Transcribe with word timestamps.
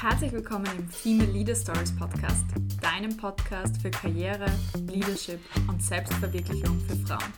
Herzlich 0.00 0.32
willkommen 0.32 0.66
im 0.78 0.88
Female 0.88 1.30
Leader 1.30 1.54
Stories 1.54 1.94
Podcast, 1.94 2.46
deinem 2.80 3.14
Podcast 3.18 3.82
für 3.82 3.90
Karriere, 3.90 4.46
Leadership 4.90 5.38
und 5.68 5.82
Selbstverwirklichung 5.82 6.80
für 6.80 6.96
Frauen. 7.06 7.32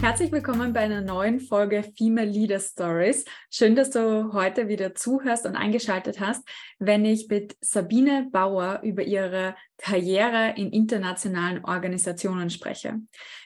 Herzlich 0.00 0.30
willkommen 0.30 0.72
bei 0.72 0.82
einer 0.82 1.00
neuen 1.00 1.40
Folge 1.40 1.82
Female 1.98 2.30
Leader 2.30 2.60
Stories. 2.60 3.24
Schön, 3.50 3.74
dass 3.74 3.90
du 3.90 4.32
heute 4.32 4.68
wieder 4.68 4.94
zuhörst 4.94 5.44
und 5.44 5.56
eingeschaltet 5.56 6.20
hast, 6.20 6.48
wenn 6.78 7.04
ich 7.04 7.26
mit 7.28 7.56
Sabine 7.60 8.28
Bauer 8.30 8.82
über 8.84 9.02
ihre 9.02 9.56
Karriere 9.76 10.54
in 10.56 10.70
internationalen 10.70 11.64
Organisationen 11.64 12.50
spreche. 12.50 13.00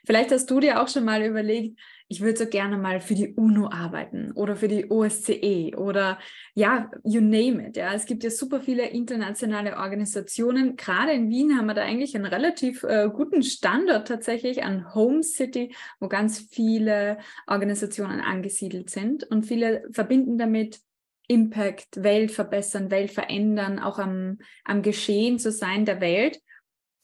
Vielleicht 0.04 0.30
hast 0.30 0.50
du 0.50 0.60
dir 0.60 0.82
auch 0.82 0.88
schon 0.88 1.06
mal 1.06 1.22
überlegt, 1.22 1.80
ich 2.10 2.20
würde 2.20 2.38
so 2.40 2.46
gerne 2.46 2.76
mal 2.76 3.00
für 3.00 3.14
die 3.14 3.34
UNO 3.34 3.70
arbeiten 3.70 4.32
oder 4.32 4.56
für 4.56 4.66
die 4.66 4.90
OSCE 4.90 5.76
oder 5.76 6.18
ja, 6.54 6.90
you 7.04 7.20
name 7.20 7.68
it. 7.68 7.76
Ja, 7.76 7.94
es 7.94 8.04
gibt 8.04 8.24
ja 8.24 8.30
super 8.30 8.60
viele 8.60 8.88
internationale 8.88 9.76
Organisationen. 9.76 10.74
Gerade 10.74 11.12
in 11.12 11.30
Wien 11.30 11.56
haben 11.56 11.66
wir 11.66 11.74
da 11.74 11.82
eigentlich 11.82 12.16
einen 12.16 12.26
relativ 12.26 12.82
äh, 12.82 13.08
guten 13.14 13.44
Standort 13.44 14.08
tatsächlich 14.08 14.64
an 14.64 14.92
Home 14.92 15.22
City, 15.22 15.72
wo 16.00 16.08
ganz 16.08 16.40
viele 16.50 17.18
Organisationen 17.46 18.20
angesiedelt 18.20 18.90
sind 18.90 19.22
und 19.22 19.46
viele 19.46 19.84
verbinden 19.92 20.36
damit 20.36 20.80
Impact, 21.28 22.02
Welt 22.02 22.32
verbessern, 22.32 22.90
Welt 22.90 23.12
verändern, 23.12 23.78
auch 23.78 24.00
am, 24.00 24.38
am 24.64 24.82
Geschehen 24.82 25.38
zu 25.38 25.52
sein 25.52 25.84
der 25.84 26.00
Welt. 26.00 26.40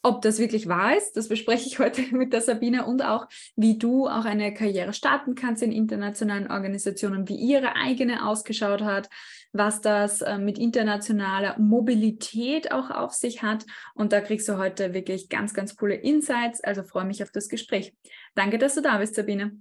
Ob 0.06 0.22
das 0.22 0.38
wirklich 0.38 0.68
wahr 0.68 0.96
ist, 0.96 1.16
das 1.16 1.26
bespreche 1.26 1.66
ich 1.66 1.80
heute 1.80 2.00
mit 2.14 2.32
der 2.32 2.40
Sabine 2.40 2.86
und 2.86 3.04
auch, 3.04 3.26
wie 3.56 3.76
du 3.76 4.06
auch 4.06 4.24
eine 4.24 4.54
Karriere 4.54 4.92
starten 4.92 5.34
kannst 5.34 5.64
in 5.64 5.72
internationalen 5.72 6.48
Organisationen, 6.48 7.28
wie 7.28 7.34
ihre 7.34 7.74
eigene 7.74 8.24
ausgeschaut 8.24 8.82
hat, 8.82 9.10
was 9.52 9.80
das 9.80 10.22
äh, 10.22 10.38
mit 10.38 10.58
internationaler 10.58 11.58
Mobilität 11.58 12.70
auch 12.70 12.92
auf 12.92 13.14
sich 13.14 13.42
hat. 13.42 13.66
Und 13.96 14.12
da 14.12 14.20
kriegst 14.20 14.48
du 14.48 14.58
heute 14.58 14.94
wirklich 14.94 15.28
ganz, 15.28 15.54
ganz 15.54 15.74
coole 15.74 15.96
Insights. 15.96 16.62
Also 16.62 16.84
freue 16.84 17.04
mich 17.04 17.24
auf 17.24 17.32
das 17.32 17.48
Gespräch. 17.48 17.92
Danke, 18.36 18.58
dass 18.58 18.76
du 18.76 18.82
da 18.82 18.98
bist, 18.98 19.16
Sabine. 19.16 19.60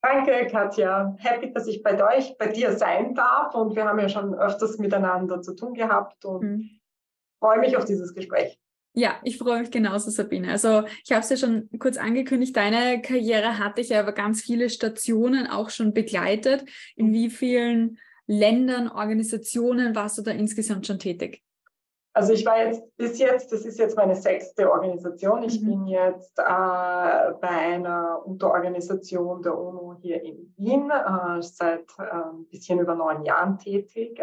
Danke, 0.00 0.46
Katja. 0.50 1.14
Happy, 1.18 1.52
dass 1.52 1.66
ich 1.66 1.82
bei 1.82 2.02
euch, 2.02 2.34
bei 2.38 2.46
dir 2.46 2.78
sein 2.78 3.14
darf. 3.14 3.54
Und 3.54 3.76
wir 3.76 3.84
haben 3.84 3.98
ja 3.98 4.08
schon 4.08 4.34
öfters 4.34 4.78
miteinander 4.78 5.42
zu 5.42 5.54
tun 5.54 5.74
gehabt 5.74 6.24
und 6.24 6.42
mhm. 6.42 6.80
freue 7.40 7.58
mich 7.58 7.76
auf 7.76 7.84
dieses 7.84 8.14
Gespräch. 8.14 8.58
Ja, 8.94 9.16
ich 9.22 9.38
freue 9.38 9.60
mich 9.60 9.70
genauso, 9.70 10.10
Sabine. 10.10 10.50
Also 10.50 10.82
ich 11.04 11.12
habe 11.12 11.22
es 11.22 11.30
ja 11.30 11.36
schon 11.36 11.70
kurz 11.78 11.96
angekündigt, 11.96 12.54
deine 12.54 13.00
Karriere 13.00 13.58
hatte 13.58 13.80
ich 13.80 13.88
ja 13.88 14.00
aber 14.00 14.12
ganz 14.12 14.42
viele 14.42 14.68
Stationen 14.68 15.46
auch 15.46 15.70
schon 15.70 15.94
begleitet. 15.94 16.64
In 16.94 17.12
wie 17.14 17.30
vielen 17.30 17.98
Ländern, 18.26 18.88
Organisationen 18.88 19.94
warst 19.94 20.18
du 20.18 20.22
da 20.22 20.30
insgesamt 20.30 20.86
schon 20.86 20.98
tätig? 20.98 21.42
Also 22.14 22.34
ich 22.34 22.44
war 22.44 22.62
jetzt 22.62 22.82
bis 22.98 23.18
jetzt, 23.18 23.50
das 23.52 23.64
ist 23.64 23.78
jetzt 23.78 23.96
meine 23.96 24.14
sechste 24.14 24.70
Organisation. 24.70 25.42
Ich 25.44 25.62
mhm. 25.62 25.66
bin 25.66 25.86
jetzt 25.86 26.38
äh, 26.38 26.42
bei 26.42 27.48
einer 27.48 28.20
Unterorganisation 28.26 29.42
der 29.42 29.56
UNO 29.56 29.96
hier 30.02 30.22
in 30.22 30.54
Wien 30.58 30.90
äh, 30.90 31.40
seit 31.40 31.86
äh, 31.98 32.02
ein 32.02 32.44
bisschen 32.50 32.80
über 32.80 32.94
neun 32.94 33.24
Jahren 33.24 33.58
tätig. 33.58 34.20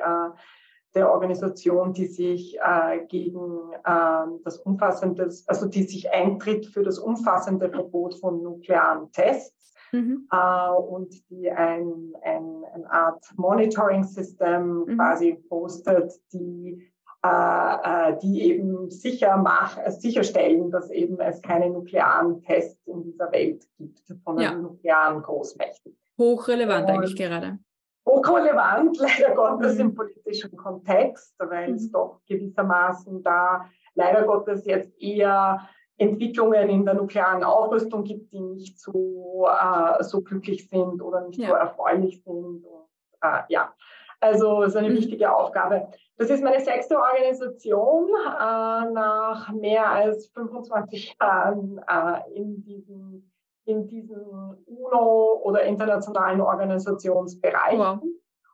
Äh, 0.93 0.99
der 0.99 1.11
Organisation, 1.11 1.93
die 1.93 2.07
sich 2.07 2.57
äh, 2.59 3.05
gegen 3.07 3.73
äh, 3.83 4.41
das 4.43 4.57
umfassende, 4.57 5.29
also 5.47 5.67
die 5.67 5.83
sich 5.83 6.11
eintritt 6.11 6.65
für 6.67 6.83
das 6.83 6.99
umfassende 6.99 7.69
Verbot 7.69 8.15
von 8.15 8.41
nuklearen 8.41 9.11
Tests 9.11 9.73
mhm. 9.91 10.27
äh, 10.31 10.71
und 10.71 11.29
die 11.29 11.49
ein, 11.51 12.13
ein, 12.21 12.63
eine 12.73 12.91
Art 12.91 13.25
Monitoring-System 13.35 14.85
mhm. 14.85 14.95
quasi 14.95 15.33
postet, 15.47 16.13
die 16.33 16.91
äh, 17.21 18.11
äh, 18.11 18.17
die 18.21 18.43
eben 18.43 18.89
sicher 18.89 19.35
mach, 19.35 19.77
sicherstellen, 19.89 20.71
dass 20.71 20.89
eben 20.89 21.19
es 21.19 21.41
keine 21.41 21.69
nuklearen 21.69 22.41
Tests 22.43 22.87
in 22.87 23.03
dieser 23.03 23.29
Welt 23.33 23.67
gibt 23.77 24.01
von 24.23 24.39
ja. 24.39 24.53
nuklearen 24.53 25.21
Großmächten. 25.21 25.97
Hochrelevant 26.17 26.87
und, 26.87 26.95
eigentlich 26.95 27.17
gerade 27.17 27.59
hochrelevant, 28.09 28.97
leider 28.99 29.35
Gottes, 29.35 29.75
mhm. 29.75 29.81
im 29.81 29.95
politischen 29.95 30.55
Kontext, 30.55 31.35
weil 31.39 31.73
es 31.73 31.87
mhm. 31.87 31.91
doch 31.91 32.21
gewissermaßen 32.27 33.23
da 33.23 33.65
leider 33.95 34.23
Gottes 34.23 34.65
jetzt 34.65 34.91
eher 35.01 35.67
Entwicklungen 35.97 36.69
in 36.69 36.85
der 36.85 36.93
nuklearen 36.93 37.43
Aufrüstung 37.43 38.03
gibt, 38.03 38.31
die 38.31 38.39
nicht 38.39 38.79
so, 38.79 39.47
äh, 39.49 40.03
so 40.03 40.21
glücklich 40.21 40.69
sind 40.69 41.01
oder 41.01 41.21
nicht 41.21 41.39
ja. 41.39 41.49
so 41.49 41.55
erfreulich 41.55 42.23
sind. 42.23 42.63
Und, 42.63 42.87
äh, 43.21 43.41
ja, 43.49 43.73
also 44.21 44.63
es 44.63 44.69
ist 44.69 44.77
eine 44.77 44.89
mhm. 44.89 44.97
wichtige 44.97 45.35
Aufgabe. 45.35 45.89
Das 46.17 46.29
ist 46.29 46.43
meine 46.43 46.61
sechste 46.61 46.97
Organisation 46.97 48.09
äh, 48.09 48.91
nach 48.91 49.51
mehr 49.53 49.89
als 49.89 50.27
25 50.29 51.15
Jahren 51.19 51.79
äh, 51.87 52.33
in 52.33 52.63
diesem 52.63 53.31
in 53.69 53.87
diesen 53.87 54.25
UNO 54.65 55.41
oder 55.43 55.63
internationalen 55.63 56.41
Organisationsbereichen. 56.41 57.79
Wow. 57.79 57.99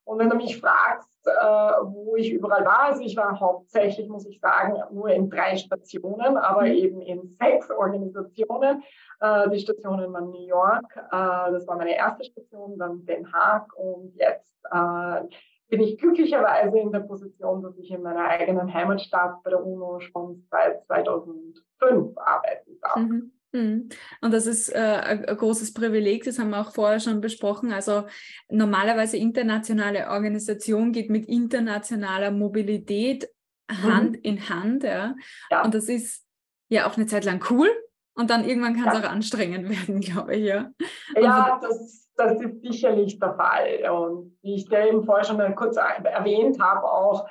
Und 0.03 0.19
wenn 0.19 0.29
du 0.29 0.35
mich 0.35 0.59
fragst, 0.59 1.09
äh, 1.25 1.31
wo 1.31 2.15
ich 2.15 2.31
überall 2.31 2.63
war, 2.63 2.81
also 2.81 3.01
ich 3.01 3.17
war 3.17 3.39
hauptsächlich, 3.39 4.07
muss 4.07 4.27
ich 4.27 4.39
sagen, 4.39 4.75
nur 4.91 5.09
in 5.09 5.29
drei 5.29 5.57
Stationen, 5.57 6.37
aber 6.37 6.61
mhm. 6.61 6.71
eben 6.71 7.01
in 7.01 7.35
sechs 7.39 7.71
Organisationen. 7.71 8.83
Äh, 9.19 9.49
die 9.49 9.59
Stationen 9.59 10.13
waren 10.13 10.29
New 10.29 10.45
York, 10.45 10.85
äh, 10.95 11.51
das 11.51 11.67
war 11.67 11.77
meine 11.77 11.95
erste 11.95 12.23
Station, 12.25 12.77
dann 12.77 13.03
Den 13.05 13.31
Haag 13.33 13.75
und 13.75 14.13
jetzt 14.15 14.63
äh, 14.71 15.21
bin 15.69 15.81
ich 15.81 15.97
glücklicherweise 15.97 16.77
in 16.77 16.91
der 16.91 16.99
Position, 16.99 17.63
dass 17.63 17.75
ich 17.79 17.89
in 17.89 18.03
meiner 18.03 18.27
eigenen 18.27 18.71
Heimatstadt 18.71 19.41
bei 19.43 19.49
der 19.49 19.65
UNO 19.65 19.99
schon 19.99 20.45
seit 20.51 20.85
2005 20.85 22.15
arbeiten 22.17 22.79
darf. 22.81 22.95
Mhm. 22.97 23.31
Mhm. 23.55 23.89
Und 24.21 24.33
das 24.33 24.45
ist 24.45 24.69
äh, 24.69 24.77
ein 24.77 25.25
großes 25.25 25.73
Privileg, 25.73 26.23
das 26.25 26.39
haben 26.39 26.49
wir 26.49 26.59
auch 26.59 26.73
vorher 26.73 26.99
schon 26.99 27.21
besprochen. 27.21 27.71
Also 27.71 28.05
normalerweise 28.49 29.17
internationale 29.17 30.09
Organisation 30.09 30.91
geht 30.91 31.09
mit 31.09 31.25
internationaler 31.27 32.31
Mobilität 32.31 33.29
Hand 33.71 34.17
mhm. 34.17 34.21
in 34.23 34.49
Hand. 34.49 34.83
Ja. 34.83 35.15
ja. 35.49 35.63
Und 35.63 35.73
das 35.73 35.89
ist 35.89 36.25
ja 36.69 36.87
auch 36.87 36.97
eine 36.97 37.07
Zeit 37.07 37.25
lang 37.25 37.43
cool. 37.49 37.69
Und 38.17 38.29
dann 38.29 38.45
irgendwann 38.45 38.75
kann 38.75 38.87
es 38.89 38.99
ja. 38.99 38.99
auch 39.05 39.11
anstrengend 39.11 39.69
werden, 39.87 40.01
glaube 40.01 40.35
ich. 40.35 40.45
Ja, 40.45 40.71
ja 41.15 41.59
das, 41.61 42.09
das 42.15 42.41
ist 42.41 42.61
sicherlich 42.61 43.19
der 43.19 43.35
Fall. 43.35 43.89
Und 43.89 44.37
wie 44.41 44.55
ich 44.55 44.67
dir 44.67 44.87
eben 44.87 45.03
vorher 45.03 45.25
schon 45.25 45.37
mal 45.37 45.53
kurz 45.55 45.77
erwähnt 45.77 46.59
habe, 46.61 46.83
auch 46.83 47.27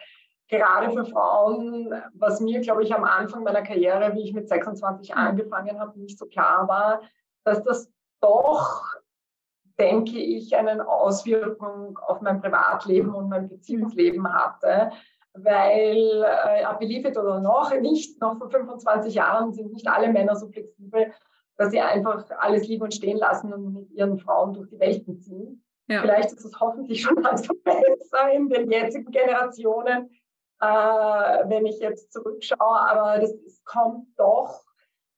gerade 0.48 0.92
für 0.92 1.04
Frauen, 1.04 1.94
was 2.14 2.40
mir, 2.40 2.60
glaube 2.60 2.82
ich, 2.82 2.94
am 2.94 3.04
Anfang 3.04 3.44
meiner 3.44 3.62
Karriere, 3.62 4.14
wie 4.14 4.24
ich 4.24 4.34
mit 4.34 4.48
26 4.48 5.10
mhm. 5.10 5.18
angefangen 5.18 5.80
habe, 5.80 5.98
nicht 5.98 6.18
so 6.18 6.26
klar 6.26 6.68
war, 6.68 7.02
dass 7.44 7.62
das 7.62 7.90
doch, 8.20 8.82
denke 9.78 10.18
ich, 10.18 10.56
eine 10.56 10.86
Auswirkung 10.86 11.98
auf 11.98 12.20
mein 12.20 12.40
Privatleben 12.40 13.14
und 13.14 13.28
mein 13.28 13.48
Beziehungsleben 13.48 14.22
mhm. 14.22 14.32
hatte. 14.32 14.90
Weil, 15.36 16.24
äh, 16.24 16.64
believe 16.78 17.08
it 17.08 17.18
oder 17.18 17.40
noch, 17.40 17.74
nicht, 17.80 18.20
noch 18.20 18.38
vor 18.38 18.50
25 18.50 19.14
Jahren 19.14 19.52
sind 19.52 19.72
nicht 19.72 19.88
alle 19.88 20.12
Männer 20.12 20.36
so 20.36 20.46
flexibel, 20.48 21.12
dass 21.56 21.72
sie 21.72 21.80
einfach 21.80 22.24
alles 22.38 22.68
lieben 22.68 22.84
und 22.84 22.94
stehen 22.94 23.18
lassen 23.18 23.52
und 23.52 23.72
mit 23.72 23.90
ihren 23.90 24.18
Frauen 24.18 24.52
durch 24.52 24.68
die 24.68 24.78
Welten 24.78 25.18
ziehen. 25.18 25.64
Ja. 25.88 26.00
Vielleicht 26.00 26.32
ist 26.32 26.44
es 26.44 26.58
hoffentlich 26.60 27.02
schon 27.02 27.20
langsam 27.22 27.56
besser 27.62 28.32
in 28.32 28.48
den 28.48 28.70
jetzigen 28.70 29.10
Generationen, 29.10 30.08
äh, 30.60 31.48
wenn 31.48 31.66
ich 31.66 31.78
jetzt 31.78 32.12
zurückschaue, 32.12 32.58
aber 32.80 33.18
das, 33.18 33.32
es 33.46 33.62
kommt 33.64 34.06
doch, 34.16 34.64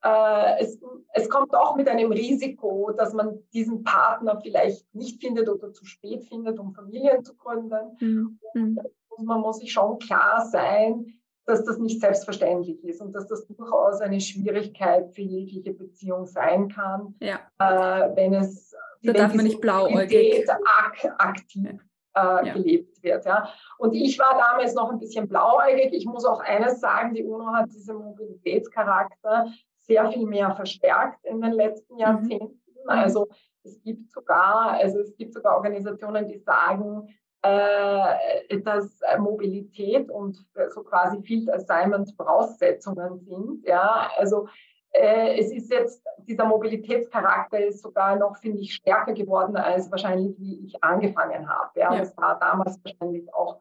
äh, 0.03 0.61
es, 0.61 0.79
es 1.15 1.29
kommt 1.29 1.53
doch 1.53 1.77
mit 1.77 1.89
einem 1.89 2.13
Risiko, 2.13 2.93
dass 2.97 3.13
man 3.13 3.43
diesen 3.53 3.83
Partner 3.83 4.41
vielleicht 4.41 4.93
nicht 4.95 5.21
findet 5.21 5.49
oder 5.49 5.73
zu 5.73 5.85
spät 5.85 6.25
findet, 6.25 6.59
um 6.59 6.73
Familien 6.73 7.25
zu 7.25 7.37
gründen. 7.37 7.97
Mhm. 8.01 8.79
man 9.25 9.41
muss 9.41 9.59
sich 9.59 9.73
schon 9.73 9.99
klar 9.99 10.47
sein, 10.47 11.07
dass 11.47 11.65
das 11.65 11.79
nicht 11.79 12.01
selbstverständlich 12.01 12.83
ist 12.85 13.01
und 13.01 13.13
dass 13.13 13.29
das 13.29 13.47
durchaus 13.47 14.01
eine 14.01 14.21
Schwierigkeit 14.21 15.15
für 15.15 15.23
jegliche 15.23 15.73
Beziehung 15.73 16.27
sein 16.27 16.69
kann, 16.69 17.15
ja. 17.21 17.39
äh, 17.59 18.15
wenn 18.17 18.35
es 18.35 18.75
da 19.03 19.13
darf 19.13 19.35
man 19.35 19.45
nicht 19.45 19.61
blauäugig 19.61 20.49
ak 20.51 21.15
aktiv 21.19 21.79
äh, 22.17 22.47
ja. 22.47 22.53
gelebt 22.55 23.03
wird. 23.03 23.25
Ja. 23.27 23.49
Und 23.79 23.95
ich 23.95 24.19
war 24.19 24.39
damals 24.39 24.75
noch 24.75 24.91
ein 24.91 24.99
bisschen 24.99 25.29
blauäugig. 25.29 25.93
Ich 25.93 26.07
muss 26.07 26.25
auch 26.25 26.41
eines 26.41 26.81
sagen, 26.81 27.15
die 27.15 27.25
UNO 27.25 27.53
hat 27.53 27.67
diesen 27.71 27.97
Mobilitätscharakter 27.97 29.47
sehr 29.81 30.11
viel 30.11 30.27
mehr 30.27 30.55
verstärkt 30.57 31.25
in 31.25 31.41
den 31.41 31.53
letzten 31.53 31.95
mhm. 31.95 32.01
Jahrzehnten. 32.01 32.61
Mhm. 32.85 32.89
Also 32.89 33.29
es 33.63 33.81
gibt 33.83 34.11
sogar, 34.11 34.79
also 34.81 35.01
es 35.01 35.15
gibt 35.17 35.35
sogar 35.35 35.57
Organisationen, 35.57 36.27
die 36.29 36.39
sagen, 36.39 37.09
äh, 37.43 38.61
dass 38.61 39.01
Mobilität 39.19 40.11
und 40.11 40.37
so 40.71 40.83
quasi 40.83 41.23
Field 41.23 41.51
Assignment 41.53 42.13
Voraussetzungen 42.17 43.21
sind. 43.21 43.65
Ja, 43.67 44.11
also 44.17 44.49
äh, 44.97 45.39
es 45.39 45.53
ist 45.53 45.71
jetzt, 45.71 46.03
dieser 46.19 46.45
Mobilitätscharakter 46.45 47.65
ist 47.65 47.83
sogar 47.83 48.17
noch, 48.17 48.37
finde 48.37 48.61
ich, 48.61 48.75
stärker 48.75 49.13
geworden 49.13 49.57
als 49.57 49.91
wahrscheinlich, 49.91 50.39
wie 50.39 50.67
ich 50.67 50.83
angefangen 50.83 51.49
habe. 51.49 51.71
Ja. 51.79 51.93
ja. 51.93 52.01
Das 52.01 52.17
war 52.17 52.39
damals 52.39 52.81
wahrscheinlich 52.83 53.33
auch 53.35 53.61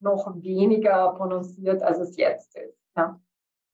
noch 0.00 0.32
weniger 0.36 1.12
prononciert, 1.14 1.82
als 1.82 1.98
es 1.98 2.16
jetzt 2.16 2.56
ist. 2.56 2.78
Ja. 2.96 3.20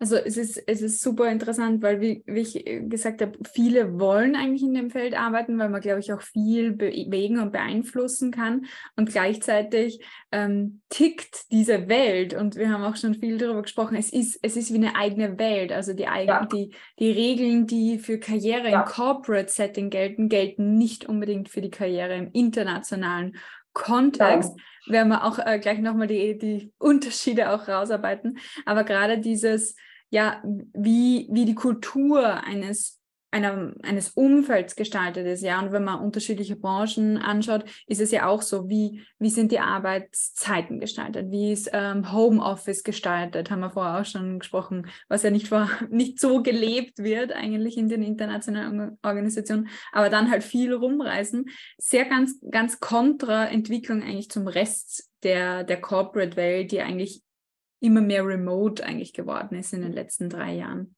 Also 0.00 0.17
es 0.17 0.37
ist, 0.37 0.62
es 0.67 0.82
ist 0.82 1.00
super 1.00 1.31
interessant, 1.31 1.81
weil 1.82 2.00
wie, 2.00 2.25
wie 2.26 2.41
ich 2.41 2.67
äh, 2.67 2.81
gesagt 2.81 3.23
habe, 3.23 3.38
viele 3.52 3.99
wollen 3.99 4.35
eigentlich 4.35 4.62
in 4.62 4.75
dem 4.75 4.91
Feld 4.91 5.14
arbeiten, 5.14 5.58
weil 5.58 5.69
man, 5.69 5.81
glaube 5.81 6.00
ich, 6.00 6.12
auch 6.12 6.20
viel 6.20 6.73
bewegen 6.73 7.38
und 7.38 7.52
beeinflussen 7.52 8.32
kann. 8.32 8.67
Und 8.96 9.11
gleichzeitig 9.11 10.05
ähm, 10.32 10.82
tickt 10.88 11.50
diese 11.52 11.88
Welt, 11.88 12.35
und 12.35 12.56
wir 12.56 12.70
haben 12.70 12.82
auch 12.82 12.96
schon 12.96 13.14
viel 13.14 13.38
darüber 13.38 13.62
gesprochen, 13.62 13.96
es 13.96 14.12
ist, 14.12 14.38
es 14.43 14.56
ist 14.56 14.73
wie 14.73 14.79
eine 14.79 14.96
eigene 14.96 15.38
Welt. 15.38 15.70
Also 15.70 15.93
die, 15.93 16.02
ja. 16.02 16.44
die, 16.46 16.75
die 16.99 17.12
Regeln, 17.12 17.67
die 17.67 17.99
für 17.99 18.19
Karriere 18.19 18.70
ja. 18.70 18.82
im 18.82 18.88
Corporate 18.88 19.50
Setting 19.50 19.91
gelten, 19.91 20.29
gelten 20.29 20.76
nicht 20.76 21.08
unbedingt 21.08 21.49
für 21.49 21.61
die 21.61 21.70
Karriere 21.70 22.17
im 22.17 22.31
internationalen 22.32 23.37
Kontext. 23.75 24.53
Nein 24.56 24.65
werden 24.87 25.09
wir 25.09 25.25
auch 25.25 25.38
äh, 25.38 25.59
gleich 25.59 25.79
nochmal 25.79 26.06
die, 26.06 26.38
die 26.38 26.73
Unterschiede 26.79 27.50
auch 27.50 27.69
rausarbeiten. 27.69 28.38
Aber 28.67 28.85
gerade 28.85 29.19
dieses, 29.19 29.76
ja, 30.11 30.43
wie, 30.73 31.29
wie 31.31 31.44
die 31.44 31.55
Kultur 31.55 32.44
eines 32.44 33.00
einer, 33.35 33.75
eines 33.83 34.11
Umfelds 34.11 34.77
gestaltet 34.77 35.27
ist, 35.27 35.43
ja. 35.43 35.61
Und 35.61 35.73
wenn 35.73 35.83
man 35.83 35.99
unterschiedliche 35.99 36.55
Branchen 36.55 37.19
anschaut, 37.19 37.65
ist 37.89 38.01
es 38.01 38.13
ja 38.13 38.27
auch 38.27 38.43
so, 38.43 38.69
wie, 38.69 39.03
wie 39.19 39.29
sind 39.29 39.51
die 39.51 39.59
Arbeitszeiten 39.59 40.79
gestaltet, 40.79 41.33
wie 41.33 41.53
ist 41.53 41.69
ähm, 41.73 42.13
Homeoffice 42.13 42.85
gestaltet, 42.85 43.51
haben 43.51 43.61
wir 43.61 43.71
vorher 43.71 44.01
auch 44.01 44.05
schon 44.05 44.39
gesprochen, 44.39 44.87
was 45.09 45.25
ja 45.25 45.31
nicht, 45.31 45.49
vor, 45.49 45.69
nicht 45.91 46.21
so 46.21 46.43
gelebt 46.43 46.99
wird 46.99 47.33
eigentlich 47.33 47.77
in 47.77 47.89
den 47.89 48.05
internationalen 48.05 48.99
Organisationen, 49.03 49.69
aber 49.91 50.11
dann 50.11 50.31
halt 50.31 50.45
viel 50.45 50.73
rumreisen. 50.73 51.47
Sehr 51.77 52.05
ganz, 52.05 52.41
ganz 52.49 52.79
kontra 52.79 53.47
Entwicklung 53.47 54.03
eigentlich 54.03 54.31
zum 54.31 54.47
Rest 54.47 55.11
der, 55.25 55.65
der 55.65 55.81
Corporate-Welt, 55.81 56.71
die 56.71 56.83
eigentlich 56.83 57.23
immer 57.81 58.01
mehr 58.01 58.25
remote 58.25 58.85
eigentlich 58.85 59.13
geworden 59.13 59.59
ist 59.59 59.73
in 59.73 59.83
den 59.83 59.93
letzten 59.93 60.31
drei 60.31 60.55
Jahren. 60.55 60.95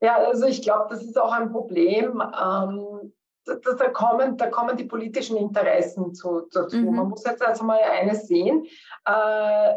Ja, 0.00 0.16
also 0.16 0.46
ich 0.46 0.62
glaube, 0.62 0.86
das 0.90 1.02
ist 1.02 1.18
auch 1.18 1.32
ein 1.32 1.50
Problem. 1.50 2.20
Ähm, 2.20 3.12
da, 3.46 3.54
da, 3.54 3.88
kommen, 3.90 4.36
da 4.36 4.50
kommen 4.50 4.76
die 4.76 4.84
politischen 4.84 5.36
Interessen 5.36 6.14
zu, 6.14 6.42
dazu. 6.52 6.76
Mhm. 6.76 6.96
Man 6.96 7.08
muss 7.08 7.24
jetzt 7.24 7.46
also 7.46 7.64
mal 7.64 7.80
eines 7.80 8.26
sehen. 8.26 8.66
Äh, 9.04 9.74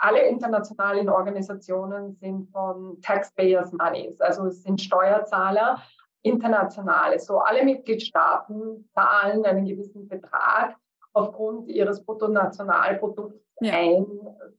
alle 0.00 0.26
internationalen 0.26 1.08
Organisationen 1.08 2.14
sind 2.14 2.50
von 2.50 3.00
Taxpayers 3.02 3.72
Monies, 3.72 4.20
also 4.20 4.46
es 4.46 4.62
sind 4.62 4.80
Steuerzahler, 4.80 5.80
internationale. 6.22 7.20
So 7.20 7.38
alle 7.38 7.64
Mitgliedstaaten 7.64 8.88
zahlen 8.94 9.44
einen 9.44 9.64
gewissen 9.64 10.08
Betrag 10.08 10.76
aufgrund 11.12 11.68
ihres 11.68 12.04
Bruttonationalprodukts 12.04 13.38
ja. 13.60 13.74
ein 13.74 14.06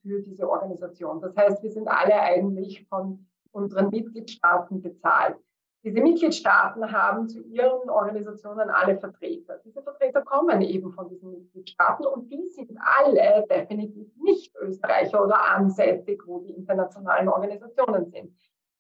für 0.02 0.22
diese 0.22 0.50
Organisation. 0.50 1.19
Das 1.19 1.36
heißt, 1.36 1.62
wir 1.62 1.72
sind 1.72 1.88
alle 1.88 2.19
eigentlich 2.19 2.86
von 2.88 3.28
unseren 3.54 3.90
Mitgliedstaaten 3.90 4.82
bezahlt. 4.82 5.38
Diese 5.84 6.00
Mitgliedstaaten 6.00 6.92
haben 6.92 7.28
zu 7.28 7.42
ihren 7.42 7.90
Organisationen 7.90 8.70
alle 8.70 8.98
Vertreter. 8.98 9.60
Diese 9.66 9.84
Vertreter 9.84 10.22
kommen 10.22 10.62
eben 10.62 10.92
von 10.94 11.10
diesen 11.10 11.32
Mitgliedstaaten 11.32 12.06
und 12.06 12.32
die 12.32 12.48
sind 12.48 12.78
alle 12.80 13.46
definitiv 13.50 14.08
nicht 14.16 14.56
Österreicher 14.56 15.22
oder 15.24 15.44
ansässig, 15.52 16.22
wo 16.26 16.40
die 16.40 16.54
internationalen 16.54 17.28
Organisationen 17.28 18.06
sind. 18.06 18.34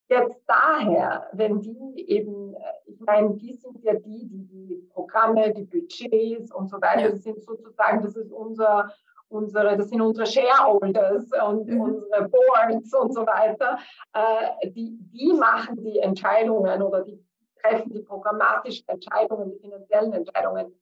Jetzt 0.09 0.41
daher, 0.47 1.27
wenn 1.33 1.59
die 1.59 2.09
eben, 2.09 2.55
ich 2.85 2.99
meine, 3.01 3.35
die 3.35 3.53
sind 3.53 3.83
ja 3.83 3.95
die, 3.95 4.27
die 4.27 4.47
die 4.47 4.87
Programme, 4.93 5.53
die 5.53 5.63
Budgets 5.63 6.53
und 6.53 6.69
so 6.69 6.77
weiter, 6.77 7.09
ja. 7.09 7.15
sind 7.15 7.41
sozusagen, 7.43 8.01
das 8.01 8.15
ist 8.15 8.31
unser 8.31 8.93
unsere, 9.33 9.77
das 9.77 9.89
sind 9.89 10.01
unsere 10.01 10.25
Shareholders 10.25 11.25
und 11.47 11.67
mhm. 11.67 11.81
unsere 11.81 12.29
Boards 12.29 12.93
und 12.93 13.13
so 13.13 13.25
weiter, 13.25 13.79
äh, 14.13 14.69
die, 14.69 14.97
die 15.11 15.33
machen 15.33 15.83
die 15.83 15.99
Entscheidungen 15.99 16.81
oder 16.81 17.01
die 17.01 17.23
treffen 17.61 17.91
die 17.93 18.01
programmatischen 18.01 18.87
Entscheidungen, 18.87 19.51
die 19.51 19.59
finanziellen 19.59 20.13
Entscheidungen. 20.13 20.73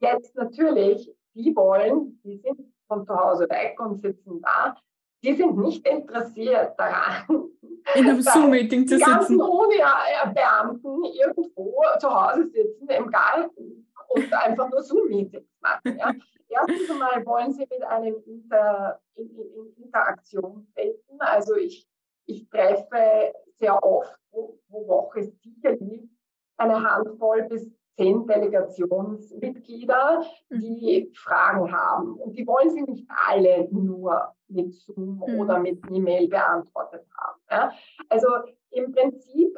Jetzt 0.00 0.34
natürlich, 0.34 1.12
die 1.34 1.54
wollen, 1.54 2.20
die 2.24 2.38
sind 2.38 2.60
von 2.88 3.04
zu 3.04 3.14
Hause 3.14 3.48
weg 3.50 3.78
und 3.78 4.00
sitzen 4.00 4.40
da, 4.42 4.74
die 5.22 5.34
sind 5.34 5.58
nicht 5.58 5.86
interessiert 5.86 6.78
daran, 6.78 7.50
in 7.94 8.08
einem 8.08 8.22
Zoom-Meeting 8.22 8.86
zu 8.86 8.96
sitzen. 8.96 9.10
Die 9.10 9.16
ganzen 9.16 9.40
Uni-Beamten 9.40 11.04
irgendwo 11.04 11.82
zu 11.98 12.08
Hause 12.08 12.48
sitzen 12.48 12.88
im 12.88 13.10
Garten 13.10 13.86
und 14.08 14.32
einfach 14.32 14.70
nur 14.70 14.82
Zoom-Meetings 14.82 15.48
machen. 15.60 15.98
Ja. 15.98 16.12
Erstens 16.50 16.90
einmal 16.90 17.24
wollen 17.24 17.52
sie 17.52 17.66
mit 17.70 17.82
einem 17.82 18.16
Inter, 18.26 19.00
in, 19.14 19.30
in, 19.30 19.84
Interaktion 19.84 20.66
treten. 20.74 21.20
Also 21.20 21.56
ich, 21.56 21.88
ich 22.26 22.48
treffe 22.48 23.32
sehr 23.54 23.82
oft 23.82 24.14
pro, 24.30 24.58
pro 24.68 24.88
Woche 24.88 25.22
sicherlich 25.22 26.08
eine 26.56 26.82
Handvoll 26.82 27.44
bis 27.44 27.70
zehn 27.96 28.26
Delegationsmitglieder, 28.26 30.24
mhm. 30.48 30.60
die 30.60 31.12
Fragen 31.14 31.70
haben. 31.72 32.14
Und 32.14 32.36
die 32.36 32.46
wollen 32.46 32.70
sie 32.70 32.82
nicht 32.82 33.06
alle 33.28 33.68
nur 33.70 34.34
mit 34.48 34.72
Zoom 34.74 35.22
mhm. 35.26 35.38
oder 35.38 35.58
mit 35.58 35.80
E-Mail 35.90 36.28
beantwortet 36.28 37.06
haben. 37.16 37.40
Ja? 37.50 37.72
Also 38.08 38.28
im 38.70 38.92
Prinzip 38.92 39.56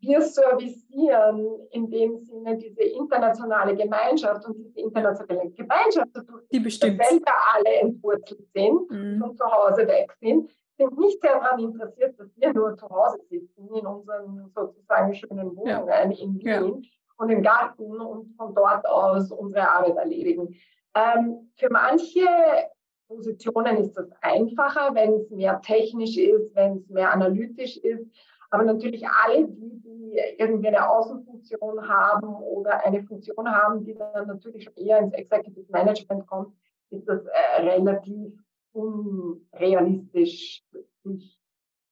wir 0.00 0.20
servicieren 0.20 1.46
in 1.70 1.90
dem 1.90 2.18
Sinne 2.18 2.56
diese 2.56 2.82
internationale 2.82 3.74
Gemeinschaft 3.74 4.46
und 4.46 4.56
diese 4.58 4.80
internationale 4.80 5.50
Gemeinschaft, 5.50 6.10
die 6.52 6.60
bestimmt. 6.60 6.98
wir 6.98 7.34
alle 7.54 7.74
entwurzelt 7.76 8.46
sind 8.54 8.90
mhm. 8.90 9.22
und 9.22 9.38
zu 9.38 9.44
Hause 9.44 9.86
weg 9.86 10.12
sind, 10.20 10.50
sind 10.76 10.98
nicht 10.98 11.20
sehr 11.22 11.40
daran 11.40 11.58
interessiert, 11.58 12.18
dass 12.18 12.28
wir 12.36 12.52
nur 12.52 12.76
zu 12.76 12.88
Hause 12.88 13.18
sitzen 13.30 13.68
in 13.74 13.86
unseren 13.86 14.52
sozusagen 14.54 15.14
schönen 15.14 15.56
Wohnungen 15.56 15.88
ja. 15.88 16.00
in 16.02 16.38
Wien 16.38 16.40
ja. 16.40 16.62
und 17.16 17.30
im 17.30 17.42
Garten 17.42 18.00
und 18.00 18.36
von 18.36 18.54
dort 18.54 18.86
aus 18.86 19.30
unsere 19.30 19.68
Arbeit 19.68 19.96
erledigen. 19.96 20.54
Ähm, 20.94 21.50
für 21.56 21.70
manche 21.70 22.26
Positionen 23.08 23.78
ist 23.78 23.94
das 23.94 24.10
einfacher, 24.20 24.94
wenn 24.94 25.14
es 25.14 25.30
mehr 25.30 25.60
technisch 25.60 26.16
ist, 26.16 26.54
wenn 26.54 26.78
es 26.78 26.88
mehr 26.88 27.12
analytisch 27.12 27.76
ist. 27.78 28.04
Aber 28.56 28.64
natürlich 28.64 29.06
alle, 29.06 29.48
die, 29.48 29.82
die 29.82 30.18
irgendwie 30.38 30.68
eine 30.68 30.88
Außenfunktion 30.88 31.86
haben 31.86 32.34
oder 32.36 32.86
eine 32.86 33.02
Funktion 33.02 33.50
haben, 33.50 33.84
die 33.84 33.94
dann 33.94 34.26
natürlich 34.26 34.70
eher 34.78 34.98
ins 35.00 35.12
Executive 35.12 35.70
Management 35.70 36.26
kommt, 36.26 36.56
ist 36.88 37.06
das 37.06 37.22
äh, 37.26 37.60
relativ 37.60 38.32
unrealistisch. 38.72 40.64
Ich, 41.04 41.38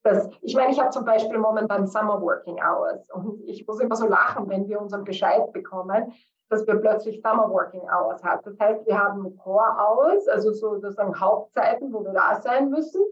das, 0.04 0.30
ich 0.40 0.54
meine, 0.54 0.72
ich 0.72 0.80
habe 0.80 0.88
zum 0.88 1.04
Beispiel 1.04 1.36
momentan 1.36 1.86
Summer 1.86 2.22
Working 2.22 2.58
Hours 2.62 3.10
und 3.10 3.42
ich 3.44 3.66
muss 3.66 3.80
immer 3.80 3.96
so 3.96 4.06
lachen, 4.06 4.48
wenn 4.48 4.66
wir 4.66 4.80
unseren 4.80 5.04
Bescheid 5.04 5.52
bekommen, 5.52 6.14
dass 6.48 6.66
wir 6.66 6.76
plötzlich 6.76 7.20
Summer 7.20 7.50
Working 7.50 7.82
Hours 7.82 8.24
haben. 8.24 8.40
Das 8.42 8.58
heißt, 8.58 8.86
wir 8.86 8.98
haben 8.98 9.36
Core 9.36 9.76
Hours, 9.78 10.28
also 10.28 10.50
so 10.52 10.78
sozusagen 10.78 11.20
Hauptzeiten, 11.20 11.92
wo 11.92 12.02
wir 12.02 12.12
da 12.12 12.40
sein 12.40 12.70
müssen 12.70 13.02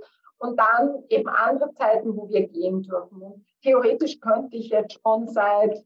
und 0.43 0.59
dann 0.59 1.05
eben 1.09 1.29
andere 1.29 1.73
Zeiten, 1.75 2.17
wo 2.17 2.29
wir 2.29 2.49
gehen 2.49 2.83
dürfen. 2.83 3.23
Und 3.23 3.47
theoretisch 3.63 4.21
könnte 4.21 4.57
ich 4.57 4.71
jetzt 4.71 5.01
schon 5.01 5.29
seit 5.29 5.85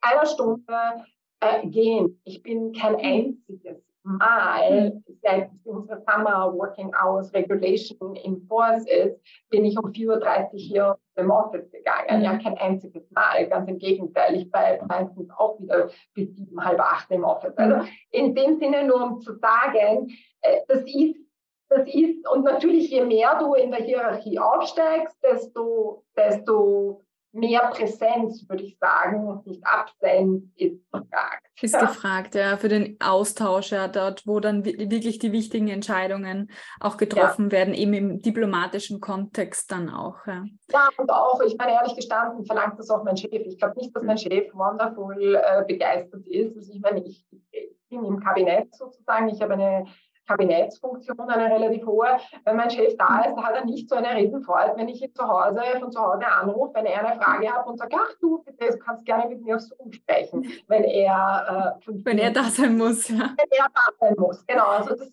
einer 0.00 0.26
Stunde 0.26 1.04
äh, 1.40 1.66
gehen. 1.66 2.20
Ich 2.24 2.42
bin 2.42 2.72
kein 2.72 2.96
einziges 2.96 3.84
Mal, 4.04 5.02
seit 5.22 5.50
unsere 5.64 6.00
Summer 6.00 6.54
Working 6.54 6.94
Hours 6.94 7.34
Regulation 7.34 8.16
in 8.16 8.40
Force 8.46 8.86
ist, 8.86 9.20
bin 9.50 9.66
ich 9.66 9.76
um 9.76 9.90
4.30 9.90 10.52
Uhr 10.52 10.58
hier 10.58 10.98
im 11.16 11.30
Office 11.30 11.70
gegangen. 11.70 12.22
Ja, 12.22 12.38
kein 12.38 12.56
einziges 12.56 13.10
Mal. 13.10 13.46
Ganz 13.48 13.68
im 13.68 13.78
Gegenteil. 13.78 14.36
Ich 14.36 14.50
bleibe 14.50 14.86
meistens 14.86 15.28
auch 15.36 15.60
wieder 15.60 15.90
bis 16.14 16.34
sieben, 16.34 16.64
halb 16.64 16.80
acht 16.80 17.10
im 17.10 17.24
Office. 17.24 17.54
Also 17.58 17.86
in 18.10 18.34
dem 18.34 18.58
Sinne 18.58 18.86
nur 18.86 19.02
um 19.02 19.20
zu 19.20 19.34
sagen, 19.34 20.08
äh, 20.40 20.60
das 20.68 20.84
ist 20.84 21.27
das 21.68 21.86
ist, 21.86 22.26
und 22.28 22.44
natürlich, 22.44 22.90
je 22.90 23.04
mehr 23.04 23.38
du 23.38 23.54
in 23.54 23.70
der 23.70 23.82
Hierarchie 23.82 24.38
aufsteigst, 24.38 25.16
desto, 25.22 26.04
desto 26.16 27.02
mehr 27.32 27.70
Präsenz, 27.70 28.48
würde 28.48 28.64
ich 28.64 28.78
sagen, 28.78 29.26
und 29.28 29.46
nicht 29.46 29.64
Absenz 29.66 30.44
ist 30.56 30.80
gefragt. 30.90 31.46
Ist 31.60 31.74
ja. 31.74 31.80
gefragt, 31.80 32.34
ja, 32.34 32.56
für 32.56 32.68
den 32.68 32.96
Austausch, 33.00 33.72
ja, 33.72 33.88
dort, 33.88 34.26
wo 34.26 34.40
dann 34.40 34.64
wirklich 34.64 35.18
die 35.18 35.32
wichtigen 35.32 35.68
Entscheidungen 35.68 36.50
auch 36.80 36.96
getroffen 36.96 37.46
ja. 37.46 37.52
werden, 37.52 37.74
eben 37.74 37.92
im 37.92 38.22
diplomatischen 38.22 39.00
Kontext 39.00 39.70
dann 39.70 39.90
auch. 39.90 40.26
Ja. 40.26 40.44
ja, 40.72 40.88
und 40.96 41.10
auch, 41.10 41.40
ich 41.42 41.56
meine, 41.58 41.72
ehrlich 41.72 41.96
gestanden, 41.96 42.46
verlangt 42.46 42.78
das 42.78 42.90
auch 42.90 43.04
mein 43.04 43.16
Chef. 43.16 43.30
Ich 43.32 43.58
glaube 43.58 43.78
nicht, 43.78 43.94
dass 43.94 44.02
mein 44.02 44.18
Chef 44.18 44.54
wonderful 44.54 45.34
äh, 45.34 45.64
begeistert 45.66 46.26
ist. 46.26 46.56
Also 46.56 46.72
ich 46.72 46.80
meine, 46.80 47.04
ich, 47.04 47.26
ich 47.50 47.70
bin 47.90 48.04
im 48.04 48.20
Kabinett 48.20 48.74
sozusagen, 48.74 49.28
ich 49.28 49.40
habe 49.42 49.54
eine 49.54 49.86
Kabinettsfunktion, 50.28 51.18
eine 51.20 51.52
relativ 51.54 51.86
hohe. 51.86 52.18
Wenn 52.44 52.56
mein 52.56 52.70
Chef 52.70 52.96
da 52.96 53.22
ist, 53.22 53.36
hat 53.36 53.54
er 53.54 53.64
nicht 53.64 53.88
so 53.88 53.96
eine 53.96 54.14
Riesenfreude, 54.14 54.74
wenn 54.76 54.88
ich 54.88 55.02
ihn 55.02 55.14
zu 55.14 55.26
Hause, 55.26 55.60
von 55.80 55.90
zu 55.90 56.00
Hause 56.00 56.26
anrufe, 56.26 56.74
wenn 56.74 56.86
er 56.86 57.06
eine 57.06 57.20
Frage 57.20 57.50
hat 57.50 57.66
und 57.66 57.78
sagt, 57.78 57.94
ach 57.96 58.14
du, 58.20 58.42
bitte, 58.44 58.70
du 58.70 58.78
kannst 58.78 59.04
gerne 59.04 59.28
mit 59.28 59.42
mir 59.42 59.56
auf 59.56 59.62
Zoom 59.62 59.90
sprechen, 59.92 60.46
wenn 60.68 60.84
er, 60.84 61.78
äh, 61.86 61.92
wenn 62.04 62.18
er 62.18 62.30
da 62.30 62.44
sein 62.44 62.76
muss. 62.76 63.08
Ja. 63.08 63.34
Wenn 63.36 63.50
er 63.50 63.68
da 63.74 63.82
sein 63.98 64.14
muss, 64.18 64.46
genau. 64.46 64.66
Also 64.66 64.94
das, 64.94 65.12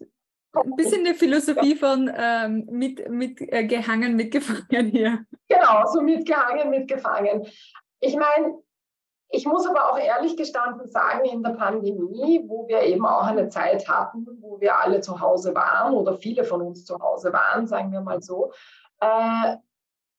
ein 0.64 0.76
bisschen 0.76 1.04
die 1.04 1.14
Philosophie 1.14 1.76
von 1.76 2.12
ähm, 2.16 2.68
mit, 2.70 3.10
mitgehangen, 3.10 4.12
äh, 4.12 4.16
mitgefangen 4.16 4.88
hier. 4.92 5.26
Genau, 5.48 5.86
so 5.88 6.02
mitgehangen, 6.02 6.70
mitgefangen. 6.70 7.46
Ich 8.00 8.16
meine, 8.16 8.56
ich 9.36 9.46
muss 9.46 9.68
aber 9.68 9.92
auch 9.92 9.98
ehrlich 9.98 10.38
gestanden 10.38 10.88
sagen, 10.88 11.26
in 11.26 11.44
der 11.44 11.52
Pandemie, 11.52 12.42
wo 12.48 12.68
wir 12.68 12.82
eben 12.84 13.06
auch 13.06 13.26
eine 13.26 13.50
Zeit 13.50 13.88
hatten, 13.88 14.26
wo 14.40 14.60
wir 14.62 14.80
alle 14.80 15.02
zu 15.02 15.20
Hause 15.20 15.54
waren 15.54 15.94
oder 15.94 16.16
viele 16.16 16.46
von 16.46 16.62
uns 16.62 16.86
zu 16.86 16.98
Hause 17.00 17.34
waren, 17.34 17.68
sagen 17.68 17.92
wir 17.92 18.02
mal 18.02 18.22
so, 18.22 18.54
äh, 19.02 19.58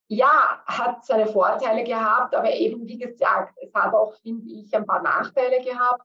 ja, 0.08 0.62
hat 0.66 1.04
seine 1.04 1.26
Vorteile 1.26 1.82
gehabt, 1.82 2.34
aber 2.34 2.52
eben 2.52 2.86
wie 2.86 2.98
gesagt, 2.98 3.56
es 3.60 3.72
hat 3.74 3.94
auch, 3.94 4.14
finde 4.20 4.46
ich, 4.52 4.72
ein 4.74 4.86
paar 4.86 5.02
Nachteile 5.02 5.64
gehabt. 5.64 6.02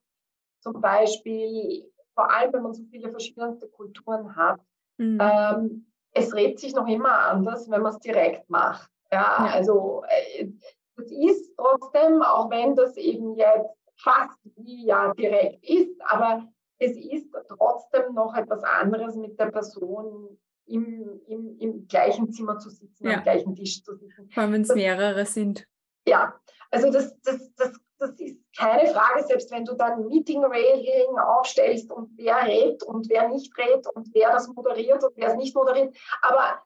Zum 0.61 0.79
Beispiel, 0.79 1.91
vor 2.15 2.31
allem 2.31 2.53
wenn 2.53 2.63
man 2.63 2.73
so 2.73 2.83
viele 2.89 3.09
verschiedenste 3.09 3.67
Kulturen 3.67 4.35
hat, 4.35 4.59
mhm. 4.97 5.19
ähm, 5.21 5.91
es 6.13 6.33
redet 6.33 6.59
sich 6.59 6.73
noch 6.73 6.87
immer 6.87 7.17
anders, 7.19 7.69
wenn 7.69 7.81
man 7.81 7.93
es 7.93 7.99
direkt 7.99 8.49
macht. 8.49 8.89
Ja, 9.11 9.45
ja. 9.45 9.53
also 9.53 10.03
äh, 10.07 10.47
das 11.01 11.11
ist 11.11 11.55
trotzdem, 11.57 12.21
auch 12.21 12.49
wenn 12.49 12.75
das 12.75 12.95
eben 12.97 13.35
jetzt 13.35 13.75
fast 13.97 14.39
wie 14.55 14.85
ja 14.85 15.13
direkt 15.13 15.63
ist, 15.67 15.99
aber 16.01 16.47
es 16.79 16.97
ist 16.97 17.31
trotzdem 17.47 18.13
noch 18.13 18.35
etwas 18.35 18.63
anderes 18.63 19.15
mit 19.15 19.39
der 19.39 19.47
Person 19.47 20.39
im, 20.65 21.21
im, 21.27 21.57
im 21.59 21.87
gleichen 21.87 22.31
Zimmer 22.31 22.57
zu 22.57 22.69
sitzen, 22.69 23.07
ja. 23.07 23.17
am 23.17 23.23
gleichen 23.23 23.55
Tisch 23.55 23.83
zu 23.83 23.95
sitzen. 23.95 24.29
Vor 24.31 24.43
allem, 24.43 24.53
wenn 24.53 24.61
es 24.61 24.73
mehrere 24.73 25.25
sind. 25.25 25.67
Ja, 26.07 26.39
also 26.71 26.91
das, 26.91 27.19
das, 27.21 27.53
das, 27.55 27.73
das 27.99 28.19
ist 28.19 28.39
keine 28.57 28.89
Frage, 28.91 29.23
selbst 29.25 29.51
wenn 29.51 29.65
du 29.65 29.75
dann 29.75 30.07
Meeting-Regeln 30.07 31.19
aufstellst 31.19 31.91
und 31.91 32.09
wer 32.17 32.47
redet 32.47 32.83
und 32.83 33.09
wer 33.09 33.27
nicht 33.29 33.55
redet 33.57 33.87
und 33.87 34.09
wer 34.13 34.31
das 34.31 34.47
moderiert 34.47 35.03
und 35.03 35.15
wer 35.15 35.29
es 35.29 35.35
nicht 35.35 35.55
moderiert. 35.55 35.95
Aber 36.21 36.63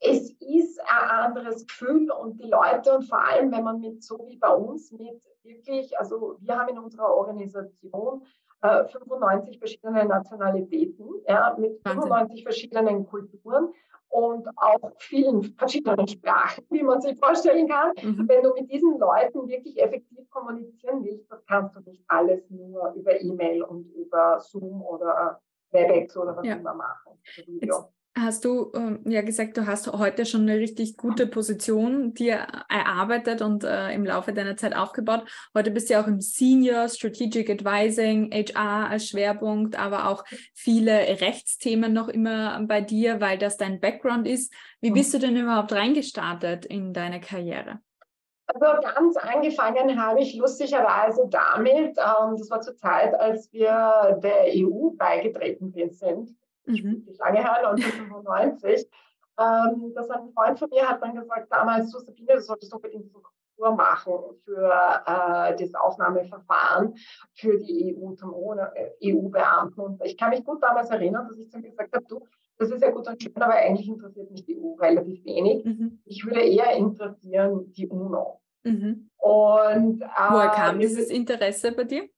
es 0.00 0.30
ist 0.40 0.80
ein 0.80 1.10
anderes 1.10 1.66
Gefühl 1.66 2.10
und 2.10 2.38
die 2.38 2.48
Leute 2.48 2.94
und 2.94 3.04
vor 3.04 3.22
allem, 3.24 3.50
wenn 3.52 3.64
man 3.64 3.80
mit 3.80 4.02
so 4.02 4.26
wie 4.28 4.36
bei 4.36 4.52
uns 4.52 4.92
mit 4.92 5.22
wirklich, 5.42 5.98
also 5.98 6.36
wir 6.40 6.58
haben 6.58 6.68
in 6.68 6.78
unserer 6.78 7.14
Organisation 7.14 8.26
äh, 8.62 8.84
95 8.84 9.58
verschiedene 9.58 10.04
Nationalitäten, 10.04 11.06
ja, 11.26 11.56
mit 11.58 11.80
95 11.86 12.42
verschiedenen 12.42 13.06
Kulturen 13.06 13.72
und 14.08 14.48
auch 14.56 14.92
vielen 14.98 15.42
verschiedenen 15.42 16.06
Sprachen, 16.08 16.64
wie 16.70 16.82
man 16.82 17.00
sich 17.00 17.18
vorstellen 17.18 17.68
kann. 17.68 17.92
Mhm. 18.02 18.28
Wenn 18.28 18.42
du 18.42 18.52
mit 18.54 18.70
diesen 18.70 18.98
Leuten 18.98 19.48
wirklich 19.48 19.80
effektiv 19.80 20.28
kommunizieren 20.30 21.04
willst, 21.04 21.30
das 21.30 21.44
kannst 21.46 21.76
du 21.76 21.80
nicht 21.80 22.02
alles 22.08 22.48
nur 22.50 22.92
über 22.94 23.20
E-Mail 23.20 23.62
und 23.62 23.90
über 23.92 24.40
Zoom 24.40 24.82
oder 24.82 25.40
WebEx 25.70 26.16
oder 26.16 26.36
was 26.36 26.46
ja. 26.46 26.54
immer 26.54 26.74
machen. 26.74 27.20
Jetzt, 27.60 27.95
hast 28.18 28.44
du 28.44 28.72
ähm, 28.74 29.00
ja 29.04 29.20
gesagt, 29.22 29.56
du 29.56 29.66
hast 29.66 29.86
heute 29.92 30.24
schon 30.24 30.42
eine 30.42 30.58
richtig 30.58 30.96
gute 30.96 31.26
Position 31.26 32.14
dir 32.14 32.46
erarbeitet 32.68 33.42
und 33.42 33.62
äh, 33.62 33.92
im 33.92 34.04
Laufe 34.04 34.32
deiner 34.32 34.56
Zeit 34.56 34.74
aufgebaut. 34.74 35.24
Heute 35.54 35.70
bist 35.70 35.88
du 35.88 35.94
ja 35.94 36.02
auch 36.02 36.06
im 36.06 36.20
Senior 36.20 36.88
Strategic 36.88 37.50
Advising, 37.50 38.32
HR 38.32 38.90
als 38.90 39.08
Schwerpunkt, 39.08 39.78
aber 39.78 40.08
auch 40.08 40.24
viele 40.54 40.92
Rechtsthemen 41.20 41.92
noch 41.92 42.08
immer 42.08 42.60
bei 42.66 42.80
dir, 42.80 43.20
weil 43.20 43.36
das 43.36 43.58
dein 43.58 43.80
Background 43.80 44.26
ist. 44.26 44.52
Wie 44.80 44.90
bist 44.90 45.12
du 45.12 45.18
denn 45.18 45.36
überhaupt 45.36 45.72
reingestartet 45.72 46.64
in 46.64 46.94
deine 46.94 47.20
Karriere? 47.20 47.80
Also 48.46 48.80
ganz 48.80 49.16
angefangen 49.16 50.00
habe 50.00 50.20
ich 50.20 50.36
lustigerweise 50.36 51.26
damit, 51.28 51.98
ähm, 51.98 52.36
das 52.38 52.48
war 52.48 52.60
zur 52.60 52.76
Zeit, 52.76 53.14
als 53.14 53.52
wir 53.52 54.20
der 54.22 54.46
EU 54.54 54.90
beigetreten 54.96 55.72
sind 55.90 56.30
mhm. 56.66 57.06
lange 57.18 57.38
her, 57.38 57.68
1995. 57.68 58.88
ähm, 59.38 59.92
dass 59.94 60.10
ein 60.10 60.32
Freund 60.32 60.58
von 60.58 60.70
mir 60.70 60.88
hat 60.88 61.02
dann 61.02 61.14
gesagt, 61.14 61.52
damals, 61.52 61.90
du 61.90 61.98
Sabine, 61.98 62.34
du 62.34 62.40
solltest 62.40 62.72
unbedingt 62.72 63.10
so 63.10 63.20
Korrektur 63.20 63.76
machen 63.76 64.14
für 64.44 64.70
äh, 65.06 65.56
das 65.56 65.74
Aufnahmeverfahren 65.74 66.94
für 67.34 67.58
die 67.58 67.96
EU 67.96 68.12
zum 68.12 68.34
EU-Beamten. 68.34 69.80
Und 69.80 70.04
ich 70.04 70.16
kann 70.16 70.30
mich 70.30 70.44
gut 70.44 70.62
damals 70.62 70.90
erinnern, 70.90 71.26
dass 71.28 71.38
ich 71.38 71.50
zu 71.50 71.58
ihm 71.58 71.70
gesagt 71.70 71.94
habe, 71.94 72.04
du, 72.08 72.26
das 72.58 72.70
ist 72.70 72.82
ja 72.82 72.90
gut 72.90 73.06
und 73.06 73.22
schön, 73.22 73.36
aber 73.36 73.54
eigentlich 73.54 73.88
interessiert 73.88 74.30
mich 74.30 74.44
die 74.44 74.58
EU 74.58 74.74
relativ 74.74 75.24
wenig. 75.24 75.64
Mhm. 75.64 76.00
Ich 76.04 76.24
würde 76.24 76.40
eher 76.40 76.74
interessieren 76.74 77.72
die 77.72 77.88
UNO. 77.88 78.40
Mhm. 78.64 79.10
Und, 79.18 80.02
äh, 80.02 80.06
Woher 80.30 80.50
kam 80.50 80.78
dieses 80.78 81.10
Interesse 81.10 81.72
bei 81.72 81.84
dir? 81.84 82.08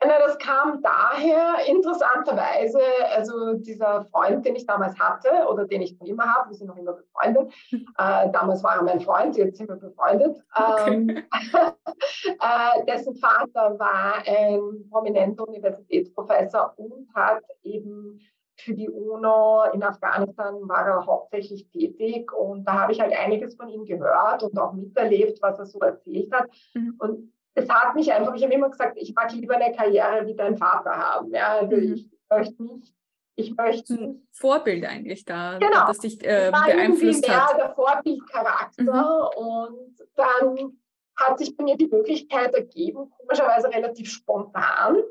Das 0.00 0.38
kam 0.38 0.80
daher 0.80 1.66
interessanterweise, 1.66 2.80
also 3.16 3.54
dieser 3.54 4.04
Freund, 4.12 4.46
den 4.46 4.54
ich 4.54 4.66
damals 4.66 4.98
hatte 4.98 5.48
oder 5.48 5.66
den 5.66 5.82
ich 5.82 5.98
noch 5.98 6.06
immer 6.06 6.32
habe, 6.32 6.50
wir 6.50 6.56
sind 6.56 6.68
noch 6.68 6.76
immer 6.76 6.94
befreundet. 6.94 7.52
Äh, 8.00 8.30
damals 8.30 8.62
war 8.62 8.76
er 8.76 8.82
mein 8.82 9.00
Freund, 9.00 9.36
jetzt 9.36 9.56
sind 9.56 9.68
wir 9.68 9.76
befreundet. 9.76 10.36
Okay. 10.54 10.92
Ähm, 10.92 11.08
äh, 11.26 12.84
dessen 12.86 13.16
Vater 13.16 13.76
war 13.78 14.22
ein 14.24 14.88
prominenter 14.88 15.46
Universitätsprofessor 15.48 16.74
und 16.76 17.08
hat 17.14 17.42
eben 17.62 18.20
für 18.56 18.74
die 18.74 18.88
UNO 18.88 19.64
in 19.72 19.82
Afghanistan 19.82 20.56
war 20.68 20.86
er 20.86 21.06
hauptsächlich 21.06 21.68
tätig 21.70 22.32
und 22.32 22.64
da 22.64 22.82
habe 22.82 22.92
ich 22.92 23.00
halt 23.00 23.16
einiges 23.16 23.56
von 23.56 23.68
ihm 23.68 23.84
gehört 23.84 24.42
und 24.42 24.58
auch 24.58 24.72
miterlebt, 24.72 25.40
was 25.42 25.58
er 25.58 25.66
so 25.66 25.78
erzählt 25.80 26.32
hat. 26.32 26.48
Mhm. 26.74 26.94
Und 26.98 27.32
es 27.58 27.68
hat 27.68 27.94
mich 27.94 28.12
einfach, 28.12 28.34
ich 28.34 28.42
habe 28.42 28.54
immer 28.54 28.70
gesagt, 28.70 28.96
ich 28.96 29.14
mag 29.14 29.32
lieber 29.32 29.56
eine 29.56 29.74
Karriere 29.74 30.26
wie 30.26 30.34
dein 30.34 30.56
Vater 30.56 30.90
haben. 30.90 31.30
Ja, 31.32 31.58
also 31.58 31.76
mhm. 31.76 31.94
ich 31.94 32.10
möchte 32.30 32.62
nicht, 32.62 32.94
ich 33.36 33.56
möchte 33.56 33.94
ein 33.94 34.28
Vorbild 34.32 34.84
eigentlich 34.84 35.24
da, 35.24 35.58
genau. 35.58 35.86
das 35.86 35.98
dich 35.98 36.22
äh, 36.24 36.50
beeinflusst 36.50 37.28
hat. 37.28 37.58
der 37.58 37.74
Vorbildcharakter 37.74 39.30
mhm. 39.36 39.44
und 39.44 40.08
dann 40.14 40.78
hat 41.16 41.38
sich 41.38 41.56
bei 41.56 41.64
mir 41.64 41.76
die 41.76 41.88
Möglichkeit 41.88 42.54
ergeben, 42.54 43.10
komischerweise 43.18 43.68
relativ 43.68 44.10
spontan, 44.10 45.02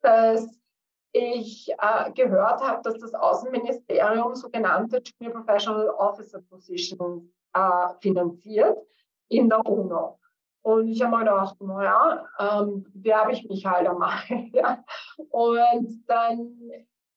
dass 0.00 0.48
ich 1.12 1.70
äh, 1.70 2.12
gehört 2.12 2.60
habe, 2.62 2.82
dass 2.82 2.98
das 2.98 3.14
Außenministerium 3.14 4.34
sogenannte 4.34 5.02
Junior 5.02 5.42
Professional 5.42 5.90
Officer 5.90 6.40
Positions 6.42 7.24
äh, 7.54 7.88
finanziert 8.00 8.78
in 9.28 9.48
der 9.48 9.64
UNO. 9.66 10.18
Und 10.66 10.88
ich 10.88 11.00
habe 11.00 11.12
mir 11.12 11.20
gedacht, 11.20 11.54
naja, 11.60 12.26
ähm, 12.40 12.84
bewerbe 12.92 13.30
ich 13.30 13.48
mich 13.48 13.64
halt 13.64 13.88
einmal. 13.88 14.18
ja. 14.52 14.82
Und 15.30 16.02
dann 16.08 16.58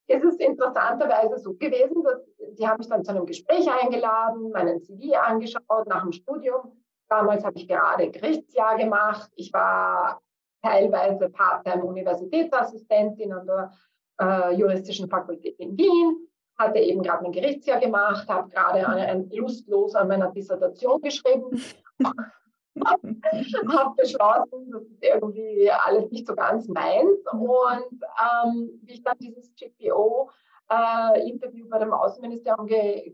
ist 0.05 0.23
es 0.23 0.35
interessanterweise 0.35 1.39
so 1.39 1.55
gewesen, 1.55 2.03
dass 2.03 2.21
die 2.59 2.67
haben 2.67 2.77
mich 2.77 2.89
dann 2.89 3.03
zu 3.03 3.09
einem 3.09 3.25
Gespräch 3.25 3.67
eingeladen, 3.67 4.51
meinen 4.51 4.83
CV 4.83 5.15
angeschaut 5.15 5.87
nach 5.87 6.03
dem 6.03 6.11
Studium. 6.11 6.79
Damals 7.07 7.43
habe 7.43 7.57
ich 7.57 7.67
gerade 7.67 8.11
Gerichtsjahr 8.11 8.77
gemacht. 8.77 9.31
Ich 9.33 9.51
war 9.51 10.21
teilweise 10.61 11.31
Part-Time-Universitätsassistentin 11.31 13.33
an 13.33 13.47
der 13.47 13.71
äh, 14.21 14.53
Juristischen 14.53 15.09
Fakultät 15.09 15.57
in 15.57 15.75
Wien, 15.75 16.27
hatte 16.55 16.77
eben 16.77 17.01
gerade 17.01 17.25
ein 17.25 17.31
Gerichtsjahr 17.31 17.79
gemacht, 17.79 18.29
habe 18.29 18.51
gerade 18.51 19.27
lustlos 19.31 19.95
an 19.95 20.07
meiner 20.07 20.29
Dissertation 20.29 21.01
geschrieben 21.01 21.59
habe 22.81 23.95
beschlossen, 23.95 24.71
das 24.71 24.83
ist 24.83 25.03
irgendwie 25.03 25.71
alles 25.71 26.11
nicht 26.11 26.27
so 26.27 26.35
ganz 26.35 26.67
meins. 26.67 27.17
Mhm. 27.33 27.41
Und 27.41 28.03
ähm, 28.21 28.79
wie 28.83 28.93
ich 28.93 29.03
dann 29.03 29.17
dieses 29.19 29.53
GPO-Interview 29.55 31.65
äh, 31.65 31.69
bei 31.69 31.79
dem 31.79 31.93
Außenministerium 31.93 32.67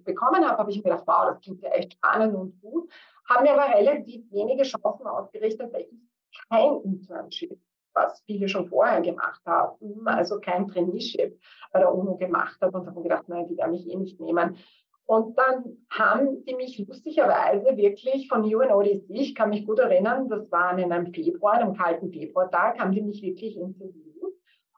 bekommen 0.04 0.48
habe, 0.48 0.58
habe 0.58 0.72
ich 0.72 0.78
mir 0.78 0.84
gedacht, 0.84 1.04
wow, 1.06 1.28
das 1.30 1.42
klingt 1.42 1.62
ja 1.62 1.70
echt 1.70 1.94
spannend 1.94 2.36
und 2.36 2.60
gut. 2.62 2.92
Haben 3.30 3.44
mir 3.44 3.54
aber 3.54 3.74
relativ 3.74 4.30
wenige 4.32 4.64
Chancen 4.64 5.08
ausgerichtet, 5.08 5.72
weil 5.74 5.82
ich 5.82 5.94
kein 6.50 6.82
Internship 6.82 7.60
was 7.96 8.22
viele 8.26 8.50
schon 8.50 8.68
vorher 8.68 9.02
gemacht 9.02 9.42
haben, 9.46 10.06
also 10.06 10.40
kein 10.40 10.68
Traineeship 10.68 11.40
bei 11.72 11.80
der 11.80 11.94
UNO 11.94 12.18
gemacht 12.18 12.60
habe 12.62 12.78
und 12.78 12.86
habe 12.86 12.98
mir 12.98 13.04
gedacht, 13.04 13.28
nein, 13.28 13.48
die 13.48 13.58
werden 13.58 13.72
mich 13.72 13.88
eh 13.88 13.96
nicht 13.96 14.20
nehmen. 14.20 14.58
Und 15.08 15.38
dann 15.38 15.78
haben 15.90 16.44
die 16.46 16.56
mich 16.56 16.84
lustigerweise 16.88 17.78
wirklich 17.78 18.28
von 18.28 18.42
UNODC, 18.44 19.06
ich 19.10 19.36
kann 19.36 19.50
mich 19.50 19.66
gut 19.66 19.80
erinnern, 19.80 20.30
das 20.30 20.52
war 20.52 20.78
in 20.78 20.92
einem 20.92 21.14
Februar, 21.14 21.54
einem 21.54 21.76
kalten 21.76 22.12
Februartag, 22.12 22.80
haben 22.80 22.92
die 22.92 23.02
mich 23.02 23.22
wirklich 23.22 23.56
interviewt. 23.56 24.34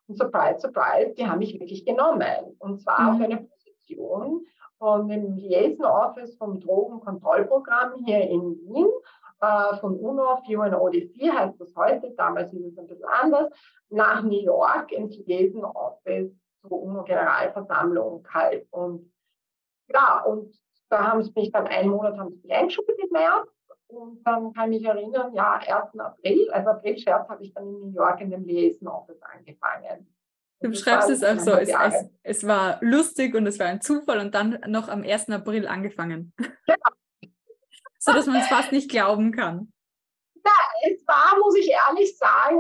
Und 0.08 0.18
surprise, 0.18 0.60
surprise, 0.60 1.14
die 1.18 1.26
haben 1.26 1.40
mich 1.40 1.58
wirklich 1.60 1.86
genommen. 1.86 2.56
Und 2.60 2.82
zwar 2.82 3.02
mhm. 3.02 3.16
auf 3.16 3.22
eine 3.22 3.38
Position 3.38 4.46
von 4.78 5.08
dem 5.08 5.36
Liaison 5.36 5.86
Office 5.86 6.36
vom 6.38 6.60
Drogenkontrollprogramm 6.60 7.94
hier 8.06 8.22
in 8.30 8.58
Wien, 8.68 8.88
äh, 9.40 9.78
von 9.78 9.98
UNO 10.00 10.24
auf 10.24 10.48
UNODC 10.48 11.32
heißt 11.32 11.62
das 11.62 11.76
heute, 11.76 12.12
damals 12.18 12.52
ist 12.54 12.66
es 12.66 12.78
ein 12.78 12.88
bisschen 12.88 13.06
anders, 13.22 13.52
nach 13.90 14.24
New 14.24 14.42
York 14.42 14.92
ins 14.92 15.18
Liaison 15.26 15.64
Office 15.64 16.32
zur 16.62 16.82
UNO-Generalversammlung 16.82 18.28
halt. 18.34 18.68
Und 18.72 19.12
ja, 19.94 20.22
und 20.24 20.54
da 20.90 21.12
haben 21.12 21.24
sie 21.24 21.32
mich 21.36 21.52
dann 21.52 21.68
einen 21.68 21.90
Monat 21.90 22.18
haben 22.18 22.40
sie 22.42 22.52
eingeschult 22.52 22.88
im 22.90 23.10
März. 23.12 23.50
Und 23.88 24.22
dann 24.26 24.52
kann 24.54 24.72
ich 24.74 24.82
mich 24.82 24.90
erinnern, 24.90 25.34
ja, 25.34 25.54
1. 25.54 25.98
April, 25.98 26.50
also 26.52 26.70
April-Scherz, 26.72 27.30
habe 27.30 27.44
ich 27.44 27.54
dann 27.54 27.68
in 27.68 27.80
New 27.80 27.94
York 27.94 28.20
in 28.20 28.32
dem 28.32 28.44
Liaison 28.44 28.90
Office 28.90 29.22
angefangen. 29.22 30.14
Du 30.60 30.70
beschreibst 30.70 31.10
es 31.10 31.24
auch 31.24 31.40
so, 31.40 31.52
es, 31.52 31.70
es, 31.70 32.10
es, 32.24 32.48
war 32.48 32.80
lustig 32.82 33.36
und 33.36 33.46
es 33.46 33.60
war 33.60 33.68
ein 33.68 33.80
Zufall 33.80 34.20
und 34.20 34.34
dann 34.34 34.60
noch 34.68 34.90
am 34.90 35.04
1. 35.04 35.30
April 35.30 35.68
angefangen. 35.68 36.34
Genau. 36.36 36.78
so 38.00 38.12
dass 38.12 38.26
man 38.26 38.38
es 38.38 38.48
fast 38.48 38.72
nicht 38.72 38.90
glauben 38.90 39.32
kann. 39.32 39.72
Ja, 40.36 40.52
es 40.90 41.06
war, 41.08 41.38
muss 41.40 41.56
ich 41.56 41.70
ehrlich 41.70 42.18
sagen, 42.18 42.60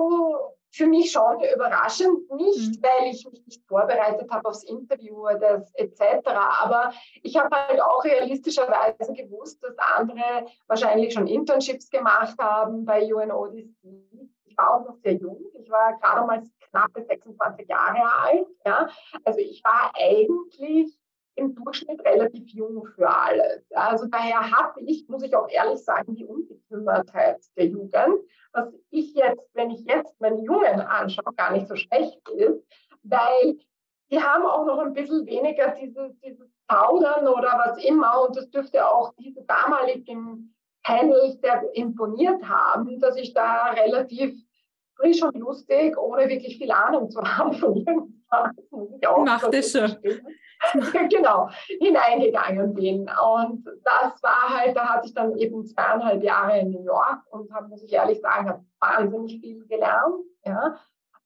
für 0.71 0.87
mich 0.87 1.11
schon 1.11 1.41
überraschend. 1.53 2.29
Nicht, 2.31 2.79
mhm. 2.79 2.83
weil 2.83 3.11
ich 3.11 3.25
mich 3.29 3.45
nicht 3.45 3.67
vorbereitet 3.67 4.29
habe 4.29 4.47
aufs 4.47 4.63
Interview 4.63 5.25
das, 5.39 5.73
etc. 5.75 6.27
Aber 6.27 6.91
ich 7.21 7.37
habe 7.37 7.55
halt 7.55 7.81
auch 7.81 8.03
realistischerweise 8.03 9.13
gewusst, 9.13 9.63
dass 9.63 9.77
andere 9.77 10.45
wahrscheinlich 10.67 11.13
schon 11.13 11.27
Internships 11.27 11.89
gemacht 11.89 12.37
haben 12.39 12.85
bei 12.85 13.13
UNODC. 13.13 13.75
Ich 14.45 14.57
war 14.57 14.75
auch 14.75 14.85
noch 14.85 14.97
sehr 15.03 15.13
jung. 15.13 15.45
Ich 15.53 15.69
war 15.69 15.97
gerade 15.99 16.25
mal 16.25 16.43
knappe 16.69 17.03
26 17.03 17.67
Jahre 17.67 18.01
alt. 18.23 18.47
Ja. 18.65 18.89
Also 19.23 19.39
ich 19.39 19.63
war 19.63 19.91
eigentlich 19.95 20.97
im 21.37 21.55
Durchschnitt 21.55 22.03
relativ 22.03 22.49
jung 22.49 22.85
für 22.95 23.07
alles. 23.07 23.63
Also 23.73 24.07
daher 24.07 24.51
hatte 24.51 24.81
ich, 24.81 25.07
muss 25.07 25.23
ich 25.23 25.35
auch 25.35 25.47
ehrlich 25.49 25.83
sagen, 25.83 26.15
die 26.15 26.25
Unbekümmertheit 26.25 27.37
der 27.55 27.67
Jugend, 27.67 28.19
was 28.53 28.73
ich 28.89 29.13
jetzt, 29.13 29.49
wenn 29.53 29.71
ich 29.71 29.85
jetzt 29.85 30.19
meine 30.19 30.41
Jungen 30.41 30.81
anschaue, 30.81 31.33
gar 31.35 31.53
nicht 31.53 31.67
so 31.67 31.75
schlecht 31.75 32.27
ist, 32.29 32.65
weil 33.03 33.57
die 34.09 34.21
haben 34.21 34.45
auch 34.45 34.65
noch 34.65 34.79
ein 34.79 34.93
bisschen 34.93 35.25
weniger 35.25 35.75
dieses, 35.79 36.19
dieses 36.21 36.49
Zaudern 36.69 37.27
oder 37.27 37.53
was 37.65 37.83
immer 37.83 38.25
und 38.25 38.35
das 38.35 38.49
dürfte 38.49 38.89
auch 38.89 39.13
diese 39.19 39.43
damaligen 39.43 40.55
Panels 40.83 41.39
sehr 41.41 41.63
imponiert 41.73 42.43
haben, 42.47 42.99
dass 42.99 43.15
ich 43.17 43.33
da 43.33 43.71
relativ 43.71 44.33
frisch 44.95 45.21
und 45.21 45.35
lustig, 45.37 45.97
ohne 45.97 46.27
wirklich 46.29 46.57
viel 46.57 46.71
Ahnung 46.71 47.09
zu 47.11 47.21
haben 47.37 47.53
von 47.53 47.75
irgendwas. 47.75 48.53
Macht 49.25 49.53
es 49.53 49.71
schon. 49.71 49.97
genau, 51.09 51.49
hineingegangen 51.79 52.73
bin. 52.73 53.01
Und 53.01 53.65
das 53.83 54.21
war 54.23 54.57
halt, 54.57 54.75
da 54.75 54.89
hatte 54.89 55.07
ich 55.07 55.13
dann 55.13 55.37
eben 55.37 55.65
zweieinhalb 55.65 56.23
Jahre 56.23 56.59
in 56.59 56.71
New 56.71 56.83
York 56.83 57.21
und 57.31 57.51
habe, 57.53 57.67
muss 57.67 57.83
ich 57.83 57.93
ehrlich 57.93 58.21
sagen, 58.21 58.49
habe 58.49 58.65
wahnsinnig 58.79 59.39
viel 59.39 59.65
gelernt. 59.67 60.25
Ja. 60.45 60.77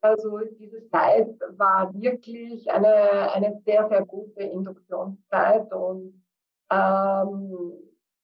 Also 0.01 0.39
diese 0.59 0.87
Zeit 0.89 1.29
war 1.51 1.93
wirklich 1.93 2.69
eine, 2.71 3.31
eine 3.33 3.61
sehr, 3.65 3.87
sehr 3.87 4.03
gute 4.03 4.41
Induktionszeit 4.41 5.71
und 5.71 6.23
ähm, 6.71 7.73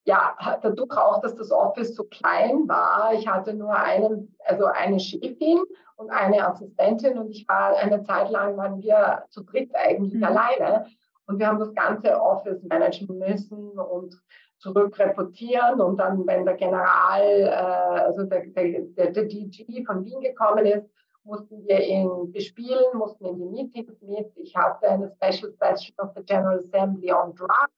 ja, 0.07 0.37
dadurch 0.61 0.97
auch, 0.97 1.19
dass 1.21 1.35
das 1.35 1.51
Office 1.51 1.93
so 1.93 2.05
klein 2.05 2.65
war. 2.67 3.11
Ich 3.13 3.27
hatte 3.27 3.53
nur 3.53 3.75
einen, 3.75 4.33
also 4.45 4.65
eine 4.65 5.01
Chefin 5.01 5.59
und 5.97 6.09
eine 6.11 6.47
Assistentin 6.47 7.17
und 7.17 7.29
ich 7.29 7.45
war 7.47 7.75
eine 7.75 8.01
Zeit 8.03 8.29
lang 8.31 8.55
waren 8.55 8.81
wir 8.81 9.25
zu 9.29 9.43
dritt 9.43 9.69
eigentlich 9.75 10.13
mhm. 10.13 10.23
alleine 10.23 10.85
und 11.25 11.39
wir 11.39 11.47
haben 11.47 11.59
das 11.59 11.73
ganze 11.75 12.21
Office 12.21 12.63
managen 12.63 13.19
müssen 13.19 13.77
und 13.77 14.17
zurückreportieren 14.59 15.81
und 15.81 15.97
dann, 15.97 16.25
wenn 16.25 16.45
der 16.45 16.55
General, 16.55 17.21
äh, 17.21 17.99
also 17.99 18.23
der, 18.23 18.45
der, 18.47 18.81
der, 18.81 19.11
der 19.11 19.25
DG 19.25 19.83
von 19.85 20.05
Wien 20.05 20.21
gekommen 20.21 20.65
ist, 20.65 20.89
mussten 21.25 21.67
wir 21.67 21.85
ihn 21.85 22.31
bespielen, 22.31 22.85
mussten 22.93 23.25
in 23.25 23.37
die 23.39 23.45
Meetings 23.45 24.01
mit. 24.01 24.31
Ich 24.37 24.55
hatte 24.55 24.87
eine 24.87 25.11
Special 25.15 25.51
Session 25.59 25.93
of 25.97 26.11
the 26.15 26.23
General 26.23 26.59
Assembly 26.59 27.11
on 27.11 27.35
Drugs 27.35 27.76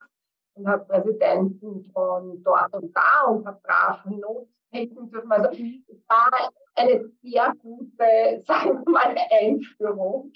und 0.60 0.68
habe 0.68 0.84
Präsidenten 0.84 1.90
von 1.92 2.42
dort 2.42 2.72
und 2.74 2.94
da 2.94 3.30
und 3.30 3.46
habe 3.46 3.60
brav 3.62 4.04
Notes 4.04 4.48
taken 4.70 5.10
dürfen. 5.10 5.32
Also 5.32 5.50
es 5.50 6.08
war 6.08 6.30
eine 6.74 7.10
sehr 7.22 7.52
gute, 7.60 8.42
sagen 8.46 8.82
wir 8.84 8.92
mal, 8.92 9.16
Einführung. 9.30 10.32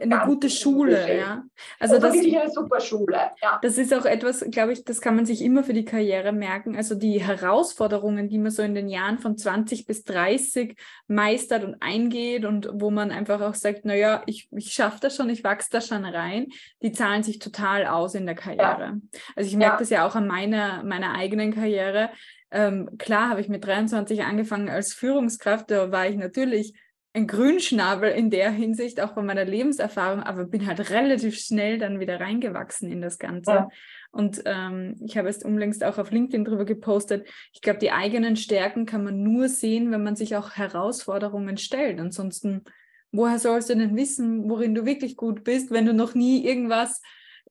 Eine 0.00 0.22
gute 0.24 0.48
Schule, 0.48 1.18
ja. 1.18 1.44
Also 1.78 1.94
das, 1.94 2.04
das 2.04 2.14
wirklich 2.14 2.38
eine 2.38 2.50
super 2.50 2.80
Schule, 2.80 3.32
ja. 3.42 3.58
Das 3.62 3.78
ist 3.78 3.92
auch 3.92 4.04
etwas, 4.04 4.44
glaube 4.50 4.72
ich, 4.72 4.84
das 4.84 5.00
kann 5.00 5.16
man 5.16 5.26
sich 5.26 5.42
immer 5.42 5.64
für 5.64 5.72
die 5.72 5.84
Karriere 5.84 6.32
merken. 6.32 6.76
Also 6.76 6.94
die 6.94 7.20
Herausforderungen, 7.20 8.28
die 8.28 8.38
man 8.38 8.50
so 8.50 8.62
in 8.62 8.74
den 8.74 8.88
Jahren 8.88 9.18
von 9.18 9.36
20 9.36 9.86
bis 9.86 10.04
30 10.04 10.76
meistert 11.08 11.64
und 11.64 11.76
eingeht 11.80 12.44
und 12.44 12.68
wo 12.72 12.90
man 12.90 13.10
einfach 13.10 13.40
auch 13.40 13.54
sagt, 13.54 13.84
naja, 13.84 14.22
ich, 14.26 14.48
ich 14.52 14.72
schaffe 14.72 14.98
das 15.00 15.16
schon, 15.16 15.28
ich 15.30 15.44
wachse 15.44 15.68
da 15.70 15.80
schon 15.80 16.04
rein, 16.04 16.46
die 16.82 16.92
zahlen 16.92 17.22
sich 17.22 17.38
total 17.38 17.86
aus 17.86 18.14
in 18.14 18.26
der 18.26 18.34
Karriere. 18.34 18.60
Ja. 18.62 18.96
Also 19.36 19.48
ich 19.48 19.56
merke 19.56 19.74
ja. 19.74 19.78
das 19.80 19.90
ja 19.90 20.06
auch 20.06 20.14
an 20.14 20.26
meiner, 20.26 20.82
meiner 20.84 21.14
eigenen 21.14 21.52
Karriere 21.52 22.10
ähm, 22.52 22.90
klar 22.98 23.30
habe 23.30 23.40
ich 23.40 23.48
mit 23.48 23.64
23 23.64 24.22
angefangen 24.22 24.68
als 24.68 24.92
Führungskraft, 24.92 25.70
da 25.70 25.90
war 25.90 26.06
ich 26.06 26.16
natürlich 26.16 26.74
ein 27.14 27.26
Grünschnabel 27.26 28.10
in 28.10 28.30
der 28.30 28.50
Hinsicht, 28.50 29.00
auch 29.00 29.14
von 29.14 29.26
meiner 29.26 29.44
Lebenserfahrung, 29.44 30.22
aber 30.22 30.44
bin 30.44 30.66
halt 30.66 30.90
relativ 30.90 31.38
schnell 31.38 31.78
dann 31.78 32.00
wieder 32.00 32.20
reingewachsen 32.20 32.90
in 32.90 33.02
das 33.02 33.18
Ganze. 33.18 33.50
Ja. 33.50 33.68
Und 34.12 34.42
ähm, 34.46 34.96
ich 35.04 35.18
habe 35.18 35.28
es 35.28 35.42
unlängst 35.42 35.84
auch 35.84 35.98
auf 35.98 36.10
LinkedIn 36.10 36.44
drüber 36.44 36.64
gepostet. 36.64 37.26
Ich 37.52 37.60
glaube, 37.60 37.80
die 37.80 37.92
eigenen 37.92 38.36
Stärken 38.36 38.86
kann 38.86 39.04
man 39.04 39.22
nur 39.22 39.48
sehen, 39.48 39.90
wenn 39.90 40.02
man 40.02 40.16
sich 40.16 40.36
auch 40.36 40.52
Herausforderungen 40.52 41.58
stellt. 41.58 42.00
Ansonsten, 42.00 42.64
woher 43.10 43.38
sollst 43.38 43.68
du 43.68 43.76
denn 43.76 43.96
wissen, 43.96 44.48
worin 44.48 44.74
du 44.74 44.86
wirklich 44.86 45.16
gut 45.16 45.44
bist, 45.44 45.70
wenn 45.70 45.86
du 45.86 45.92
noch 45.92 46.14
nie 46.14 46.46
irgendwas 46.46 47.02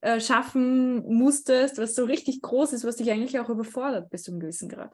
äh, 0.02 0.20
schaffen 0.20 1.04
musstest, 1.06 1.78
was 1.78 1.94
so 1.94 2.04
richtig 2.04 2.42
groß 2.42 2.72
ist, 2.72 2.84
was 2.84 2.96
dich 2.96 3.10
eigentlich 3.10 3.38
auch 3.38 3.48
überfordert 3.48 4.10
bis 4.10 4.24
zu 4.24 4.32
einem 4.32 4.40
gewissen 4.40 4.68
Grad? 4.68 4.92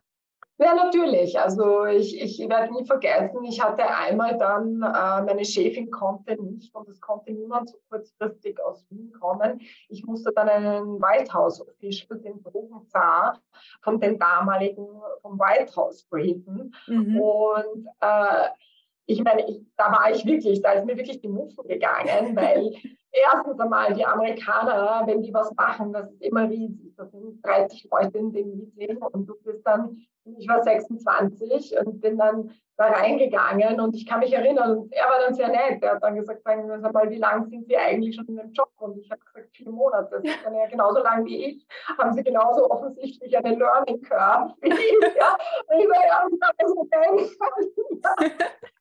Ja, 0.61 0.75
natürlich. 0.75 1.39
Also 1.39 1.87
ich, 1.87 2.21
ich 2.21 2.47
werde 2.49 2.75
nie 2.75 2.85
vergessen, 2.85 3.45
ich 3.45 3.63
hatte 3.63 3.87
einmal 3.89 4.37
dann, 4.37 4.83
äh, 4.83 5.23
meine 5.23 5.45
Chefin 5.45 5.89
konnte 5.89 6.37
nicht 6.43 6.75
und 6.75 6.89
es 6.89 7.01
konnte 7.01 7.33
niemand 7.33 7.71
so 7.71 7.79
kurzfristig 7.89 8.61
aus 8.61 8.85
Wien 8.91 9.13
kommen. 9.13 9.61
Ich 9.89 10.05
musste 10.05 10.33
dann 10.35 10.49
einen 10.49 11.01
White 11.01 11.33
House 11.33 11.61
Official, 11.61 12.19
den 12.19 12.43
Drogenzar 12.43 13.41
von 13.83 14.01
den 14.01 14.19
damaligen 14.19 14.89
vom 15.23 15.39
White 15.39 15.77
House 15.77 16.03
briefen. 16.03 16.75
Mhm. 16.89 17.21
Und 17.21 17.87
äh, 18.01 18.49
ich 19.09 19.25
meine, 19.25 19.49
ich, 19.49 19.63
da 19.77 19.91
war 19.91 20.11
ich 20.11 20.25
wirklich, 20.27 20.61
da 20.61 20.73
ist 20.73 20.85
mir 20.85 20.97
wirklich 20.97 21.21
die 21.21 21.29
Muffen 21.29 21.67
gegangen, 21.67 22.37
weil 22.37 22.75
erstens 23.11 23.59
einmal 23.59 23.95
die 23.95 24.05
Amerikaner, 24.05 25.03
wenn 25.07 25.23
die 25.23 25.33
was 25.33 25.53
machen, 25.55 25.95
das 25.95 26.13
ist 26.13 26.23
immer 26.23 26.49
riesig. 26.49 26.95
Da 26.95 27.07
sind 27.07 27.45
30 27.45 27.89
Leute 27.91 28.19
in 28.19 28.33
dem 28.33 28.57
Meeting 28.57 28.99
und 28.99 29.27
du 29.27 29.35
bist 29.43 29.67
dann, 29.67 29.97
ich 30.37 30.47
war 30.47 30.63
26 30.63 31.75
und 31.79 32.03
bin 32.03 32.19
dann 32.19 32.51
da 32.77 32.89
reingegangen 32.89 33.81
und 33.81 33.97
ich 33.97 34.07
kann 34.07 34.21
mich 34.21 34.33
erinnern, 34.33 34.77
und 34.77 34.93
er 34.93 35.07
war 35.07 35.21
dann 35.25 35.35
sehr 35.35 35.49
nett. 35.49 35.83
Er 35.83 35.95
hat 35.95 36.03
dann 36.03 36.15
gesagt, 36.15 36.43
sagen 36.45 36.69
wir 36.69 36.79
mal, 36.79 37.11
wie 37.11 37.17
lange 37.17 37.49
sind 37.49 37.67
Sie 37.67 37.77
eigentlich 37.79 38.15
schon 38.15 38.27
in 38.27 38.37
dem 38.37 38.53
Job? 38.53 38.71
Und 38.77 38.99
ich 38.99 39.11
habe 39.11 39.23
gesagt, 39.25 39.49
vier 39.57 39.71
Monate. 39.71 40.21
Das 40.23 40.23
ist 40.23 40.45
dann 40.45 40.55
ja 40.55 40.67
genauso 40.67 41.03
lang 41.03 41.25
wie 41.25 41.47
ich. 41.47 41.67
Haben 41.99 42.13
Sie 42.13 42.23
genauso 42.23 42.71
offensichtlich 42.71 43.37
eine 43.37 43.57
Learning 43.57 44.03
Curve 44.03 44.55
wie 44.61 44.69
ich? 44.69 45.17
Ja? 45.17 45.37
Und 45.67 45.81
ich 45.81 45.89
sage, 45.89 46.05
ja, 46.09 46.29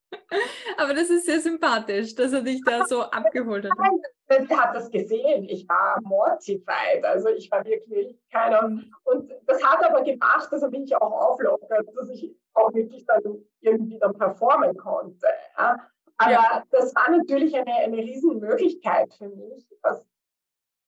Aber 0.78 0.94
das 0.94 1.10
ist 1.10 1.26
sehr 1.26 1.40
sympathisch, 1.40 2.16
dass 2.16 2.34
er 2.34 2.42
dich 2.42 2.62
da 2.66 2.86
so 2.86 3.02
abgeholt 3.12 3.66
hat. 3.66 3.78
Nein, 3.78 4.48
er 4.50 4.58
hat 4.58 4.76
das 4.76 4.90
gesehen. 4.90 5.46
Ich 5.50 5.68
war 5.68 6.00
mortified. 6.02 7.04
Also 7.04 7.30
ich 7.30 7.50
war 7.52 7.66
wirklich 7.66 8.18
keiner. 8.32 8.70
Und 9.04 9.32
das 9.46 9.64
hat 9.64 9.84
aber 9.84 10.04
gemacht, 10.04 10.52
dass 10.52 10.62
er 10.62 10.70
mich 10.70 10.96
auch 10.96 11.32
auflockert, 11.32 11.88
dass 11.96 12.10
ich 12.10 12.36
auch 12.54 12.74
wirklich 12.74 13.06
dann 13.06 13.22
irgendwie 13.62 14.00
dann 14.00 14.14
performen 14.14 14.76
konnte. 14.78 15.28
Aber 15.56 16.32
ja. 16.32 16.64
das 16.72 16.94
war 16.96 17.10
natürlich 17.12 17.56
eine, 17.56 17.74
eine 17.74 17.98
Riesenmöglichkeit 17.98 19.14
für 19.14 19.30
mich. 19.30 19.68
Was, 19.82 20.04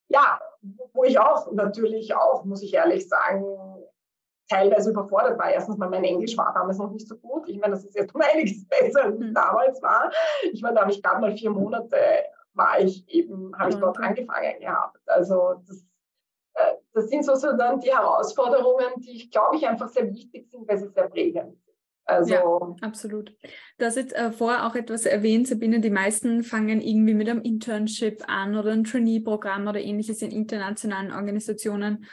ja, 0.08 0.40
wo 0.94 1.04
ich 1.04 1.20
auch 1.20 1.52
natürlich 1.52 2.16
auch, 2.16 2.44
muss 2.46 2.64
ich 2.64 2.74
ehrlich 2.74 3.08
sagen, 3.08 3.46
teilweise 4.50 4.90
überfordert 4.90 5.40
war. 5.40 5.52
Erstens 5.52 5.78
mal, 5.78 5.90
mein 5.90 6.04
Englisch 6.04 6.38
war 6.38 6.54
damals 6.54 6.78
noch 6.78 6.92
nicht 6.92 7.08
so 7.08 7.16
gut. 7.16 7.48
Ich 7.48 7.60
meine, 7.60 7.76
das 7.76 7.86
ist 7.86 7.96
jetzt 7.96 8.14
um 8.14 8.22
einiges 8.22 8.68
besser, 8.68 9.06
als 9.06 9.16
es 9.16 9.20
mhm. 9.20 9.34
damals 9.34 9.82
war. 9.82 10.12
Ich 10.52 10.62
meine, 10.62 10.76
da 10.76 10.82
habe 10.82 10.92
ich 10.92 11.02
gerade 11.02 11.22
mal 11.22 11.32
vier 11.32 11.52
Monate, 11.52 11.98
war 12.54 12.80
ich 12.80 13.08
eben, 13.08 13.58
habe 13.58 13.70
ich 13.70 13.78
dort 13.78 13.98
okay. 13.98 14.08
angefangen 14.08 14.60
gehabt. 14.60 15.00
Also 15.06 15.62
das, 15.68 15.86
äh, 16.56 16.74
das 16.94 17.10
sind 17.10 17.24
so, 17.24 17.36
so 17.36 17.56
dann 17.56 17.80
die 17.80 17.92
Herausforderungen, 17.92 18.88
die 18.98 19.12
ich 19.12 19.32
glaube 19.32 19.56
ich 19.56 19.68
einfach 19.68 19.88
sehr 19.88 20.12
wichtig 20.12 20.50
sind, 20.50 20.68
weil 20.68 20.78
sie 20.78 20.90
sehr 20.90 21.08
prägend 21.08 21.56
sind. 21.64 21.70
Also, 22.06 22.34
ja, 22.34 22.76
absolut. 22.82 23.36
Du 23.78 23.86
hast 23.86 23.96
jetzt 23.96 24.16
äh, 24.16 24.32
vorher 24.32 24.66
auch 24.66 24.74
etwas 24.74 25.06
erwähnt, 25.06 25.48
Sabine, 25.48 25.80
die 25.80 25.92
meisten 25.92 26.44
fangen 26.44 26.82
irgendwie 26.82 27.14
mit 27.14 27.30
einem 27.30 27.44
Internship 27.44 28.24
an 28.28 28.56
oder 28.56 28.72
ein 28.72 28.84
Trainee-Programm 28.84 29.68
oder 29.68 29.80
ähnliches 29.80 30.24
in 30.24 30.32
internationalen 30.32 31.12
Organisationen. 31.12 32.06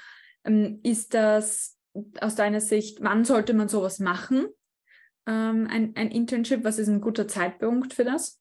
Ähm, 0.44 0.80
ist 0.82 1.14
das 1.14 1.75
aus 2.20 2.34
deiner 2.34 2.60
Sicht, 2.60 3.02
wann 3.02 3.24
sollte 3.24 3.54
man 3.54 3.68
sowas 3.68 3.98
machen? 3.98 4.46
Ähm, 5.26 5.68
ein, 5.70 5.94
ein 5.96 6.10
Internship, 6.10 6.64
was 6.64 6.78
ist 6.78 6.88
ein 6.88 7.00
guter 7.00 7.26
Zeitpunkt 7.26 7.94
für 7.94 8.04
das? 8.04 8.40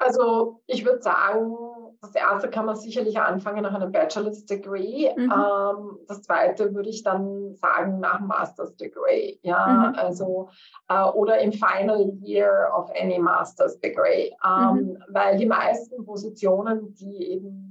Also 0.00 0.62
ich 0.66 0.86
würde 0.86 1.02
sagen, 1.02 1.54
das 2.00 2.14
erste 2.14 2.48
kann 2.48 2.64
man 2.64 2.76
sicherlich 2.76 3.20
anfangen 3.20 3.62
nach 3.62 3.74
einem 3.74 3.92
Bachelor's 3.92 4.46
Degree. 4.46 5.10
Mhm. 5.14 5.30
Ähm, 5.30 5.98
das 6.08 6.22
zweite 6.22 6.74
würde 6.74 6.88
ich 6.88 7.02
dann 7.02 7.54
sagen 7.56 8.00
nach 8.00 8.18
einem 8.18 8.28
Master's 8.28 8.74
Degree. 8.76 9.36
Ja, 9.42 9.90
mhm. 9.90 9.98
also 9.98 10.48
äh, 10.88 11.04
oder 11.04 11.38
im 11.40 11.52
Final 11.52 12.14
Year 12.22 12.72
of 12.74 12.90
any 12.98 13.18
Master's 13.18 13.78
Degree, 13.80 14.30
ähm, 14.42 14.74
mhm. 14.74 15.04
weil 15.10 15.36
die 15.36 15.46
meisten 15.46 16.06
Positionen, 16.06 16.94
die 16.94 17.32
eben, 17.32 17.69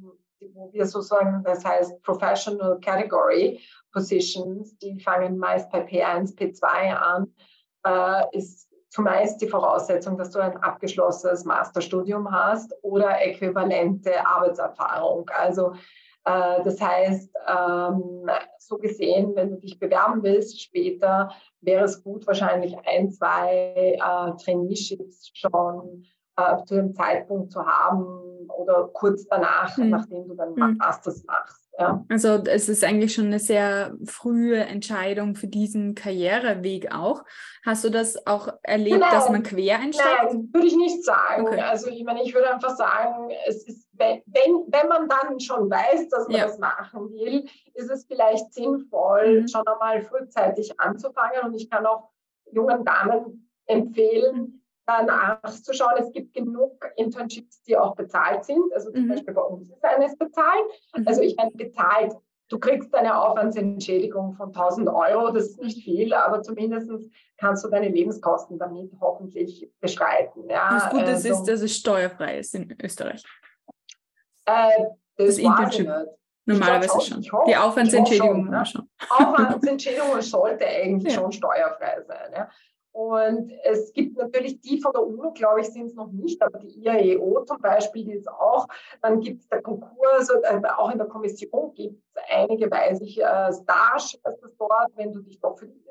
wo 0.53 0.71
wir 0.71 0.85
so 0.85 1.01
sagen, 1.01 1.43
das 1.43 1.63
heißt 1.65 2.01
Professional 2.01 2.79
Category 2.79 3.59
Positions, 3.91 4.77
die 4.77 4.99
fangen 4.99 5.37
meist 5.37 5.69
bei 5.71 5.85
P1, 5.85 6.35
P2 6.35 6.95
an, 6.95 7.33
äh, 7.85 8.37
ist 8.37 8.69
zumeist 8.89 9.41
die 9.41 9.47
Voraussetzung, 9.47 10.17
dass 10.17 10.31
du 10.31 10.39
ein 10.39 10.57
abgeschlossenes 10.57 11.45
Masterstudium 11.45 12.31
hast 12.31 12.73
oder 12.81 13.21
äquivalente 13.21 14.25
Arbeitserfahrung. 14.25 15.29
Also 15.29 15.73
äh, 16.25 16.63
das 16.63 16.81
heißt, 16.81 17.31
ähm, 17.47 18.29
so 18.57 18.77
gesehen, 18.77 19.35
wenn 19.35 19.51
du 19.51 19.57
dich 19.57 19.79
bewerben 19.79 20.23
willst 20.23 20.61
später, 20.61 21.31
wäre 21.61 21.85
es 21.85 22.03
gut, 22.03 22.25
wahrscheinlich 22.25 22.75
ein, 22.85 23.11
zwei 23.11 23.73
äh, 23.95 24.43
Traineeships 24.43 25.31
schon 25.33 26.05
äh, 26.35 26.63
zu 26.65 26.75
dem 26.75 26.93
Zeitpunkt 26.93 27.51
zu 27.51 27.65
haben 27.65 28.28
oder 28.49 28.89
kurz 28.93 29.25
danach, 29.27 29.77
mhm. 29.77 29.89
nachdem 29.89 30.27
du 30.27 30.35
dann 30.35 30.53
mhm. 30.53 30.77
Masters 30.77 31.23
machst. 31.25 31.69
Ja. 31.79 32.03
Also 32.09 32.43
es 32.43 32.67
ist 32.67 32.83
eigentlich 32.83 33.13
schon 33.13 33.27
eine 33.27 33.39
sehr 33.39 33.95
frühe 34.03 34.59
Entscheidung 34.59 35.35
für 35.35 35.47
diesen 35.47 35.95
Karriereweg 35.95 36.93
auch. 36.93 37.23
Hast 37.65 37.85
du 37.85 37.89
das 37.89 38.27
auch 38.27 38.49
erlebt, 38.63 38.99
Nein. 38.99 39.11
dass 39.11 39.29
man 39.29 39.43
quer 39.43 39.79
einsteigt? 39.79 40.33
Nein, 40.33 40.49
würde 40.51 40.67
ich 40.67 40.75
nicht 40.75 41.05
sagen. 41.05 41.47
Okay. 41.47 41.61
Also 41.61 41.89
ich 41.89 42.03
meine, 42.03 42.21
ich 42.21 42.33
würde 42.33 42.53
einfach 42.53 42.75
sagen, 42.75 43.29
es 43.47 43.65
ist, 43.65 43.87
wenn, 43.93 44.21
wenn 44.25 44.87
man 44.89 45.07
dann 45.07 45.39
schon 45.39 45.69
weiß, 45.69 46.09
dass 46.09 46.27
man 46.27 46.37
ja. 46.37 46.47
das 46.47 46.59
machen 46.59 47.11
will, 47.11 47.45
ist 47.73 47.89
es 47.89 48.05
vielleicht 48.05 48.53
sinnvoll, 48.53 49.41
mhm. 49.41 49.47
schon 49.47 49.65
einmal 49.65 50.01
frühzeitig 50.01 50.77
anzufangen. 50.81 51.45
Und 51.45 51.53
ich 51.53 51.69
kann 51.69 51.85
auch 51.85 52.09
jungen 52.51 52.83
Damen 52.83 53.49
empfehlen, 53.67 54.58
nachzuschauen. 55.03 55.93
Es 55.97 56.11
gibt 56.11 56.33
genug 56.33 56.85
Internships, 56.95 57.61
die 57.63 57.77
auch 57.77 57.95
bezahlt 57.95 58.45
sind. 58.45 58.73
Also 58.73 58.91
zum 58.91 59.05
mhm. 59.05 59.09
Beispiel 59.09 59.33
bei 59.33 59.41
uns 59.41 59.69
ist 59.69 59.83
eines 59.83 60.17
bezahlt. 60.17 60.65
Mhm. 60.95 61.07
Also 61.07 61.21
ich 61.21 61.35
meine, 61.35 61.51
bezahlt, 61.51 62.13
du 62.49 62.59
kriegst 62.59 62.93
eine 62.93 63.17
Aufwandsentschädigung 63.21 64.33
von 64.33 64.47
1000 64.47 64.89
Euro, 64.89 65.31
das 65.31 65.49
ist 65.49 65.61
nicht 65.61 65.83
viel, 65.83 66.13
aber 66.13 66.41
zumindest 66.41 66.91
kannst 67.37 67.63
du 67.63 67.69
deine 67.69 67.89
Lebenskosten 67.89 68.57
damit 68.59 68.91
hoffentlich 68.99 69.71
bestreiten. 69.79 70.49
Ja. 70.49 70.69
Das 70.73 70.89
Gute 70.89 71.05
also, 71.05 71.29
ist, 71.29 71.43
dass 71.45 71.61
es 71.61 71.75
steuerfrei 71.75 72.39
ist 72.39 72.55
in 72.55 72.75
Österreich. 72.81 73.23
Äh, 74.45 74.69
das, 75.15 75.27
das 75.27 75.37
Internship. 75.37 75.89
Normalerweise 76.45 77.01
schon. 77.01 77.31
Hoffe, 77.31 77.45
die 77.47 77.55
Aufwandsentschädigung 77.55 78.45
schon. 78.45 78.49
Ne? 78.49 78.65
schon. 78.65 78.89
Aufwandsentschädigung 79.09 80.21
sollte 80.21 80.65
eigentlich 80.65 81.13
ja. 81.13 81.19
schon 81.19 81.31
steuerfrei 81.31 82.01
sein. 82.07 82.31
Ja. 82.33 82.49
Und 82.91 83.51
es 83.63 83.93
gibt 83.93 84.17
natürlich 84.17 84.61
die 84.61 84.81
von 84.81 84.91
der 84.91 85.05
UNO, 85.05 85.31
glaube 85.31 85.61
ich, 85.61 85.67
sind 85.67 85.85
es 85.85 85.93
noch 85.93 86.11
nicht, 86.11 86.41
aber 86.41 86.57
die 86.59 86.79
IAEO 86.83 87.43
zum 87.45 87.61
Beispiel, 87.61 88.03
die 88.03 88.13
ist 88.13 88.27
auch. 88.27 88.67
Dann 89.01 89.19
gibt 89.19 89.41
es 89.41 89.47
der 89.47 89.61
Konkurs, 89.61 90.29
äh, 90.29 90.61
auch 90.75 90.91
in 90.91 90.97
der 90.97 91.07
Kommission 91.07 91.73
gibt 91.73 92.01
es 92.13 92.23
einige, 92.29 92.69
weiß 92.69 93.01
ich, 93.01 93.21
äh, 93.21 93.53
Stage, 93.53 94.17
ist 94.17 94.23
das 94.23 94.55
dort, 94.57 94.91
wenn 94.95 95.13
du 95.13 95.21
dich 95.21 95.39
doch 95.39 95.57
für 95.57 95.67
die, 95.67 95.81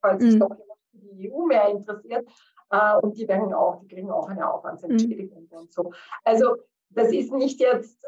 falls 0.00 0.24
mhm. 0.24 0.40
doch 0.40 0.56
für 0.90 0.98
die 0.98 1.32
EU 1.32 1.46
mehr 1.46 1.68
interessiert. 1.68 2.28
Äh, 2.70 2.96
und 2.98 3.16
die 3.16 3.28
werden 3.28 3.54
auch, 3.54 3.78
die 3.80 3.88
kriegen 3.88 4.10
auch 4.10 4.28
eine 4.28 4.52
Aufwandsentschädigung 4.52 5.48
mhm. 5.50 5.58
und 5.58 5.72
so. 5.72 5.92
Also 6.24 6.56
das 6.90 7.12
ist 7.12 7.32
nicht 7.32 7.60
jetzt 7.60 8.04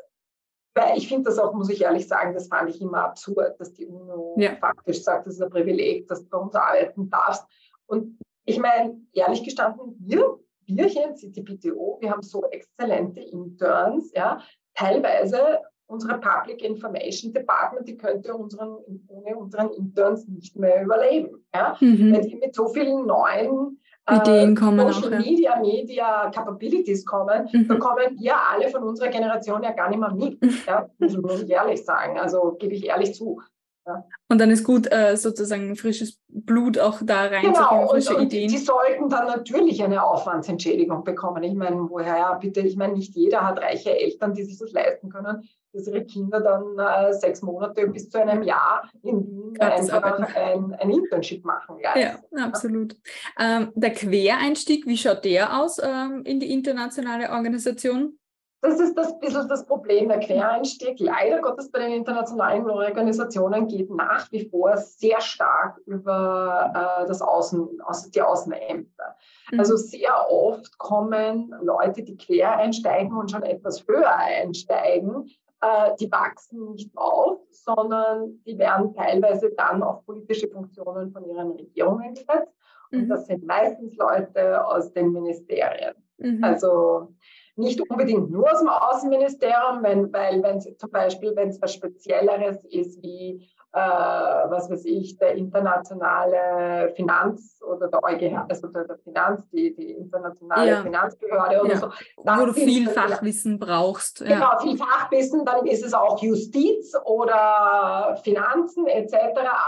weil 0.75 0.99
ich 0.99 1.09
finde 1.09 1.31
das 1.31 1.39
auch, 1.39 1.55
muss 1.55 1.71
ich 1.71 1.83
ehrlich 1.83 2.09
sagen, 2.09 2.35
das 2.35 2.49
fand 2.49 2.69
ich 2.69 2.81
immer 2.81 3.05
absurd, 3.05 3.59
dass 3.61 3.73
die 3.75 3.87
UNO 3.87 4.35
ja. 4.37 4.57
faktisch 4.57 5.03
sagt, 5.03 5.27
das 5.27 5.35
ist 5.35 5.43
ein 5.43 5.51
Privileg, 5.51 6.09
dass 6.09 6.25
du 6.25 6.29
bei 6.29 6.39
uns 6.39 6.55
arbeiten 6.55 7.09
darfst. 7.09 7.45
Und 7.87 8.19
ich 8.45 8.59
meine, 8.59 9.01
ehrlich 9.13 9.43
gestanden, 9.43 9.97
wir, 9.99 10.39
wir 10.67 10.87
hier 10.87 11.09
in 11.09 11.15
CTPTO, 11.15 11.99
wir 12.01 12.11
haben 12.11 12.23
so 12.23 12.45
exzellente 12.51 13.21
Interns, 13.21 14.13
ja, 14.15 14.41
teilweise 14.75 15.61
unsere 15.87 16.19
Public 16.19 16.63
Information 16.63 17.33
Department, 17.33 17.87
die 17.87 17.97
könnte 17.97 18.35
unseren, 18.35 18.79
ohne 19.09 19.37
unseren 19.37 19.71
Interns 19.71 20.27
nicht 20.29 20.57
mehr 20.57 20.83
überleben. 20.83 21.45
Ja? 21.55 21.77
Mhm. 21.81 22.15
Weil 22.15 22.23
die 22.23 22.37
mit 22.37 22.55
so 22.55 22.69
vielen 22.69 23.07
neuen 23.07 23.81
Ideen 24.11 24.53
äh, 24.53 24.55
kommen 24.55 24.93
Social 24.93 25.15
auch, 25.15 25.19
Media, 25.19 25.61
Media 25.61 26.31
Capabilities 26.31 27.05
kommen, 27.05 27.49
mhm. 27.53 27.69
da 27.69 27.77
kommen 27.77 28.19
wir 28.19 28.35
alle 28.51 28.69
von 28.69 28.83
unserer 28.83 29.09
Generation 29.09 29.63
ja 29.63 29.73
gar 29.73 29.89
nicht 29.89 30.01
mehr 30.01 30.13
mit. 30.13 30.39
Ja? 30.67 30.89
Muss 30.99 31.17
man 31.17 31.49
ehrlich 31.49 31.85
sagen. 31.85 32.19
Also 32.19 32.57
gebe 32.59 32.75
ich 32.75 32.87
ehrlich 32.87 33.15
zu. 33.15 33.41
Ja. 33.87 34.05
Und 34.29 34.41
dann 34.41 34.51
ist 34.51 34.65
gut, 34.65 34.91
äh, 34.91 35.17
sozusagen 35.17 35.77
frisches 35.77 36.19
Blut 36.29 36.79
auch 36.79 37.01
da 37.03 37.23
reinzubringen, 37.23 37.55
genau, 37.55 37.89
frische 37.89 38.17
und, 38.17 38.25
Ideen. 38.25 38.49
Die 38.49 38.59
sollten 38.59 39.09
dann 39.09 39.27
natürlich 39.27 39.83
eine 39.83 40.03
Aufwandsentschädigung 40.03 41.05
bekommen. 41.05 41.43
Ich 41.43 41.55
meine, 41.55 41.77
woher 41.91 42.17
ja 42.17 42.35
bitte, 42.35 42.61
ich 42.61 42.77
meine, 42.77 42.95
nicht 42.95 43.15
jeder 43.15 43.47
hat 43.47 43.61
reiche 43.61 43.97
Eltern, 43.97 44.33
die 44.33 44.45
sich 44.45 44.59
das 44.59 44.73
leisten 44.73 45.11
können, 45.11 45.49
dass 45.75 45.87
ihre 45.87 46.05
Kinder 46.05 46.41
dann 46.41 46.79
äh, 46.79 47.13
sechs 47.13 47.43
Monate 47.43 47.87
bis 47.89 48.09
zu 48.09 48.21
einem 48.21 48.43
Jahr 48.43 48.89
in 49.03 49.27
Wien 49.27 49.61
einfach 49.61 50.35
ein, 50.35 50.75
ein, 50.75 50.91
Internship 50.91 51.45
machen. 51.45 51.77
Ja, 51.81 52.19
absolut. 52.43 52.97
Ähm, 53.39 53.73
der 53.75 53.93
Quereinstieg, 53.93 54.87
wie 54.87 54.97
schaut 54.97 55.25
der 55.25 55.61
aus 55.61 55.79
ähm, 55.83 56.23
in 56.25 56.41
die 56.41 56.53
internationale 56.53 57.31
Organisation? 57.31 58.19
Das 58.65 58.81
ist 58.81 58.97
das 58.97 59.19
bisschen 59.19 59.47
das 59.47 59.67
Problem. 59.67 60.09
Der 60.09 60.21
Quereinstieg, 60.21 60.99
leider 60.99 61.43
Gottes 61.43 61.71
bei 61.71 61.81
den 61.81 61.93
internationalen 61.93 62.69
Organisationen, 62.71 63.69
geht 63.69 63.91
nach 63.91 64.33
wie 64.33 64.49
vor 64.49 64.79
sehr 64.79 65.21
stark 65.21 65.77
über 65.85 66.73
äh, 66.75 67.07
das 67.07 67.21
Außen, 67.21 67.83
also 67.85 68.11
die 68.11 68.23
Außenämter. 68.23 69.17
Mhm. 69.53 69.61
Also 69.61 69.77
sehr 69.77 70.31
oft 70.31 70.79
kommen 70.79 71.55
Leute, 71.61 72.03
die 72.05 72.17
quer 72.17 72.57
einsteigen 72.57 73.15
und 73.15 73.31
schon 73.31 73.43
etwas 73.43 73.87
höher 73.87 74.17
einsteigen, 74.17 75.31
äh, 75.61 75.91
die 76.01 76.11
wachsen 76.11 76.71
nicht 76.71 76.97
auf, 76.97 77.41
sondern 77.51 78.43
die 78.47 78.57
werden 78.57 78.95
teilweise 78.95 79.51
dann 79.55 79.83
auf 79.83 80.07
politische 80.07 80.49
Funktionen 80.49 81.13
von 81.13 81.27
ihren 81.27 81.51
Regierungen 81.51 82.15
gesetzt. 82.15 82.51
Und 82.91 83.03
mhm. 83.03 83.09
das 83.11 83.27
sind 83.27 83.45
meistens 83.45 83.95
Leute 83.97 84.67
aus 84.67 84.91
den 84.91 85.13
Ministerien. 85.13 85.95
Mhm. 86.17 86.43
Also 86.43 87.09
nicht 87.57 87.81
unbedingt 87.89 88.31
nur 88.31 88.51
aus 88.51 88.59
dem 88.59 88.69
Außenministerium, 88.69 89.83
wenn, 89.83 90.13
weil 90.13 90.43
wenn 90.43 90.59
es 90.59 90.77
zum 90.77 90.91
Beispiel, 90.91 91.35
wenn 91.37 91.51
es 91.51 91.63
was 91.63 91.75
Spezielleres 91.75 92.65
ist 92.65 93.03
wie 93.03 93.49
äh, 93.75 93.79
was 93.79 94.71
weiß 94.71 94.85
ich, 94.85 95.19
der 95.19 95.35
internationale 95.35 96.93
Finanz 96.95 97.61
oder 97.61 97.89
der 97.89 98.05
EuGH, 98.05 98.47
also 98.49 98.69
der, 98.69 98.99
Finanz, 99.03 99.49
die, 99.51 99.75
die 99.75 99.91
internationale 99.91 100.71
ja. 100.71 100.83
Finanzbehörde 100.83 101.61
oder 101.61 101.71
ja. 101.73 101.77
so. 101.79 101.89
Wo 102.19 102.47
du 102.47 102.53
viel 102.53 102.89
Fachwissen 102.89 103.59
brauchst. 103.59 104.21
Ja. 104.21 104.27
Genau, 104.27 104.59
viel 104.61 104.79
Fachwissen, 104.79 105.45
dann 105.45 105.67
ist 105.67 105.85
es 105.85 105.93
auch 105.93 106.23
Justiz 106.23 106.95
oder 107.05 108.17
Finanzen 108.23 108.87
etc. 108.87 109.17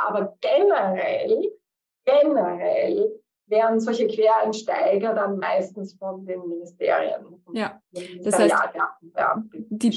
Aber 0.06 0.36
generell, 0.40 1.50
generell 2.04 3.10
werden 3.48 3.80
solche 3.80 4.06
Quereinsteiger 4.06 5.14
dann 5.14 5.38
meistens 5.38 5.94
von 5.94 6.26
den 6.26 6.40
Ministerien. 6.48 7.40
Ja, 7.52 7.80
das 8.22 8.38
heißt, 8.38 8.54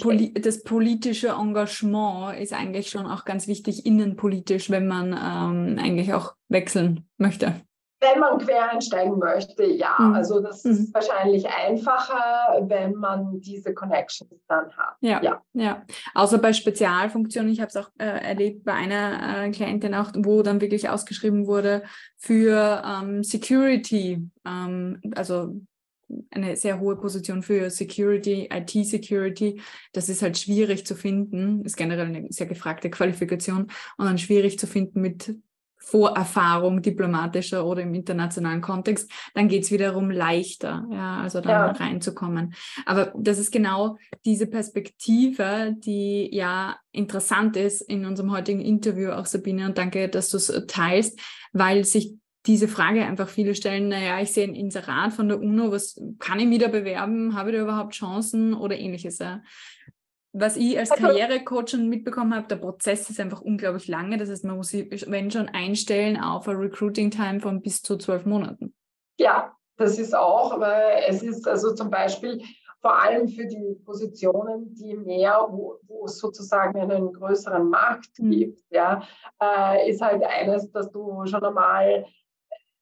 Poli 0.02 0.34
das 0.34 0.64
politische 0.64 1.30
Engagement 1.30 2.40
ist 2.40 2.54
eigentlich 2.54 2.90
schon 2.90 3.08
auch 3.08 3.26
ganz 3.26 3.48
wichtig 3.48 3.86
innenpolitisch, 3.86 4.70
wenn 4.70 4.88
man 4.88 5.08
ähm, 5.14 5.80
eigentlich 5.80 6.14
auch 6.14 6.36
wechseln 6.48 7.08
möchte. 7.18 7.56
Wenn 8.02 8.20
man 8.20 8.38
quer 8.40 8.72
einsteigen 8.72 9.20
möchte, 9.20 9.66
ja. 9.66 9.96
Mhm. 10.00 10.14
Also 10.14 10.40
das 10.40 10.64
mhm. 10.64 10.72
ist 10.72 10.94
wahrscheinlich 10.94 11.48
einfacher, 11.50 12.62
wenn 12.62 12.96
man 12.96 13.42
diese 13.42 13.74
Connections 13.74 14.32
dann 14.48 14.72
hat. 14.78 14.96
Ja, 15.02 15.22
ja. 15.22 15.42
ja. 15.54 15.84
Außer 16.14 16.38
bei 16.38 16.54
Spezialfunktionen. 16.54 17.52
Ich 17.52 17.60
habe 17.60 17.70
es 17.70 17.78
auch 17.78 17.90
äh, 17.98 18.06
erlebt 18.06 18.64
bei 18.64 18.74
einer 18.74 19.46
äh, 19.46 19.52
Klientin 19.52 19.96
auch, 19.96 20.12
wo 20.16 20.44
dann 20.44 20.62
wirklich 20.62 20.90
ausgeschrieben 20.90 21.46
wurde 21.48 21.84
für 22.18 22.82
ähm, 22.86 23.24
Security, 23.24 24.30
ähm, 24.46 25.02
also 25.16 25.56
eine 26.32 26.56
sehr 26.56 26.80
hohe 26.80 26.96
Position 26.96 27.44
für 27.44 27.70
Security, 27.70 28.50
IT-Security. 28.52 29.62
Das 29.94 30.10
ist 30.10 30.22
halt 30.22 30.38
schwierig 30.38 30.86
zu 30.86 30.96
finden, 30.96 31.64
ist 31.66 31.78
generell 31.78 32.08
eine 32.08 32.32
sehr 32.32 32.48
gefragte 32.48 32.90
Qualifikation 32.90 33.68
und 33.98 34.06
dann 34.06 34.18
schwierig 34.18 34.58
zu 34.58 34.68
finden 34.68 35.02
mit 35.02 35.36
Vorerfahrung 35.80 36.82
diplomatischer 36.82 37.66
oder 37.66 37.82
im 37.82 37.94
internationalen 37.94 38.62
Kontext, 38.62 39.12
dann 39.34 39.48
geht 39.48 39.64
es 39.64 39.72
wiederum 39.72 40.12
leichter, 40.12 40.86
ja, 40.92 41.22
also 41.22 41.42
da 41.42 41.50
ja. 41.50 41.72
reinzukommen. 41.72 42.54
Aber 42.86 43.14
das 43.18 43.40
ist 43.40 43.52
genau 43.52 43.98
diese 44.26 44.46
Perspektive, 44.48 45.76
die 45.78 46.30
ja 46.34 46.78
interessant 46.92 47.58
ist 47.58 47.82
in 47.82 48.06
unserem 48.06 48.32
heutigen 48.32 48.62
Interview 48.62 49.12
auch, 49.12 49.26
Sabine, 49.26 49.66
und 49.66 49.78
danke, 49.78 50.10
dass 50.10 50.30
du 50.30 50.38
es 50.38 50.54
teilst, 50.68 51.20
weil 51.54 51.86
sich 51.86 52.16
diese 52.46 52.68
Frage 52.68 53.06
einfach 53.06 53.28
viele 53.28 53.54
stellen, 53.54 53.90
naja, 53.90 54.22
ich 54.22 54.32
sehe 54.32 54.48
ein 54.48 54.56
Inserat 54.56 55.14
von 55.14 55.28
der 55.28 55.40
UNO, 55.40 55.72
was 55.72 56.02
kann 56.20 56.40
ich 56.40 56.50
wieder 56.50 56.70
bewerben, 56.70 57.36
habe 57.36 57.50
ich 57.50 57.56
da 57.56 57.62
überhaupt 57.62 57.94
Chancen 57.94 58.54
oder 58.54 58.78
ähnliches. 58.78 59.20
Ja. 59.20 59.42
Was 60.32 60.58
ich 60.58 60.78
als 60.78 60.92
also 60.92 61.04
Karrierecoach 61.04 61.70
schon 61.70 61.90
mitbekommen 61.90 62.36
habe, 62.36 62.48
der 62.48 62.58
Prozess 62.58 63.10
ist 63.10 63.20
einfach 63.20 63.42
unglaublich 63.42 63.88
lange. 63.88 64.18
Das 64.18 64.30
heißt, 64.30 64.46
man 64.46 64.58
muss 64.58 64.70
sich, 64.70 65.10
wenn 65.10 65.32
schon, 65.32 65.50
einstellen 65.50 66.18
auf 66.18 66.48
ein 66.48 66.58
Recruiting-Time 66.58 67.40
von 67.40 67.62
bis 67.62 67.82
zu 67.82 67.98
zwölf 67.98 68.26
Monaten. 68.26 68.74
Ja, 69.18 69.54
das 69.78 69.98
ist 69.98 70.16
auch, 70.16 70.60
weil 70.60 71.04
es 71.08 71.24
ist 71.24 71.48
also 71.48 71.74
zum 71.74 71.90
Beispiel 71.90 72.42
vor 72.82 72.98
allem 73.02 73.28
für 73.28 73.46
die 73.46 73.76
Positionen, 73.84 74.74
die 74.74 74.96
mehr, 74.96 75.48
wo, 75.50 75.80
wo 75.88 76.06
es 76.06 76.18
sozusagen 76.18 76.80
einen 76.80 77.12
größeren 77.12 77.68
Markt 77.70 78.20
mhm. 78.20 78.32
gibt, 78.32 78.64
ja, 78.70 79.04
äh, 79.42 79.90
ist 79.90 80.02
halt 80.02 80.24
eines, 80.24 80.72
dass 80.72 80.90
du 80.92 81.26
schon 81.26 81.44
einmal 81.44 82.06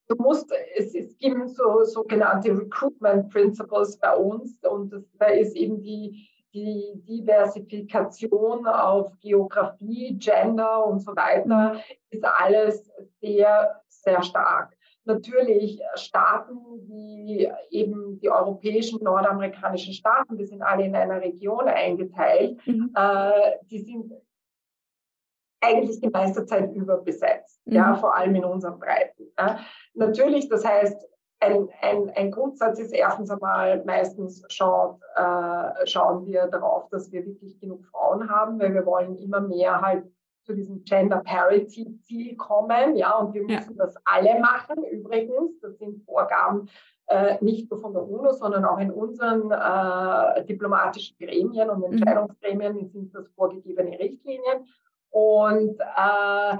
du 0.07 0.15
musst, 0.15 0.51
es, 0.75 0.95
es 0.95 1.17
gibt 1.17 1.49
so 1.49 1.83
sogenannte 1.83 2.57
Recruitment 2.57 3.29
Principles 3.29 3.97
bei 3.99 4.15
uns 4.15 4.57
und 4.63 4.93
das, 4.93 5.03
da 5.19 5.27
ist 5.27 5.55
eben 5.55 5.81
die 5.81 6.29
die 6.57 7.01
Diversifikation 7.07 8.65
auf 8.67 9.11
Geografie, 9.19 10.17
Gender 10.17 10.85
und 10.85 10.99
so 10.99 11.15
weiter 11.15 11.73
mhm. 11.73 11.79
ist 12.09 12.25
alles 12.25 12.91
sehr, 13.21 13.81
sehr 13.87 14.23
stark. 14.23 14.75
Natürlich 15.05 15.79
Staaten 15.95 16.57
wie 16.87 17.49
eben 17.69 18.19
die 18.19 18.29
europäischen, 18.29 19.01
nordamerikanischen 19.03 19.93
Staaten, 19.93 20.37
die 20.37 20.45
sind 20.45 20.61
alle 20.61 20.85
in 20.85 20.95
einer 20.95 21.21
Region 21.21 21.67
eingeteilt, 21.67 22.59
mhm. 22.65 22.91
äh, 22.95 23.57
die 23.69 23.79
sind 23.79 24.11
eigentlich 25.61 25.99
die 26.01 26.09
meiste 26.09 26.45
Zeit 26.45 26.73
überbesetzt, 26.73 27.61
mhm. 27.65 27.73
ja, 27.73 27.95
vor 27.95 28.15
allem 28.15 28.35
in 28.35 28.45
unseren 28.45 28.79
Breiten. 28.79 29.31
Ja. 29.37 29.59
Natürlich, 29.93 30.49
das 30.49 30.65
heißt, 30.65 31.07
ein, 31.39 31.69
ein, 31.81 32.09
ein 32.15 32.31
Grundsatz 32.31 32.79
ist 32.79 32.93
erstens 32.93 33.29
einmal, 33.29 33.83
meistens 33.85 34.43
schaut, 34.49 34.99
äh, 35.15 35.85
schauen 35.85 36.25
wir 36.25 36.47
darauf, 36.47 36.89
dass 36.89 37.11
wir 37.11 37.25
wirklich 37.25 37.59
genug 37.59 37.85
Frauen 37.85 38.29
haben, 38.29 38.59
weil 38.59 38.73
wir 38.73 38.85
wollen 38.85 39.17
immer 39.17 39.41
mehr 39.41 39.81
halt 39.81 40.05
zu 40.43 40.53
diesem 40.53 40.83
Gender 40.85 41.21
Parity 41.23 41.99
Ziel 42.01 42.35
kommen. 42.37 42.95
Ja, 42.95 43.17
und 43.17 43.33
wir 43.33 43.43
müssen 43.43 43.75
ja. 43.77 43.85
das 43.85 43.95
alle 44.05 44.39
machen. 44.39 44.83
Übrigens, 44.85 45.59
das 45.59 45.77
sind 45.77 46.03
Vorgaben 46.05 46.69
äh, 47.07 47.37
nicht 47.41 47.69
nur 47.69 47.79
von 47.79 47.93
der 47.93 48.03
UNO, 48.03 48.31
sondern 48.31 48.65
auch 48.65 48.79
in 48.79 48.91
unseren 48.91 49.51
äh, 49.51 50.45
diplomatischen 50.45 51.17
Gremien 51.17 51.69
und 51.69 51.79
mhm. 51.79 51.93
Entscheidungsgremien 51.93 52.89
sind 52.89 53.13
das 53.13 53.27
vorgegebene 53.29 53.99
Richtlinien. 53.99 54.65
Und 55.09 55.79
äh, 55.79 56.57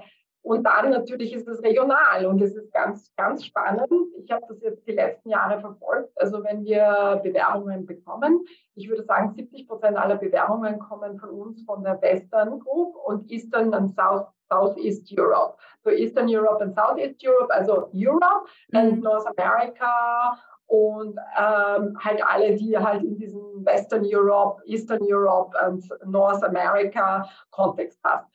und 0.48 0.64
dann 0.64 0.92
natürlich 0.92 1.34
ist 1.34 1.46
es 1.50 1.62
regional 1.62 2.26
und 2.26 2.42
es 2.42 2.56
ist 2.56 2.72
ganz, 2.72 3.14
ganz 3.18 3.44
spannend. 3.44 3.90
Ich 4.24 4.32
habe 4.32 4.46
das 4.48 4.62
jetzt 4.62 4.88
die 4.88 4.94
letzten 4.94 5.30
Jahre 5.30 5.60
verfolgt. 5.60 6.10
Also 6.16 6.42
wenn 6.42 6.64
wir 6.64 7.20
Bewerbungen 7.22 7.86
bekommen, 7.86 8.46
ich 8.76 8.88
würde 8.88 9.04
sagen, 9.04 9.34
70 9.34 9.68
Prozent 9.68 9.98
aller 9.98 10.16
Bewerbungen 10.16 10.80
kommen 10.80 11.20
von 11.20 11.32
uns 11.32 11.64
von 11.64 11.84
der 11.84 12.02
Western 12.02 12.62
Group 12.62 12.96
und 12.96 13.30
Eastern 13.30 13.74
und 13.74 13.94
South, 13.94 14.28
Southeast 14.50 15.14
Europe. 15.20 15.58
So 15.84 15.90
Eastern 15.90 16.28
Europe 16.30 16.64
und 16.64 16.74
Southeast 16.74 17.22
Europe, 17.28 17.54
also 17.54 17.90
Europe 17.94 18.48
mhm. 18.70 18.80
und 18.80 19.04
North 19.04 19.28
America 19.38 20.40
und 20.68 21.18
ähm, 21.38 21.98
halt 22.02 22.24
alle, 22.26 22.56
die 22.56 22.78
halt 22.78 23.04
in 23.04 23.18
diesem 23.18 23.66
Western 23.66 24.06
Europe, 24.06 24.62
Eastern 24.66 25.00
Europe 25.02 25.58
und 25.68 25.84
North 26.06 26.42
America 26.42 27.28
Kontext 27.52 28.02
passen. 28.02 28.28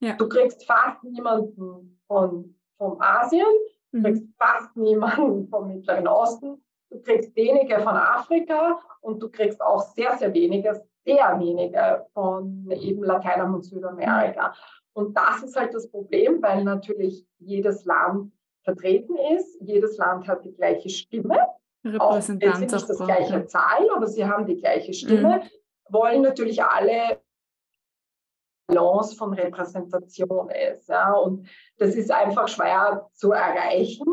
Ja. 0.00 0.14
Du 0.14 0.28
kriegst 0.28 0.64
fast 0.64 1.02
niemanden 1.04 2.00
von, 2.06 2.54
vom 2.76 3.00
Asien, 3.00 3.46
du 3.92 3.98
mhm. 3.98 4.04
kriegst 4.04 4.24
fast 4.38 4.76
niemanden 4.76 5.48
vom 5.48 5.68
Mittleren 5.68 6.06
Osten, 6.06 6.62
du 6.90 7.00
kriegst 7.02 7.34
wenige 7.34 7.80
von 7.80 7.96
Afrika 7.96 8.78
und 9.00 9.22
du 9.22 9.28
kriegst 9.28 9.60
auch 9.60 9.80
sehr, 9.94 10.16
sehr 10.16 10.32
wenige, 10.32 10.80
sehr 11.04 11.38
wenige 11.38 12.06
von 12.12 12.70
eben 12.70 13.02
Lateinamerika 13.02 13.56
und 13.56 13.62
Südamerika. 13.64 14.54
Und 14.92 15.16
das 15.16 15.42
ist 15.42 15.56
halt 15.56 15.74
das 15.74 15.90
Problem, 15.90 16.42
weil 16.42 16.64
natürlich 16.64 17.24
jedes 17.38 17.84
Land 17.84 18.32
vertreten 18.62 19.16
ist, 19.36 19.56
jedes 19.60 19.96
Land 19.96 20.26
hat 20.28 20.44
die 20.44 20.52
gleiche 20.52 20.88
Stimme. 20.88 21.38
Auch, 21.98 22.16
jetzt 22.16 22.28
nicht 22.28 22.72
das 22.72 22.98
gleiche 22.98 23.46
Zahl, 23.46 23.88
aber 23.94 24.06
sie 24.08 24.26
haben 24.26 24.44
die 24.46 24.56
gleiche 24.56 24.92
Stimme, 24.92 25.38
mhm. 25.38 25.92
wollen 25.92 26.22
natürlich 26.22 26.62
alle 26.62 27.20
Balance 28.68 29.16
von 29.16 29.32
Repräsentation 29.32 30.50
ist. 30.50 30.88
Ja? 30.88 31.12
Und 31.14 31.48
das 31.78 31.94
ist 31.94 32.10
einfach 32.10 32.48
schwer 32.48 33.08
zu 33.14 33.32
erreichen. 33.32 34.06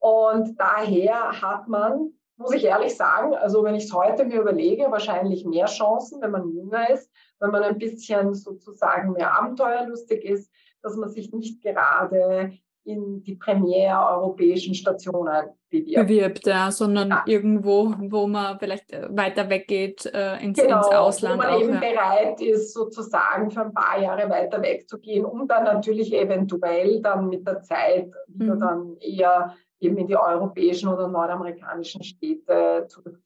Und 0.00 0.60
daher 0.60 1.40
hat 1.40 1.68
man, 1.68 2.12
muss 2.36 2.52
ich 2.52 2.64
ehrlich 2.64 2.96
sagen, 2.96 3.34
also 3.34 3.62
wenn 3.64 3.74
ich 3.74 3.84
es 3.84 3.94
heute 3.94 4.24
mir 4.24 4.40
überlege, 4.40 4.90
wahrscheinlich 4.90 5.46
mehr 5.46 5.66
Chancen, 5.66 6.20
wenn 6.20 6.32
man 6.32 6.52
jünger 6.52 6.90
ist, 6.90 7.10
wenn 7.38 7.50
man 7.50 7.62
ein 7.62 7.78
bisschen 7.78 8.34
sozusagen 8.34 9.12
mehr 9.12 9.38
abenteuerlustig 9.38 10.24
ist, 10.24 10.52
dass 10.82 10.96
man 10.96 11.08
sich 11.08 11.32
nicht 11.32 11.62
gerade 11.62 12.52
in 12.84 13.22
die 13.22 13.34
Premier 13.34 13.98
europäischen 14.10 14.74
Stationen 14.74 15.48
bewirbt. 15.70 16.08
Bewirbt, 16.08 16.46
ja, 16.46 16.70
sondern 16.70 17.08
ja. 17.08 17.24
irgendwo, 17.26 17.94
wo 17.98 18.26
man 18.26 18.58
vielleicht 18.58 18.92
äh, 18.92 19.08
weiter 19.10 19.48
weggeht 19.48 20.06
äh, 20.06 20.36
ins, 20.42 20.58
genau, 20.58 20.78
ins 20.78 20.88
Ausland. 20.88 21.34
Wo 21.34 21.38
man 21.38 21.54
auch, 21.54 21.60
eben 21.60 21.74
ja. 21.74 21.80
bereit 21.80 22.40
ist, 22.40 22.74
sozusagen 22.74 23.50
für 23.50 23.62
ein 23.62 23.74
paar 23.74 24.00
Jahre 24.00 24.28
weiter 24.28 24.60
wegzugehen, 24.62 25.24
um 25.24 25.48
dann 25.48 25.64
natürlich 25.64 26.12
eventuell 26.12 27.00
dann 27.00 27.28
mit 27.28 27.46
der 27.46 27.62
Zeit 27.62 28.12
wieder 28.28 28.54
mhm. 28.56 28.60
dann 28.60 28.96
eher 29.00 29.54
eben 29.80 29.96
in 29.96 30.06
die 30.06 30.16
europäischen 30.16 30.88
oder 30.88 31.08
nordamerikanischen 31.08 32.02
Städte 32.02 32.86
zurück 32.88 33.18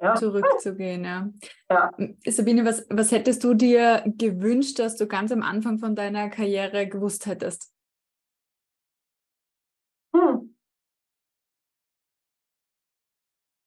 ja. 0.00 0.14
zurückzugehen. 0.14 1.04
Ja. 1.04 1.30
ja. 1.70 1.90
Sabine, 2.26 2.64
was, 2.64 2.86
was 2.90 3.12
hättest 3.12 3.42
du 3.44 3.54
dir 3.54 4.02
gewünscht, 4.04 4.78
dass 4.78 4.96
du 4.96 5.06
ganz 5.06 5.32
am 5.32 5.42
Anfang 5.42 5.78
von 5.78 5.94
deiner 5.94 6.28
Karriere 6.28 6.86
gewusst 6.86 7.26
hättest? 7.26 7.71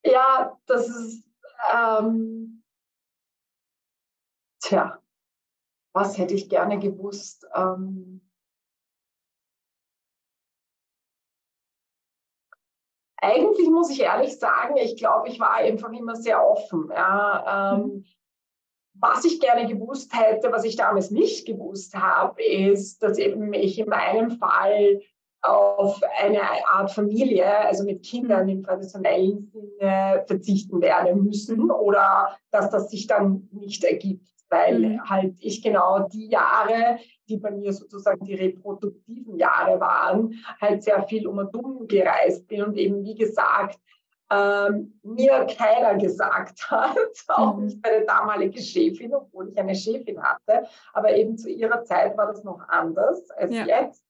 Ja, 0.05 0.57
das 0.67 0.87
ist, 0.87 1.23
ähm, 1.73 2.63
tja, 4.61 5.01
was 5.93 6.17
hätte 6.17 6.35
ich 6.35 6.47
gerne 6.47 6.77
gewusst? 6.77 7.45
Ähm, 7.55 8.21
eigentlich 13.17 13.69
muss 13.69 13.89
ich 13.89 14.01
ehrlich 14.01 14.37
sagen, 14.37 14.77
ich 14.77 14.97
glaube, 14.97 15.29
ich 15.29 15.39
war 15.39 15.53
einfach 15.53 15.91
immer 15.91 16.15
sehr 16.15 16.45
offen. 16.45 16.91
Ja. 16.91 17.75
Ähm, 17.75 17.81
mhm. 17.81 18.05
Was 18.97 19.25
ich 19.25 19.41
gerne 19.41 19.67
gewusst 19.67 20.13
hätte, 20.13 20.51
was 20.51 20.63
ich 20.63 20.75
damals 20.75 21.11
nicht 21.11 21.45
gewusst 21.45 21.95
habe, 21.95 22.41
ist, 22.43 23.01
dass 23.03 23.17
eben 23.17 23.51
ich 23.53 23.79
in 23.79 23.89
meinem 23.89 24.31
Fall 24.31 25.01
auf 25.47 26.01
eine 26.21 26.41
Art 26.67 26.91
Familie, 26.91 27.45
also 27.45 27.83
mit 27.83 28.03
Kindern 28.03 28.49
im 28.49 28.63
traditionellen 28.63 29.51
Sinne 29.51 30.23
verzichten 30.27 30.81
werde 30.81 31.15
müssen 31.15 31.71
oder 31.71 32.37
dass 32.51 32.69
das 32.69 32.89
sich 32.89 33.07
dann 33.07 33.47
nicht 33.51 33.83
ergibt, 33.83 34.27
weil 34.49 34.79
mhm. 34.79 35.09
halt 35.09 35.35
ich 35.39 35.61
genau 35.61 36.07
die 36.07 36.27
Jahre, 36.27 36.99
die 37.27 37.37
bei 37.37 37.51
mir 37.51 37.73
sozusagen 37.73 38.25
die 38.25 38.35
reproduktiven 38.35 39.37
Jahre 39.37 39.79
waren, 39.79 40.33
halt 40.61 40.83
sehr 40.83 41.03
viel 41.03 41.27
um 41.27 41.37
und 41.37 41.55
um 41.55 41.87
gereist 41.87 42.47
bin 42.47 42.63
und 42.63 42.77
eben 42.77 43.03
wie 43.03 43.15
gesagt, 43.15 43.79
ähm, 44.31 44.99
mir 45.03 45.45
keiner 45.45 45.95
gesagt 45.97 46.71
hat, 46.71 46.97
auch 47.27 47.57
mhm. 47.57 47.65
nicht 47.65 47.79
meine 47.83 48.05
damalige 48.05 48.59
Chefin, 48.59 49.13
obwohl 49.13 49.49
ich 49.49 49.57
eine 49.57 49.75
Chefin 49.75 50.21
hatte, 50.21 50.67
aber 50.93 51.15
eben 51.15 51.37
zu 51.37 51.49
ihrer 51.49 51.83
Zeit 51.83 52.17
war 52.17 52.27
das 52.27 52.43
noch 52.43 52.67
anders 52.69 53.29
als 53.31 53.53
ja. 53.53 53.65
jetzt 53.65 54.04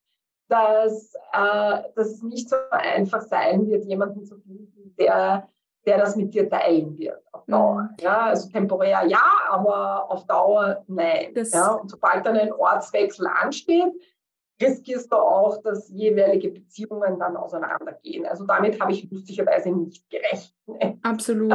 dass, 0.47 1.13
äh, 1.33 1.83
dass 1.95 2.07
es 2.07 2.23
nicht 2.23 2.49
so 2.49 2.55
einfach 2.71 3.21
sein 3.21 3.67
wird, 3.67 3.85
jemanden 3.85 4.25
zu 4.25 4.37
finden, 4.37 4.95
der, 4.97 5.49
der 5.85 5.97
das 5.97 6.15
mit 6.15 6.33
dir 6.33 6.49
teilen 6.49 6.97
wird 6.97 7.21
auf 7.31 7.45
Dauer. 7.45 7.81
Mhm. 7.81 7.95
Ja, 7.99 8.25
also 8.27 8.49
temporär 8.49 9.05
ja, 9.07 9.23
aber 9.49 10.09
auf 10.09 10.25
Dauer 10.25 10.83
nein. 10.87 11.33
ja, 11.35 11.71
und 11.73 11.89
sobald 11.89 12.25
dann 12.25 12.37
ein 12.37 12.53
Ortswechsel 12.53 13.27
ansteht, 13.27 13.93
riskierst 14.61 15.11
du 15.11 15.17
auch, 15.17 15.61
dass 15.61 15.89
jeweilige 15.89 16.49
Beziehungen 16.49 17.19
dann 17.19 17.35
auseinandergehen. 17.35 18.25
Also 18.25 18.45
damit 18.45 18.79
habe 18.79 18.93
ich 18.93 19.09
lustigerweise 19.11 19.69
nicht 19.71 20.09
gerechnet. 20.09 20.53
Absolut. 21.03 21.53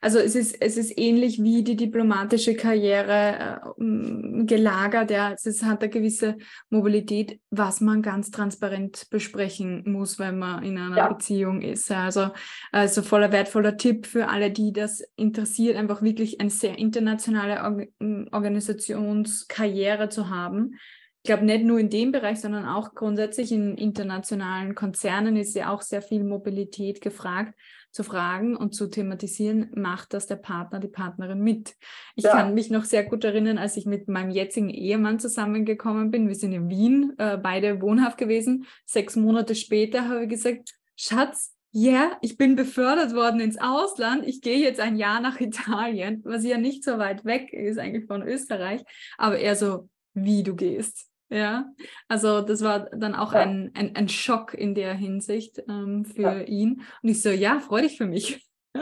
Also 0.00 0.18
es 0.18 0.36
ist, 0.36 0.60
es 0.60 0.76
ist 0.76 0.96
ähnlich 0.96 1.42
wie 1.42 1.64
die 1.64 1.74
diplomatische 1.74 2.54
Karriere 2.54 3.74
äh, 3.78 4.44
gelagert. 4.44 5.10
Ja. 5.10 5.32
Es 5.32 5.62
hat 5.64 5.82
eine 5.82 5.90
gewisse 5.90 6.36
Mobilität, 6.70 7.40
was 7.50 7.80
man 7.80 8.02
ganz 8.02 8.30
transparent 8.30 9.08
besprechen 9.10 9.82
muss, 9.86 10.18
wenn 10.18 10.38
man 10.38 10.62
in 10.62 10.78
einer 10.78 10.96
ja. 10.96 11.08
Beziehung 11.08 11.62
ist. 11.62 11.90
Also, 11.90 12.28
also 12.70 13.02
voller 13.02 13.32
wertvoller 13.32 13.76
Tipp 13.76 14.06
für 14.06 14.28
alle, 14.28 14.50
die 14.50 14.72
das 14.72 15.02
interessiert, 15.16 15.76
einfach 15.76 16.02
wirklich 16.02 16.40
eine 16.40 16.50
sehr 16.50 16.78
internationale 16.78 17.88
Organisationskarriere 18.30 20.10
zu 20.10 20.28
haben 20.28 20.76
ich 21.24 21.28
glaube, 21.28 21.46
nicht 21.46 21.64
nur 21.64 21.78
in 21.78 21.88
dem 21.88 22.12
Bereich, 22.12 22.38
sondern 22.38 22.66
auch 22.66 22.94
grundsätzlich 22.94 23.50
in 23.50 23.78
internationalen 23.78 24.74
Konzernen 24.74 25.36
ist 25.36 25.54
ja 25.54 25.72
auch 25.72 25.80
sehr 25.80 26.02
viel 26.02 26.22
Mobilität 26.22 27.00
gefragt. 27.00 27.54
zu 27.90 28.02
fragen 28.02 28.56
und 28.56 28.74
zu 28.74 28.88
thematisieren, 28.88 29.70
macht 29.74 30.12
das 30.12 30.26
der 30.26 30.36
Partner, 30.36 30.80
die 30.80 30.88
Partnerin 30.88 31.40
mit. 31.40 31.76
Ich 32.16 32.24
ja. 32.24 32.32
kann 32.32 32.52
mich 32.52 32.68
noch 32.68 32.84
sehr 32.84 33.04
gut 33.04 33.24
erinnern, 33.24 33.56
als 33.56 33.76
ich 33.76 33.86
mit 33.86 34.06
meinem 34.06 34.30
jetzigen 34.30 34.68
Ehemann 34.68 35.18
zusammengekommen 35.18 36.10
bin. 36.10 36.28
Wir 36.28 36.34
sind 36.34 36.52
in 36.52 36.68
Wien, 36.68 37.14
äh, 37.18 37.38
beide 37.38 37.80
wohnhaft 37.80 38.18
gewesen. 38.18 38.66
Sechs 38.84 39.16
Monate 39.16 39.54
später 39.54 40.08
habe 40.08 40.24
ich 40.24 40.28
gesagt, 40.28 40.74
Schatz, 40.96 41.54
ja, 41.70 41.92
yeah, 41.92 42.18
ich 42.20 42.36
bin 42.36 42.54
befördert 42.54 43.14
worden 43.14 43.40
ins 43.40 43.58
Ausland. 43.58 44.26
Ich 44.26 44.42
gehe 44.42 44.58
jetzt 44.58 44.80
ein 44.80 44.96
Jahr 44.96 45.20
nach 45.20 45.40
Italien, 45.40 46.20
was 46.24 46.44
ja 46.44 46.58
nicht 46.58 46.84
so 46.84 46.98
weit 46.98 47.24
weg 47.24 47.52
ist 47.52 47.78
eigentlich 47.78 48.06
von 48.06 48.22
Österreich. 48.22 48.82
Aber 49.16 49.38
er 49.38 49.56
so, 49.56 49.88
wie 50.12 50.42
du 50.42 50.54
gehst. 50.54 51.13
Ja, 51.30 51.72
also 52.08 52.42
das 52.42 52.62
war 52.62 52.90
dann 52.90 53.14
auch 53.14 53.32
ja. 53.32 53.40
ein, 53.40 53.72
ein, 53.74 53.96
ein, 53.96 54.08
Schock 54.08 54.54
in 54.54 54.74
der 54.74 54.94
Hinsicht 54.94 55.62
ähm, 55.68 56.04
für 56.04 56.20
ja. 56.20 56.40
ihn. 56.42 56.82
Und 57.02 57.08
ich 57.08 57.22
so, 57.22 57.30
ja, 57.30 57.60
freu 57.60 57.82
dich 57.82 57.96
für 57.96 58.06
mich. 58.06 58.46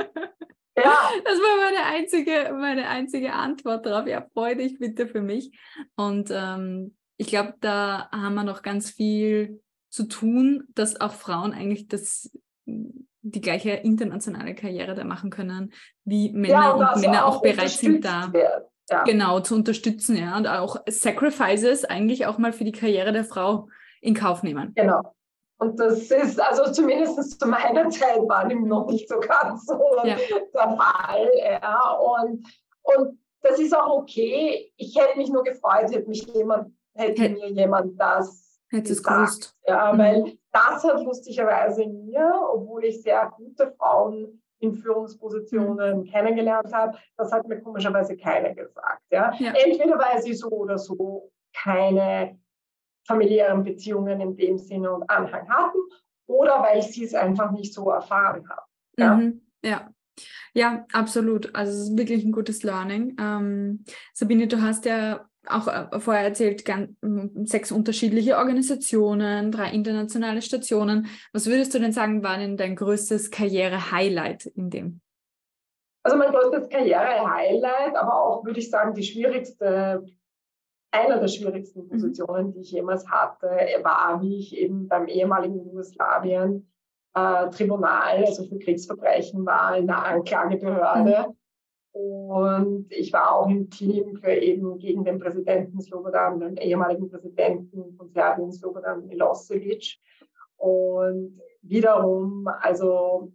Ja. 0.75 0.99
Das 1.25 1.39
war 1.39 1.71
meine 1.71 1.85
einzige, 1.85 2.51
meine 2.59 2.89
einzige 2.89 3.35
Antwort 3.35 3.85
darauf. 3.85 4.07
Ja, 4.07 4.27
freu 4.33 4.55
dich 4.55 4.79
bitte 4.79 5.07
für 5.07 5.21
mich. 5.21 5.53
Und 5.97 6.31
ähm, 6.33 6.97
ich 7.19 7.27
glaube, 7.27 7.55
da 7.61 8.09
haben 8.11 8.35
wir 8.35 8.43
noch 8.43 8.63
ganz 8.63 8.91
viel 8.91 9.61
zu 9.91 10.05
tun, 10.05 10.65
dass 10.75 10.99
auch 10.99 11.13
Frauen 11.13 11.53
eigentlich 11.53 11.89
das 11.89 12.31
die 12.65 13.41
gleiche 13.41 13.71
internationale 13.71 14.55
Karriere 14.55 14.95
da 14.95 15.05
machen 15.05 15.31
können, 15.31 15.73
wie 16.05 16.33
Männer 16.33 16.55
ja, 16.55 16.71
und, 16.73 16.97
und 16.97 17.01
Männer 17.03 17.27
auch, 17.27 17.37
auch 17.37 17.43
bereit 17.43 17.71
sind 17.71 18.05
da. 18.05 18.33
Ja. 18.91 19.05
Genau, 19.05 19.41
zu 19.41 19.55
unterstützen, 19.55 20.17
ja. 20.17 20.37
Und 20.37 20.47
auch 20.47 20.77
Sacrifices 20.89 21.85
eigentlich 21.85 22.27
auch 22.27 22.39
mal 22.39 22.53
für 22.53 22.65
die 22.65 22.73
Karriere 22.73 23.13
der 23.13 23.25
Frau 23.25 23.69
in 24.01 24.15
Kauf 24.15 24.43
nehmen. 24.43 24.73
Genau. 24.75 25.15
Und 25.59 25.79
das 25.79 26.11
ist, 26.11 26.41
also 26.41 26.73
zumindest 26.73 27.41
zu 27.41 27.47
meiner 27.47 27.89
Zeit 27.89 28.19
war 28.29 28.49
dem 28.49 28.67
noch 28.67 28.89
nicht 28.89 29.09
so 29.09 29.21
ganz 29.21 29.65
so 29.65 29.79
ja. 30.03 30.17
der 30.53 30.77
Fall. 30.77 31.31
Ja. 31.41 31.91
Und, 31.93 32.45
und 32.83 33.19
das 33.43 33.61
ist 33.61 33.75
auch 33.75 33.99
okay. 33.99 34.73
Ich 34.77 34.97
hätte 34.97 35.19
mich 35.19 35.31
nur 35.31 35.45
gefreut, 35.45 35.93
hätte 35.93 36.09
mich 36.09 36.27
jemand, 36.35 36.75
hätte 36.95 37.23
Hätt, 37.23 37.33
mir 37.33 37.51
jemand 37.51 37.99
das 38.01 38.43
Hätte 38.73 38.93
es 38.93 39.03
gewusst. 39.03 39.55
Ja, 39.67 39.93
mhm. 39.93 39.99
weil 39.99 40.39
das 40.51 40.83
hat 40.83 41.05
lustigerweise 41.05 41.87
mir, 41.87 42.29
obwohl 42.53 42.87
ich 42.87 43.03
sehr 43.03 43.31
gute 43.37 43.71
Frauen 43.79 44.43
in 44.63 44.75
Führungspositionen 44.75 45.99
mhm. 45.99 46.05
kennengelernt 46.05 46.73
habe, 46.73 46.97
das 47.17 47.33
hat 47.33 47.47
mir 47.49 47.61
komischerweise 47.61 48.17
keiner 48.17 48.55
gesagt. 48.55 49.03
Ja? 49.11 49.35
ja? 49.39 49.53
Entweder 49.53 49.99
weil 49.99 50.23
sie 50.23 50.35
so 50.35 50.49
oder 50.49 50.79
so 50.79 51.31
keine 51.53 52.39
familiären 53.07 53.65
Beziehungen 53.65 54.21
in 54.21 54.37
dem 54.37 54.59
Sinne 54.59 54.93
und 54.93 55.11
Anhang 55.11 55.49
hatten 55.49 55.79
oder 56.27 56.63
weil 56.63 56.81
sie 56.83 57.05
es 57.05 57.15
einfach 57.15 57.51
nicht 57.51 57.75
so 57.75 57.91
erfahren 57.91 58.49
haben. 58.49 58.67
Ja, 58.97 59.15
mhm. 59.17 59.43
ja. 59.65 59.91
ja 60.55 60.87
absolut. 60.93 61.53
Also 61.55 61.73
es 61.73 61.89
ist 61.89 61.99
wirklich 61.99 62.25
ein 62.25 62.33
gutes 62.33 62.63
Learning. 62.63 63.17
Ähm, 63.19 63.85
Sabine, 64.15 64.47
du 64.47 64.63
hast 64.63 64.85
ja 64.85 65.29
auch 65.49 65.67
äh, 65.69 66.01
vorher 66.01 66.25
erzählt, 66.25 66.65
ganz, 66.65 66.91
sechs 67.45 67.73
unterschiedliche 67.73 68.37
Organisationen, 68.37 69.51
drei 69.51 69.71
internationale 69.71 70.43
Stationen. 70.43 71.07
Was 71.33 71.47
würdest 71.47 71.75
du 71.75 71.79
denn 71.79 71.93
sagen, 71.93 72.23
war 72.23 72.39
denn 72.39 72.57
dein 72.57 72.77
größtes 72.77 73.31
Karriere-Highlight 73.31 74.47
in 74.47 74.71
dem? 74.71 75.01
Also 76.05 76.17
mein 76.17 76.33
größtes 76.33 76.69
Karriere-Highlight, 76.69 77.97
aber 77.97 78.15
auch, 78.15 78.45
würde 78.45 78.61
ich 78.61 78.71
sagen, 78.71 78.95
die 78.95 79.05
schwierigste, 79.05 80.05
einer 80.93 81.19
der 81.19 81.29
schwierigsten 81.29 81.85
mhm. 81.85 81.89
Positionen, 81.89 82.53
die 82.53 82.61
ich 82.61 82.73
jemals 82.73 83.09
hatte, 83.09 83.49
war, 83.83 84.21
wie 84.23 84.39
ich 84.39 84.57
eben 84.57 84.89
beim 84.89 85.07
ehemaligen 85.07 85.65
Jugoslawien 85.65 86.73
äh, 87.15 87.51
Tribunal, 87.51 88.25
also 88.25 88.45
für 88.45 88.59
Kriegsverbrechen 88.59 89.45
war, 89.45 89.77
in 89.77 89.87
der 89.87 90.05
Anklagebehörde. 90.05 91.29
Mhm 91.29 91.37
und 91.93 92.87
ich 92.91 93.13
war 93.13 93.35
auch 93.35 93.49
im 93.49 93.69
Team 93.69 94.17
für 94.17 94.33
eben 94.33 94.79
gegen 94.79 95.05
den 95.05 95.19
Präsidenten 95.19 95.81
Slobodan, 95.81 96.41
den 96.41 96.57
ehemaligen 96.57 97.11
Präsidenten 97.11 97.95
von 97.97 98.11
Serbien, 98.11 98.51
Slobodan 98.51 99.07
Milosevic. 99.07 99.99
Und 100.57 101.41
wiederum, 101.61 102.49
also 102.61 103.33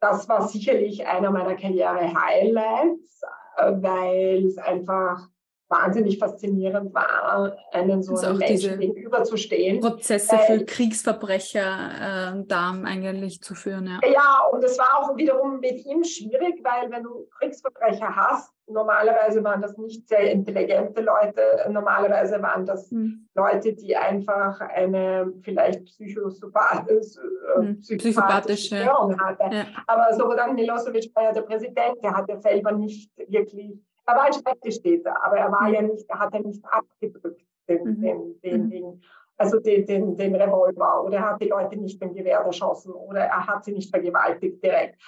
das 0.00 0.28
war 0.28 0.46
sicherlich 0.46 1.06
einer 1.06 1.30
meiner 1.30 1.54
Karriere-Highlights, 1.54 3.22
äh, 3.56 3.72
weil 3.80 4.44
es 4.44 4.58
einfach 4.58 5.28
wahnsinnig 5.68 6.18
faszinierend 6.18 6.94
war, 6.94 7.56
einen 7.72 8.02
so 8.02 8.12
also 8.12 8.26
einen 8.26 8.38
Menschen 8.38 8.78
gegenüberzustehen. 8.78 9.80
Prozesse 9.80 10.38
für 10.38 10.64
Kriegsverbrecher 10.64 12.34
äh, 12.38 12.44
da 12.46 12.70
eigentlich 12.84 13.42
zu 13.42 13.54
führen. 13.54 13.86
Ja. 13.86 14.00
ja, 14.08 14.40
und 14.52 14.62
es 14.62 14.78
war 14.78 14.98
auch 14.98 15.16
wiederum 15.16 15.60
mit 15.60 15.84
ihm 15.84 16.04
schwierig, 16.04 16.62
weil 16.62 16.90
wenn 16.90 17.02
du 17.02 17.26
Kriegsverbrecher 17.38 18.14
hast, 18.14 18.52
normalerweise 18.68 19.42
waren 19.44 19.62
das 19.62 19.76
nicht 19.76 20.08
sehr 20.08 20.30
intelligente 20.30 21.00
Leute, 21.00 21.40
normalerweise 21.70 22.42
waren 22.42 22.66
das 22.66 22.90
hm. 22.90 23.28
Leute, 23.34 23.74
die 23.74 23.96
einfach 23.96 24.60
eine 24.60 25.32
vielleicht 25.42 25.84
psychosopathische, 25.84 27.20
äh, 27.56 27.60
hm. 27.60 28.56
Störung 28.56 29.20
hatten. 29.20 29.52
Ja. 29.52 29.66
Aber 29.86 30.12
Slobodan 30.14 30.54
Milosevic 30.54 31.14
war 31.14 31.24
ja 31.24 31.32
der 31.32 31.42
Präsident, 31.42 32.02
der 32.02 32.16
hat 32.16 32.28
ja 32.28 32.40
selber 32.40 32.72
nicht 32.72 33.10
wirklich 33.28 33.80
er 34.06 34.14
war 34.14 34.24
ein 34.24 34.32
Schreibtischtäter, 34.32 35.24
aber 35.24 35.38
er 35.38 35.50
war 35.50 35.68
ja 35.68 35.82
nicht, 35.82 36.08
er 36.08 36.18
hat 36.18 36.32
ja 36.32 36.40
nicht 36.40 36.64
abgedrückt, 36.64 37.42
den, 37.68 37.84
mhm. 37.84 38.00
den, 38.00 38.40
den, 38.40 38.64
mhm. 38.64 38.70
den, 38.70 39.02
also 39.36 39.58
den, 39.60 39.84
den, 39.86 40.16
den 40.16 40.34
Revolver 40.34 41.04
oder 41.04 41.18
er 41.18 41.30
hat 41.30 41.42
die 41.42 41.48
Leute 41.48 41.76
nicht 41.76 42.00
mit 42.00 42.10
dem 42.10 42.16
Gewehr 42.16 42.38
erschossen 42.38 42.92
oder 42.92 43.20
er 43.20 43.46
hat 43.46 43.64
sie 43.64 43.72
nicht 43.72 43.90
vergewaltigt 43.90 44.62
direkt. 44.64 45.00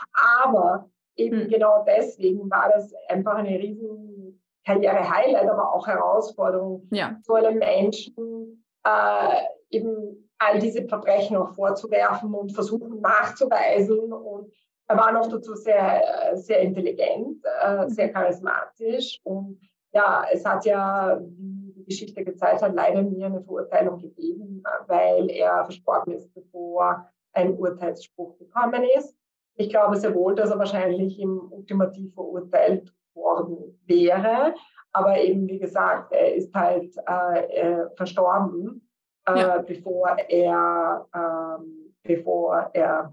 Aber 0.42 0.90
eben 1.16 1.44
mhm. 1.44 1.48
genau 1.48 1.84
deswegen 1.86 2.50
war 2.50 2.70
das 2.74 2.92
einfach 3.08 3.36
eine 3.36 3.58
riesen 3.58 4.42
Karriere-Highlight, 4.66 5.48
aber 5.48 5.72
auch 5.72 5.86
Herausforderung, 5.86 6.86
ja. 6.90 7.16
so 7.22 7.34
einem 7.34 7.58
Menschen 7.58 8.64
äh, 8.84 9.40
eben 9.70 10.28
all 10.38 10.58
diese 10.58 10.86
Verbrechen 10.86 11.36
auch 11.36 11.54
vorzuwerfen 11.54 12.34
und 12.34 12.52
versuchen 12.52 13.00
nachzuweisen 13.00 14.12
und 14.12 14.52
er 14.88 14.96
war 14.96 15.12
noch 15.12 15.28
dazu 15.28 15.54
sehr, 15.54 16.02
sehr 16.34 16.60
intelligent, 16.60 17.44
äh, 17.62 17.88
sehr 17.88 18.10
charismatisch 18.10 19.20
und 19.22 19.60
ja, 19.92 20.24
es 20.32 20.44
hat 20.44 20.64
ja, 20.64 21.20
wie 21.20 21.72
die 21.72 21.84
Geschichte 21.84 22.24
gezeigt 22.24 22.62
hat, 22.62 22.74
leider 22.74 23.02
nie 23.02 23.24
eine 23.24 23.42
Verurteilung 23.42 23.98
gegeben, 23.98 24.62
weil 24.86 25.30
er 25.30 25.64
verstorben 25.64 26.14
ist, 26.14 26.32
bevor 26.34 27.06
ein 27.32 27.56
Urteilsspruch 27.56 28.38
gekommen 28.38 28.82
ist. 28.96 29.16
Ich 29.56 29.70
glaube 29.70 29.96
sehr 29.96 30.14
wohl, 30.14 30.34
dass 30.34 30.50
er 30.50 30.58
wahrscheinlich 30.58 31.18
im 31.20 31.52
Ultimativ 31.52 32.14
verurteilt 32.14 32.92
worden 33.14 33.78
wäre, 33.86 34.54
aber 34.92 35.18
eben 35.18 35.46
wie 35.48 35.58
gesagt, 35.58 36.12
er 36.12 36.34
ist 36.34 36.54
halt 36.54 36.94
äh, 37.06 37.40
äh 37.60 37.90
verstorben, 37.96 38.88
äh, 39.26 39.38
ja. 39.38 39.58
bevor 39.62 40.16
er, 40.28 41.06
ähm, 41.14 41.94
bevor 42.02 42.70
er 42.72 43.12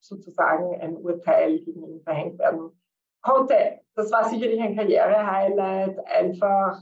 sozusagen 0.00 0.80
ein 0.80 0.96
Urteil 0.96 1.60
gegen 1.60 1.84
ihn 1.84 2.02
verhängt 2.02 2.38
werden 2.38 2.70
konnte. 3.22 3.80
Das 3.94 4.10
war 4.12 4.28
sicherlich 4.28 4.60
ein 4.60 4.76
Karriere-Highlight, 4.76 5.98
einfach 6.06 6.80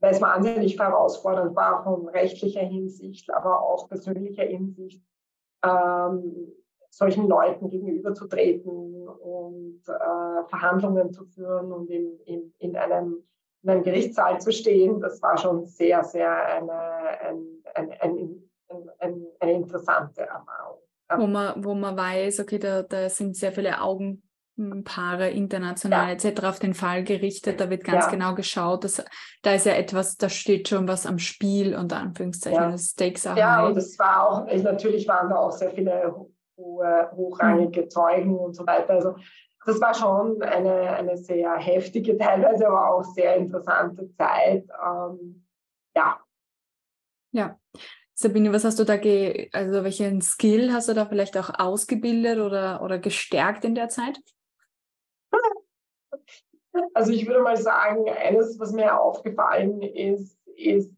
weil 0.00 0.12
es 0.12 0.20
wahnsinnig 0.20 0.78
herausfordernd 0.78 1.56
war 1.56 1.82
von 1.82 2.08
rechtlicher 2.08 2.60
Hinsicht, 2.60 3.32
aber 3.32 3.62
auch 3.62 3.88
persönlicher 3.88 4.44
Hinsicht, 4.44 5.02
ähm, 5.64 6.52
solchen 6.90 7.26
Leuten 7.26 7.70
gegenüberzutreten 7.70 9.08
und 9.08 9.80
äh, 9.88 10.48
Verhandlungen 10.48 11.10
zu 11.10 11.24
führen 11.24 11.72
und 11.72 11.88
in, 11.90 12.18
in, 12.26 12.52
in, 12.58 12.76
einem, 12.76 13.24
in 13.62 13.70
einem 13.70 13.82
Gerichtssaal 13.82 14.40
zu 14.42 14.52
stehen. 14.52 15.00
Das 15.00 15.22
war 15.22 15.38
schon 15.38 15.64
sehr, 15.64 16.04
sehr 16.04 16.30
eine, 16.48 16.72
ein, 16.74 17.62
ein, 17.74 18.42
ein, 18.98 19.26
eine 19.40 19.52
interessante 19.52 20.20
Erfahrung 20.20 20.83
wo 21.08 21.26
man, 21.26 21.64
wo 21.64 21.74
man 21.74 21.96
weiß, 21.96 22.40
okay, 22.40 22.58
da, 22.58 22.82
da 22.82 23.08
sind 23.08 23.36
sehr 23.36 23.52
viele 23.52 23.80
Augenpaare 23.80 25.30
international 25.30 26.08
ja. 26.08 26.12
etc. 26.12 26.44
auf 26.44 26.58
den 26.58 26.74
Fall 26.74 27.04
gerichtet. 27.04 27.60
Da 27.60 27.70
wird 27.70 27.84
ganz 27.84 28.06
ja. 28.06 28.10
genau 28.10 28.34
geschaut, 28.34 28.84
dass 28.84 29.04
da 29.42 29.54
ist 29.54 29.66
ja 29.66 29.74
etwas, 29.74 30.16
da 30.16 30.28
steht 30.28 30.68
schon 30.68 30.88
was 30.88 31.06
am 31.06 31.18
Spiel 31.18 31.76
und 31.76 31.92
Anführungszeichen 31.92 32.70
ja. 32.70 32.78
Stakes 32.78 33.26
are 33.26 33.38
Ja, 33.38 33.66
und 33.66 33.76
es 33.76 33.98
war 33.98 34.28
auch, 34.28 34.46
natürlich 34.46 35.06
waren 35.08 35.28
da 35.28 35.36
auch 35.36 35.52
sehr 35.52 35.70
viele 35.70 36.14
hohe, 36.56 37.10
hochrangige 37.14 37.82
mhm. 37.82 37.90
Zeugen 37.90 38.38
und 38.38 38.54
so 38.54 38.66
weiter. 38.66 38.94
Also 38.94 39.16
das 39.66 39.80
war 39.80 39.94
schon 39.94 40.42
eine, 40.42 40.94
eine 40.94 41.16
sehr 41.16 41.56
heftige, 41.56 42.16
teilweise 42.18 42.66
aber 42.66 42.90
auch 42.90 43.02
sehr 43.02 43.36
interessante 43.36 44.10
Zeit. 44.14 44.64
Ähm, 44.84 45.46
ja. 45.94 46.18
Ja. 47.32 47.58
Sabine, 48.14 48.52
was 48.52 48.64
hast 48.64 48.78
du 48.78 48.84
da, 48.84 48.96
ge 48.96 49.50
also 49.52 49.82
welchen 49.84 50.20
Skill 50.22 50.72
hast 50.72 50.88
du 50.88 50.94
da 50.94 51.06
vielleicht 51.06 51.36
auch 51.36 51.50
ausgebildet 51.58 52.38
oder, 52.38 52.80
oder 52.82 52.98
gestärkt 52.98 53.64
in 53.64 53.74
der 53.74 53.88
Zeit? 53.88 54.18
Also 56.92 57.12
ich 57.12 57.26
würde 57.26 57.42
mal 57.42 57.56
sagen, 57.56 58.08
eines, 58.08 58.58
was 58.58 58.72
mir 58.72 59.00
aufgefallen 59.00 59.82
ist, 59.82 60.38
ist 60.56 60.94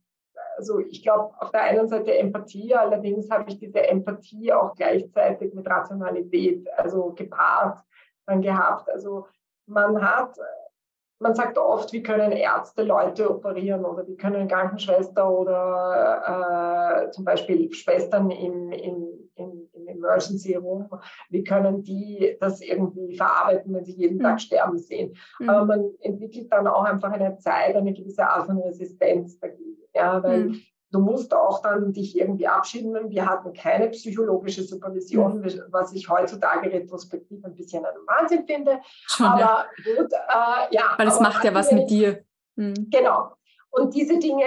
also 0.56 0.80
ich 0.80 1.02
glaube, 1.02 1.34
auf 1.40 1.50
der 1.50 1.62
einen 1.62 1.88
Seite 1.88 2.16
Empathie, 2.16 2.74
allerdings 2.74 3.30
habe 3.30 3.50
ich 3.50 3.58
diese 3.58 3.86
Empathie 3.86 4.52
auch 4.52 4.74
gleichzeitig 4.74 5.52
mit 5.54 5.68
Rationalität, 5.68 6.66
also 6.76 7.12
gepaart 7.12 7.80
dann 8.26 8.42
gehabt. 8.42 8.88
Also 8.88 9.26
man 9.66 10.00
hat, 10.00 10.36
man 11.18 11.34
sagt 11.34 11.56
oft, 11.58 11.92
wie 11.92 12.02
können 12.02 12.32
Ärzte 12.32 12.82
Leute 12.82 13.30
operieren 13.30 13.84
oder 13.84 14.06
wie 14.06 14.16
können 14.16 14.48
Krankenschwester 14.48 15.30
oder 15.30 17.06
äh, 17.06 17.10
zum 17.10 17.24
Beispiel 17.24 17.72
Schwestern 17.72 18.30
im, 18.30 18.70
im, 18.72 19.08
im, 19.34 19.68
im 19.72 19.88
Emergency 19.88 20.54
Room, 20.54 20.88
wie 21.30 21.42
können 21.42 21.82
die 21.82 22.36
das 22.40 22.60
irgendwie 22.60 23.16
verarbeiten, 23.16 23.74
wenn 23.74 23.84
sie 23.84 23.96
jeden 23.96 24.18
mhm. 24.18 24.22
Tag 24.22 24.40
sterben 24.40 24.78
sehen. 24.78 25.16
Mhm. 25.40 25.48
Aber 25.48 25.64
man 25.64 25.90
entwickelt 26.00 26.52
dann 26.52 26.66
auch 26.66 26.84
einfach 26.84 27.12
eine 27.12 27.38
Zeit, 27.38 27.74
eine 27.76 27.94
gewisse 27.94 28.26
Art 28.26 28.46
von 28.46 28.58
Resistenz 28.58 29.38
dagegen. 29.38 29.76
Ja, 29.94 30.22
weil 30.22 30.48
mhm. 30.48 30.60
Du 30.96 31.02
musst 31.02 31.34
auch 31.34 31.60
dann 31.60 31.92
dich 31.92 32.16
irgendwie 32.16 32.48
abschieden. 32.48 33.10
Wir 33.10 33.26
hatten 33.26 33.52
keine 33.52 33.90
psychologische 33.90 34.62
Supervision, 34.62 35.40
mhm. 35.40 35.62
was 35.68 35.92
ich 35.92 36.08
heutzutage 36.08 36.72
retrospektiv 36.72 37.44
ein 37.44 37.54
bisschen 37.54 37.84
ein 37.84 37.94
Wahnsinn 38.06 38.46
finde. 38.46 38.80
Schon, 39.06 39.26
aber 39.26 39.40
ja. 39.40 39.66
gut, 39.84 40.10
äh, 40.10 40.74
ja. 40.74 40.94
Weil 40.96 41.08
es 41.08 41.20
macht 41.20 41.44
ja 41.44 41.52
was 41.52 41.70
mit 41.70 41.90
dir. 41.90 42.24
Mhm. 42.54 42.88
Genau. 42.90 43.32
Und 43.68 43.94
diese 43.94 44.18
Dinge 44.18 44.46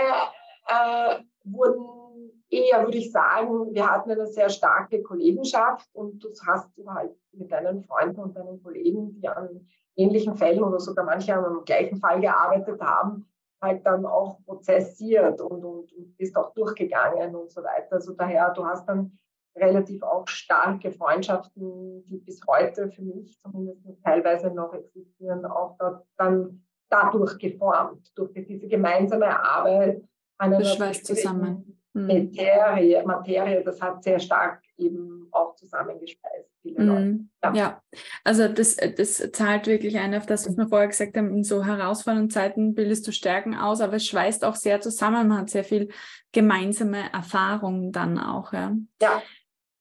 äh, 0.65 1.19
wurden 1.43 2.31
eher, 2.49 2.83
würde 2.83 2.97
ich 2.97 3.11
sagen, 3.11 3.71
wir 3.71 3.87
hatten 3.87 4.09
eine 4.09 4.25
sehr 4.25 4.49
starke 4.49 5.03
Kollegenschaft 5.03 5.87
und 5.93 6.25
das 6.25 6.41
hast 6.47 6.75
du 6.75 6.89
halt 6.89 7.11
mit 7.31 7.51
deinen 7.51 7.83
Freunden 7.83 8.21
und 8.21 8.35
deinen 8.35 8.63
Kollegen, 8.63 9.11
die 9.21 9.27
an 9.27 9.67
ähnlichen 9.95 10.35
Fällen 10.35 10.63
oder 10.63 10.79
sogar 10.79 11.05
manche 11.05 11.35
am 11.35 11.63
gleichen 11.63 11.99
Fall 11.99 12.19
gearbeitet 12.19 12.81
haben, 12.81 13.28
halt 13.61 13.85
dann 13.85 14.05
auch 14.05 14.43
prozessiert 14.45 15.41
und, 15.41 15.63
und, 15.63 15.93
und 15.93 16.17
bist 16.17 16.35
auch 16.35 16.53
durchgegangen 16.53 17.35
und 17.35 17.51
so 17.51 17.61
weiter. 17.61 17.93
Also 17.93 18.13
daher, 18.13 18.51
du 18.53 18.65
hast 18.65 18.87
dann 18.87 19.17
relativ 19.55 20.03
auch 20.03 20.27
starke 20.27 20.91
Freundschaften, 20.91 22.05
die 22.05 22.17
bis 22.17 22.39
heute 22.47 22.89
für 22.89 23.01
mich 23.01 23.39
zumindest 23.41 24.03
teilweise 24.03 24.49
noch 24.51 24.73
existieren, 24.73 25.45
auch 25.45 25.75
dort 25.77 26.05
dann 26.17 26.63
dadurch 26.89 27.37
geformt, 27.37 28.11
durch 28.15 28.31
diese 28.33 28.67
gemeinsame 28.67 29.27
Arbeit 29.27 30.01
an 30.37 30.53
einer 30.53 30.93
zusammen. 30.93 31.79
Hm. 31.93 32.07
Materie, 32.07 33.03
Materie, 33.03 33.63
das 33.63 33.81
hat 33.81 34.03
sehr 34.03 34.19
stark 34.19 34.61
eben 34.77 35.27
auch 35.31 35.55
zusammengespeist. 35.55 36.38
Viele 36.61 36.83
Leute. 36.83 37.01
Hm. 37.01 37.29
Ja. 37.43 37.53
ja. 37.53 37.81
also 38.23 38.47
das, 38.47 38.75
das 38.75 39.31
zahlt 39.31 39.67
wirklich 39.67 39.97
ein 39.97 40.13
auf 40.13 40.25
das, 40.25 40.47
was 40.47 40.57
wir 40.57 40.67
vorher 40.67 40.89
gesagt 40.89 41.15
haben, 41.15 41.33
in 41.33 41.43
so 41.43 41.65
herausfordernden 41.65 42.29
Zeiten 42.29 42.75
bildest 42.75 43.07
du 43.07 43.11
Stärken 43.11 43.55
aus, 43.55 43.79
aber 43.81 43.95
es 43.95 44.05
schweißt 44.05 44.43
auch 44.43 44.55
sehr 44.55 44.81
zusammen, 44.81 45.29
man 45.29 45.39
hat 45.39 45.49
sehr 45.49 45.63
viel 45.63 45.89
gemeinsame 46.31 47.11
Erfahrungen 47.13 47.91
dann 47.91 48.19
auch. 48.19 48.51
Ja. 48.53 48.75
ja. 49.01 49.21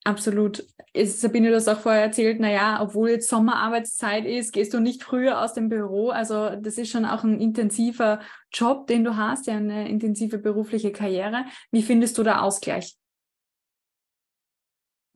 Absolut. 0.05 0.65
Sabine, 1.05 1.51
du 1.51 1.57
hast 1.57 1.69
auch 1.69 1.81
vorher 1.81 2.01
erzählt, 2.03 2.41
naja, 2.41 2.79
obwohl 2.81 3.11
jetzt 3.11 3.29
Sommerarbeitszeit 3.29 4.25
ist, 4.25 4.53
gehst 4.53 4.73
du 4.73 4.81
nicht 4.81 5.03
früher 5.03 5.43
aus 5.43 5.53
dem 5.53 5.69
Büro. 5.69 6.09
Also 6.09 6.51
das 6.57 6.79
ist 6.79 6.91
schon 6.91 7.05
auch 7.05 7.25
ein 7.25 7.41
intensiver 7.41 8.21
Job, 8.51 8.87
den 8.87 9.05
du 9.05 9.19
hast, 9.19 9.47
ja, 9.47 9.57
eine 9.57 9.87
intensive 9.89 10.39
berufliche 10.39 10.93
Karriere. 10.93 11.45
Wie 11.71 11.83
findest 11.83 12.17
du 12.17 12.23
da 12.23 12.41
Ausgleich? 12.41 12.97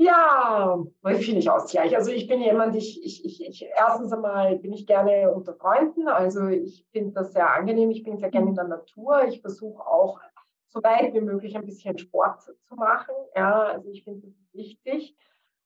Ja, 0.02 0.84
wie 1.04 1.22
finde 1.22 1.38
ich 1.38 1.48
Ausgleich? 1.48 1.94
Also 1.94 2.10
ich 2.10 2.26
bin 2.26 2.40
jemand, 2.40 2.74
ich, 2.74 3.04
ich, 3.04 3.24
ich, 3.24 3.46
ich, 3.46 3.64
erstens 3.78 4.12
einmal 4.12 4.56
bin 4.56 4.72
ich 4.72 4.84
gerne 4.84 5.32
unter 5.32 5.54
Freunden. 5.54 6.08
Also 6.08 6.48
ich 6.48 6.84
finde 6.90 7.12
das 7.12 7.32
sehr 7.32 7.48
angenehm. 7.54 7.90
Ich 7.92 8.02
bin 8.02 8.18
sehr 8.18 8.30
gerne 8.30 8.48
in 8.48 8.56
der 8.56 8.64
Natur. 8.64 9.24
Ich 9.28 9.40
versuche 9.40 9.86
auch 9.86 10.20
so 10.66 10.82
weit 10.82 11.14
wie 11.14 11.20
möglich 11.20 11.54
ein 11.54 11.64
bisschen 11.64 11.98
Sport 11.98 12.42
zu 12.42 12.74
machen. 12.74 13.14
Ja, 13.36 13.62
also 13.62 13.88
ich 13.90 14.02
finde 14.02 14.26
das 14.26 14.34
wichtig. 14.52 15.16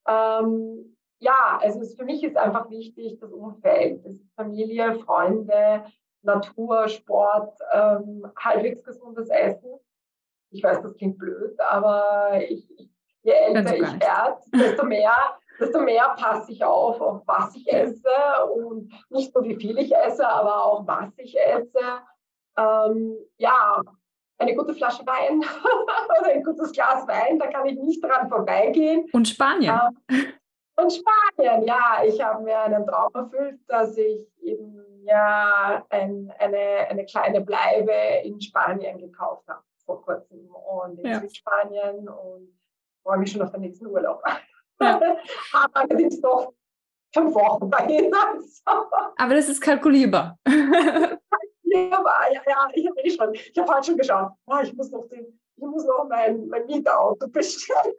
Ähm, 0.07 0.97
ja, 1.18 1.59
also 1.62 1.80
es, 1.80 1.95
für 1.95 2.05
mich 2.05 2.22
ist 2.22 2.37
einfach 2.37 2.68
wichtig 2.68 3.18
das 3.18 3.32
Umfeld, 3.32 4.05
das 4.05 4.20
Familie, 4.34 4.97
Freunde, 4.97 5.84
Natur, 6.20 6.89
Sport, 6.89 7.59
ähm, 7.72 8.26
halbwegs 8.37 8.84
gesundes 8.84 9.30
Essen. 9.30 9.78
Ich 10.51 10.62
weiß, 10.62 10.82
das 10.82 10.95
klingt 10.95 11.16
blöd, 11.16 11.59
aber 11.59 12.43
ich, 12.47 12.68
je 13.27 13.33
älter 13.33 13.74
ich 13.74 14.01
werde, 14.01 14.41
desto 14.53 14.85
mehr, 14.85 15.14
desto 15.59 15.81
mehr 15.81 16.14
passe 16.16 16.53
ich 16.53 16.64
auf, 16.64 17.01
auf 17.01 17.22
was 17.27 17.55
ich 17.57 17.66
esse 17.66 18.09
und 18.55 18.93
nicht 19.11 19.35
nur 19.35 19.45
wie 19.45 19.57
viel 19.57 19.79
ich 19.79 19.95
esse, 19.95 20.27
aber 20.27 20.64
auch 20.64 20.87
was 20.87 21.12
ich 21.18 21.37
esse. 21.39 21.85
Ähm, 22.57 23.16
ja, 23.37 23.83
eine 24.39 24.55
gute 24.55 24.74
Flasche 24.74 25.05
Wein 25.07 25.41
oder 26.20 26.33
ein 26.33 26.45
gutes 26.45 26.72
Glas 26.72 27.07
Wein, 27.09 27.39
da 27.39 27.49
kann 27.49 27.66
ich 27.66 27.79
nicht 27.79 28.03
dran 28.03 28.29
vorbeigehen. 28.29 29.09
Und 29.12 29.29
Spanien. 29.29 29.79
Ähm, 30.09 30.33
und 30.77 30.93
Spanien, 30.93 31.64
ja. 31.64 32.03
Ich 32.07 32.22
habe 32.22 32.45
mir 32.45 32.61
einen 32.61 32.87
Traum 32.87 33.11
erfüllt, 33.14 33.59
dass 33.66 33.97
ich 33.97 34.29
eben 34.43 34.85
ja 35.05 35.85
ein, 35.89 36.33
eine, 36.39 36.87
eine 36.89 37.05
kleine 37.07 37.41
Bleibe 37.41 37.93
in 38.24 38.41
Spanien 38.41 38.99
gekauft 38.99 39.49
habe 39.49 39.62
vor 39.85 40.03
kurzem 40.03 40.49
und 40.51 40.99
in 40.99 41.07
ja. 41.07 41.20
Südspanien 41.20 42.09
und 42.09 42.53
freue 43.07 43.19
mich 43.19 43.31
schon 43.31 43.43
auf 43.43 43.53
den 43.53 43.61
nächsten 43.61 43.87
Urlaub. 43.87 44.23
Ja. 44.81 45.01
habe 45.53 45.77
allerdings 45.77 46.21
noch 46.21 46.53
fünf 47.15 47.35
Wochen 47.35 47.71
dahin. 47.71 48.13
Aber 49.17 49.35
das 49.35 49.49
ist 49.49 49.61
kalkulierbar. 49.61 50.39
war, 50.47 52.33
ja, 52.33 52.41
ja, 52.47 52.69
ich 52.73 52.87
habe 52.87 53.01
eh 53.01 53.11
schon, 53.11 53.35
ich 53.35 53.59
habe 53.59 53.73
halt 53.73 53.87
schon 53.87 53.97
geschaut, 53.97 54.33
ah, 54.47 54.61
ich 54.63 54.73
muss 54.75 54.91
noch 54.91 55.07
den, 55.09 55.39
ich 55.57 55.65
muss 55.65 55.85
noch 55.85 56.07
mein, 56.09 56.49
mein 56.49 56.67
Mietauto 56.67 57.29
bestellen. 57.29 57.95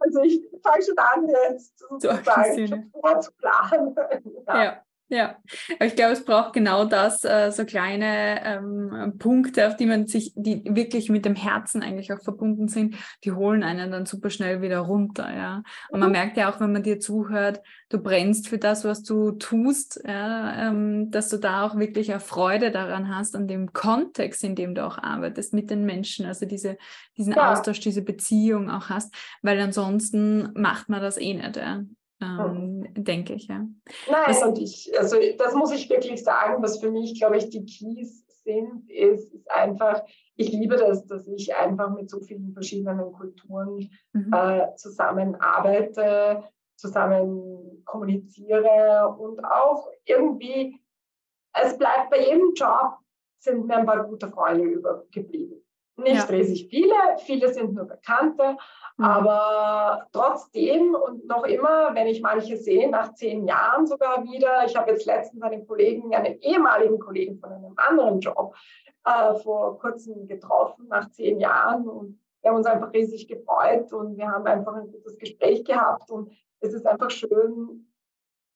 Also 0.00 0.22
ich 0.22 0.42
fange 0.62 0.82
schon 0.82 0.98
an, 0.98 1.28
jetzt 1.28 1.78
sozusagen 1.78 2.92
vorzuplanen. 3.00 3.94
ja. 4.48 4.64
ja. 4.64 4.82
Ja, 5.08 5.36
aber 5.76 5.84
ich 5.84 5.96
glaube, 5.96 6.12
es 6.12 6.24
braucht 6.24 6.54
genau 6.54 6.86
das, 6.86 7.24
äh, 7.24 7.50
so 7.52 7.66
kleine 7.66 8.42
ähm, 8.42 9.18
Punkte, 9.18 9.68
auf 9.68 9.76
die 9.76 9.84
man 9.84 10.06
sich, 10.06 10.32
die 10.34 10.62
wirklich 10.64 11.10
mit 11.10 11.26
dem 11.26 11.36
Herzen 11.36 11.82
eigentlich 11.82 12.10
auch 12.12 12.22
verbunden 12.22 12.68
sind, 12.68 12.96
die 13.22 13.32
holen 13.32 13.62
einen 13.62 13.92
dann 13.92 14.06
super 14.06 14.30
schnell 14.30 14.62
wieder 14.62 14.78
runter, 14.78 15.30
ja. 15.30 15.62
Und 15.90 16.00
man 16.00 16.08
mhm. 16.08 16.14
merkt 16.14 16.36
ja 16.38 16.50
auch, 16.50 16.58
wenn 16.58 16.72
man 16.72 16.82
dir 16.82 17.00
zuhört, 17.00 17.60
du 17.90 17.98
brennst 17.98 18.48
für 18.48 18.56
das, 18.56 18.84
was 18.84 19.02
du 19.02 19.32
tust, 19.32 20.00
ja, 20.06 20.68
ähm, 20.68 21.10
dass 21.10 21.28
du 21.28 21.36
da 21.36 21.66
auch 21.66 21.76
wirklich 21.76 22.10
eine 22.10 22.20
Freude 22.20 22.70
daran 22.70 23.14
hast, 23.14 23.36
an 23.36 23.46
dem 23.46 23.74
Kontext, 23.74 24.42
in 24.42 24.54
dem 24.54 24.74
du 24.74 24.86
auch 24.86 24.96
arbeitest, 24.96 25.52
mit 25.52 25.68
den 25.68 25.84
Menschen, 25.84 26.24
also 26.24 26.46
diese, 26.46 26.78
diesen 27.18 27.34
ja. 27.34 27.52
Austausch, 27.52 27.80
diese 27.80 28.02
Beziehung 28.02 28.70
auch 28.70 28.88
hast, 28.88 29.14
weil 29.42 29.60
ansonsten 29.60 30.50
macht 30.54 30.88
man 30.88 31.02
das 31.02 31.18
eh 31.18 31.34
nicht, 31.34 31.56
ja 31.56 31.82
ähm, 32.20 32.86
denke 32.94 33.34
ich, 33.34 33.48
ja. 33.48 33.58
Nein, 33.58 34.24
was, 34.26 34.42
und 34.42 34.58
ich, 34.58 34.92
also 34.98 35.16
das 35.38 35.54
muss 35.54 35.72
ich 35.72 35.90
wirklich 35.90 36.22
sagen, 36.22 36.62
was 36.62 36.80
für 36.80 36.90
mich, 36.90 37.18
glaube 37.18 37.36
ich, 37.36 37.48
die 37.50 37.64
Keys 37.64 38.24
sind, 38.44 38.88
ist, 38.90 39.32
ist 39.32 39.50
einfach, 39.50 40.02
ich 40.36 40.52
liebe 40.52 40.76
das, 40.76 41.06
dass 41.06 41.26
ich 41.28 41.54
einfach 41.54 41.90
mit 41.90 42.10
so 42.10 42.20
vielen 42.20 42.52
verschiedenen 42.52 43.12
Kulturen 43.12 43.90
mhm. 44.12 44.32
äh, 44.32 44.74
zusammenarbeite, 44.76 46.44
zusammen 46.76 47.82
kommuniziere 47.84 49.14
und 49.18 49.44
auch 49.44 49.88
irgendwie, 50.04 50.80
es 51.52 51.76
bleibt 51.78 52.10
bei 52.10 52.24
jedem 52.24 52.52
Job, 52.54 52.98
sind 53.38 53.66
mir 53.66 53.76
ein 53.76 53.86
paar 53.86 54.04
gute 54.04 54.30
Freunde 54.30 54.64
übergeblieben. 54.64 55.63
Nicht 55.96 56.28
ja. 56.28 56.36
riesig 56.36 56.66
viele, 56.68 56.94
viele 57.18 57.52
sind 57.52 57.74
nur 57.74 57.84
Bekannte, 57.84 58.56
mhm. 58.96 59.04
aber 59.04 60.06
trotzdem 60.12 60.94
und 60.94 61.26
noch 61.26 61.44
immer, 61.44 61.94
wenn 61.94 62.08
ich 62.08 62.20
manche 62.20 62.56
sehe, 62.56 62.90
nach 62.90 63.14
zehn 63.14 63.46
Jahren 63.46 63.86
sogar 63.86 64.24
wieder, 64.24 64.64
ich 64.66 64.74
habe 64.74 64.90
jetzt 64.90 65.06
letztens 65.06 65.42
einen 65.42 65.66
Kollegen, 65.66 66.12
einen 66.14 66.40
ehemaligen 66.40 66.98
Kollegen 66.98 67.38
von 67.38 67.52
einem 67.52 67.74
anderen 67.76 68.18
Job 68.18 68.54
äh, 69.04 69.34
vor 69.34 69.78
kurzem 69.78 70.26
getroffen, 70.26 70.88
nach 70.88 71.10
zehn 71.10 71.38
Jahren 71.38 71.88
und 71.88 72.18
wir 72.42 72.50
haben 72.50 72.58
uns 72.58 72.66
einfach 72.66 72.92
riesig 72.92 73.28
gefreut 73.28 73.92
und 73.92 74.18
wir 74.18 74.28
haben 74.28 74.46
einfach 74.46 74.74
ein 74.74 74.90
gutes 74.90 75.16
Gespräch 75.16 75.64
gehabt 75.64 76.10
und 76.10 76.30
es 76.60 76.74
ist 76.74 76.86
einfach 76.86 77.10
schön, 77.10 77.86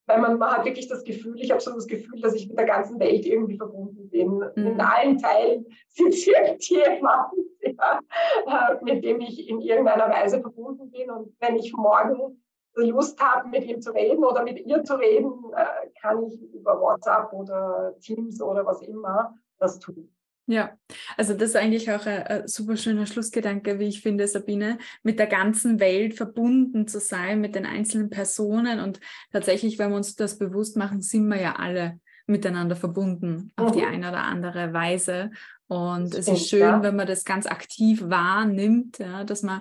weil 0.08 0.20
man, 0.20 0.38
man 0.38 0.50
hat 0.50 0.64
wirklich 0.64 0.88
das 0.88 1.04
Gefühl, 1.04 1.38
ich 1.40 1.50
habe 1.50 1.60
so 1.60 1.72
das 1.72 1.86
Gefühl, 1.86 2.20
dass 2.20 2.34
ich 2.34 2.48
mit 2.48 2.58
der 2.58 2.66
ganzen 2.66 2.98
Welt 2.98 3.26
irgendwie 3.26 3.58
verbunden 3.58 4.08
bin. 4.08 4.36
Mhm. 4.56 4.66
In 4.66 4.80
allen 4.80 5.18
Teilen 5.18 5.66
sitzt 5.88 6.26
irgendjemand, 6.26 7.32
ja, 7.60 8.00
äh, 8.46 8.84
mit 8.84 9.04
dem 9.04 9.20
ich 9.20 9.48
in 9.48 9.60
irgendeiner 9.60 10.08
Weise 10.08 10.40
verbunden 10.40 10.90
bin. 10.90 11.10
Und 11.10 11.34
wenn 11.40 11.56
ich 11.56 11.74
morgen 11.74 12.42
Lust 12.74 13.20
habe, 13.20 13.48
mit 13.48 13.64
ihm 13.64 13.80
zu 13.80 13.92
reden 13.92 14.24
oder 14.24 14.42
mit 14.42 14.64
ihr 14.64 14.82
zu 14.84 14.94
reden, 14.94 15.32
äh, 15.54 15.88
kann 16.00 16.22
ich 16.24 16.40
über 16.54 16.80
WhatsApp 16.80 17.32
oder 17.32 17.94
Teams 18.00 18.40
oder 18.40 18.64
was 18.64 18.82
immer 18.82 19.34
das 19.58 19.78
tun. 19.78 20.10
Ja, 20.50 20.72
also 21.18 21.34
das 21.34 21.50
ist 21.50 21.56
eigentlich 21.56 21.92
auch 21.92 22.06
ein, 22.06 22.22
ein, 22.22 22.48
super 22.48 22.78
schöner 22.78 23.04
Schlussgedanke, 23.04 23.78
wie 23.78 23.88
ich 23.88 24.00
finde, 24.00 24.26
Sabine, 24.26 24.78
mit 25.02 25.18
der 25.18 25.26
ganzen 25.26 25.78
Welt 25.78 26.14
verbunden 26.14 26.88
zu 26.88 27.00
sein, 27.00 27.42
mit 27.42 27.54
den 27.54 27.66
einzelnen 27.66 28.08
Personen. 28.08 28.80
Und 28.80 28.98
tatsächlich, 29.30 29.78
wenn 29.78 29.90
wir 29.90 29.96
uns 29.96 30.16
das 30.16 30.38
bewusst 30.38 30.78
machen, 30.78 31.02
sind 31.02 31.28
wir 31.28 31.38
ja 31.38 31.56
alle 31.56 32.00
miteinander 32.26 32.76
verbunden 32.76 33.52
auf 33.56 33.72
die 33.72 33.80
mhm. 33.80 33.88
eine 33.88 34.08
oder 34.08 34.24
andere 34.24 34.72
Weise. 34.72 35.32
Und 35.66 36.14
das 36.14 36.28
es 36.28 36.40
ist 36.40 36.48
schön, 36.48 36.60
ja. 36.60 36.82
wenn 36.82 36.96
man 36.96 37.06
das 37.06 37.26
ganz 37.26 37.46
aktiv 37.46 38.04
wahrnimmt, 38.06 38.98
ja, 38.98 39.24
dass 39.24 39.42
man 39.42 39.60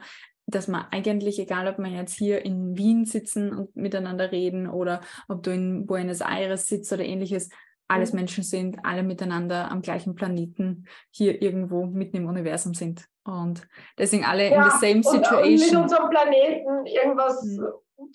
dass 0.49 0.69
man 0.69 0.85
eigentlich, 0.91 1.39
egal 1.39 1.67
ob 1.67 1.77
man 1.77 1.93
jetzt 1.93 2.13
hier 2.13 2.45
in 2.45 2.77
Wien 2.77 3.03
sitzen 3.03 3.53
und 3.53 3.75
miteinander 3.75 4.31
reden 4.31 4.67
oder 4.69 5.01
ob 5.27 5.43
du 5.43 5.51
in 5.51 5.85
Buenos 5.85 6.21
Aires 6.21 6.67
sitzt 6.67 6.93
oder 6.93 7.03
ähnliches, 7.03 7.49
alles. 7.87 8.13
Menschen 8.13 8.43
sind, 8.43 8.79
alle 8.83 9.03
miteinander 9.03 9.71
am 9.71 9.81
gleichen 9.81 10.15
Planeten 10.15 10.87
hier 11.11 11.41
irgendwo 11.41 11.85
mitten 11.85 12.17
im 12.17 12.27
Universum 12.27 12.73
sind. 12.73 13.05
Und 13.23 13.67
deswegen 13.97 14.25
alle 14.25 14.49
ja, 14.49 14.65
in 14.65 14.71
the 14.71 14.77
same 14.77 15.03
situation. 15.03 15.41
Und, 15.41 15.43
und 15.43 15.59
mit 15.59 15.75
unserem 15.75 16.09
Planeten 16.09 16.85
irgendwas 16.85 17.43
mhm. 17.43 17.67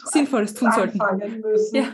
Sinnvolles 0.05 0.55
tun 0.55 0.71
sollten. 0.73 0.99
Müssen. 1.41 1.77
Ja. 1.77 1.85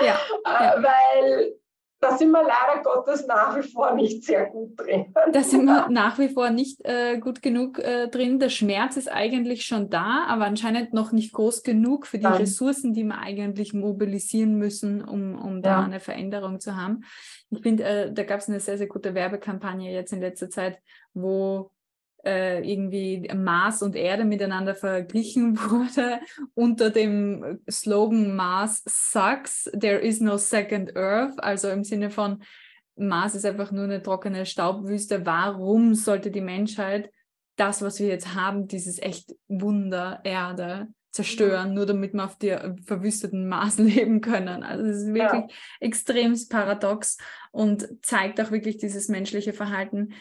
ja. 0.00 0.18
ja. 0.44 0.74
Weil 0.82 1.54
da 2.00 2.16
sind 2.16 2.30
wir 2.30 2.42
leider 2.42 2.82
Gottes 2.82 3.26
nach 3.26 3.56
wie 3.56 3.62
vor 3.62 3.94
nicht 3.94 4.24
sehr 4.24 4.46
gut 4.46 4.78
drin. 4.78 5.14
Da 5.32 5.42
sind 5.42 5.64
wir 5.64 5.88
nach 5.90 6.18
wie 6.18 6.28
vor 6.28 6.50
nicht 6.50 6.84
äh, 6.84 7.18
gut 7.18 7.42
genug 7.42 7.78
äh, 7.78 8.08
drin. 8.08 8.38
Der 8.38 8.50
Schmerz 8.50 8.96
ist 8.96 9.10
eigentlich 9.10 9.64
schon 9.64 9.88
da, 9.88 10.24
aber 10.28 10.44
anscheinend 10.44 10.92
noch 10.92 11.12
nicht 11.12 11.32
groß 11.32 11.62
genug 11.62 12.06
für 12.06 12.18
die 12.18 12.24
Nein. 12.24 12.34
Ressourcen, 12.34 12.92
die 12.92 13.04
wir 13.04 13.18
eigentlich 13.18 13.72
mobilisieren 13.72 14.56
müssen, 14.56 15.02
um, 15.02 15.36
um 15.36 15.62
da 15.62 15.82
eine 15.82 16.00
Veränderung 16.00 16.60
zu 16.60 16.76
haben. 16.76 17.04
Ich 17.50 17.62
finde, 17.62 17.84
äh, 17.84 18.12
da 18.12 18.24
gab 18.24 18.40
es 18.40 18.48
eine 18.48 18.60
sehr, 18.60 18.76
sehr 18.76 18.88
gute 18.88 19.14
Werbekampagne 19.14 19.92
jetzt 19.92 20.12
in 20.12 20.20
letzter 20.20 20.50
Zeit, 20.50 20.78
wo 21.14 21.70
äh, 22.26 22.60
irgendwie 22.60 23.30
Mars 23.34 23.82
und 23.82 23.96
Erde 23.96 24.24
miteinander 24.24 24.74
verglichen 24.74 25.58
wurde 25.70 26.20
unter 26.54 26.90
dem 26.90 27.60
Slogan 27.70 28.34
Mars 28.34 28.82
sucks, 28.86 29.70
there 29.78 29.98
is 29.98 30.20
no 30.20 30.36
second 30.36 30.96
Earth, 30.96 31.42
also 31.42 31.68
im 31.68 31.84
Sinne 31.84 32.10
von 32.10 32.42
Mars 32.96 33.34
ist 33.34 33.44
einfach 33.44 33.72
nur 33.72 33.84
eine 33.84 34.02
trockene 34.02 34.46
Staubwüste. 34.46 35.26
Warum 35.26 35.94
sollte 35.94 36.30
die 36.30 36.40
Menschheit 36.40 37.10
das, 37.56 37.82
was 37.82 38.00
wir 38.00 38.08
jetzt 38.08 38.34
haben, 38.34 38.68
dieses 38.68 39.00
echt 39.00 39.34
Wunder 39.48 40.20
Erde 40.24 40.88
zerstören, 41.10 41.72
nur 41.72 41.86
damit 41.86 42.12
wir 42.12 42.24
auf 42.24 42.36
der 42.36 42.76
verwüsteten 42.84 43.48
Mars 43.48 43.78
leben 43.78 44.20
können. 44.20 44.62
Also 44.62 44.84
es 44.84 44.98
ist 44.98 45.14
wirklich 45.14 45.50
ja. 45.50 45.56
extrem 45.80 46.36
paradox 46.48 47.16
und 47.52 47.88
zeigt 48.02 48.40
auch 48.40 48.50
wirklich 48.50 48.76
dieses 48.76 49.08
menschliche 49.08 49.54
Verhalten, 49.54 50.12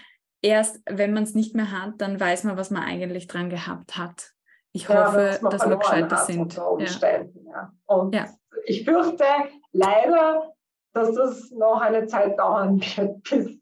erst 0.46 0.80
wenn 0.86 1.14
man 1.14 1.24
es 1.24 1.34
nicht 1.34 1.56
mehr 1.56 1.72
hat, 1.72 1.96
dann 1.98 2.20
weiß 2.20 2.44
man, 2.44 2.56
was 2.56 2.70
man 2.70 2.84
eigentlich 2.84 3.28
dran 3.28 3.50
gehabt 3.50 3.98
hat. 3.98 4.34
Ich 4.72 4.88
ja, 4.88 5.08
hoffe, 5.08 5.40
dass 5.50 5.68
wir 5.68 5.78
gescheiter 5.78 6.18
sind. 6.18 6.58
Umständen, 6.58 7.48
ja. 7.48 7.74
Und 7.86 8.14
ja. 8.14 8.28
ich 8.66 8.86
fürchte 8.86 9.26
leider, 9.72 10.54
dass 10.94 11.14
das 11.16 11.50
noch 11.52 11.82
eine 11.82 12.06
Zeit 12.06 12.38
dauern 12.38 12.80
wird, 12.80 13.24
bis 13.30 13.60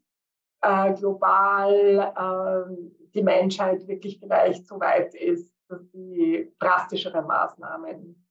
äh, 0.60 0.92
global 0.92 2.12
äh, 2.16 2.98
die 3.14 3.22
Menschheit 3.22 3.86
wirklich 3.88 4.18
vielleicht 4.18 4.66
so 4.66 4.78
weit 4.78 5.14
ist, 5.14 5.54
dass 5.68 5.80
sie 5.92 6.52
drastischere 6.58 7.22
Maßnahmen 7.22 8.26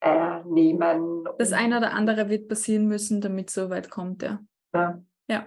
äh, 0.00 0.44
nehmen. 0.44 1.28
Das 1.38 1.52
eine 1.52 1.76
oder 1.76 1.92
andere 1.92 2.30
wird 2.30 2.48
passieren 2.48 2.86
müssen, 2.86 3.20
damit 3.20 3.48
es 3.48 3.54
so 3.54 3.68
weit 3.68 3.90
kommt, 3.90 4.22
ja. 4.22 4.38
ja. 4.72 5.02
Ja, 5.30 5.46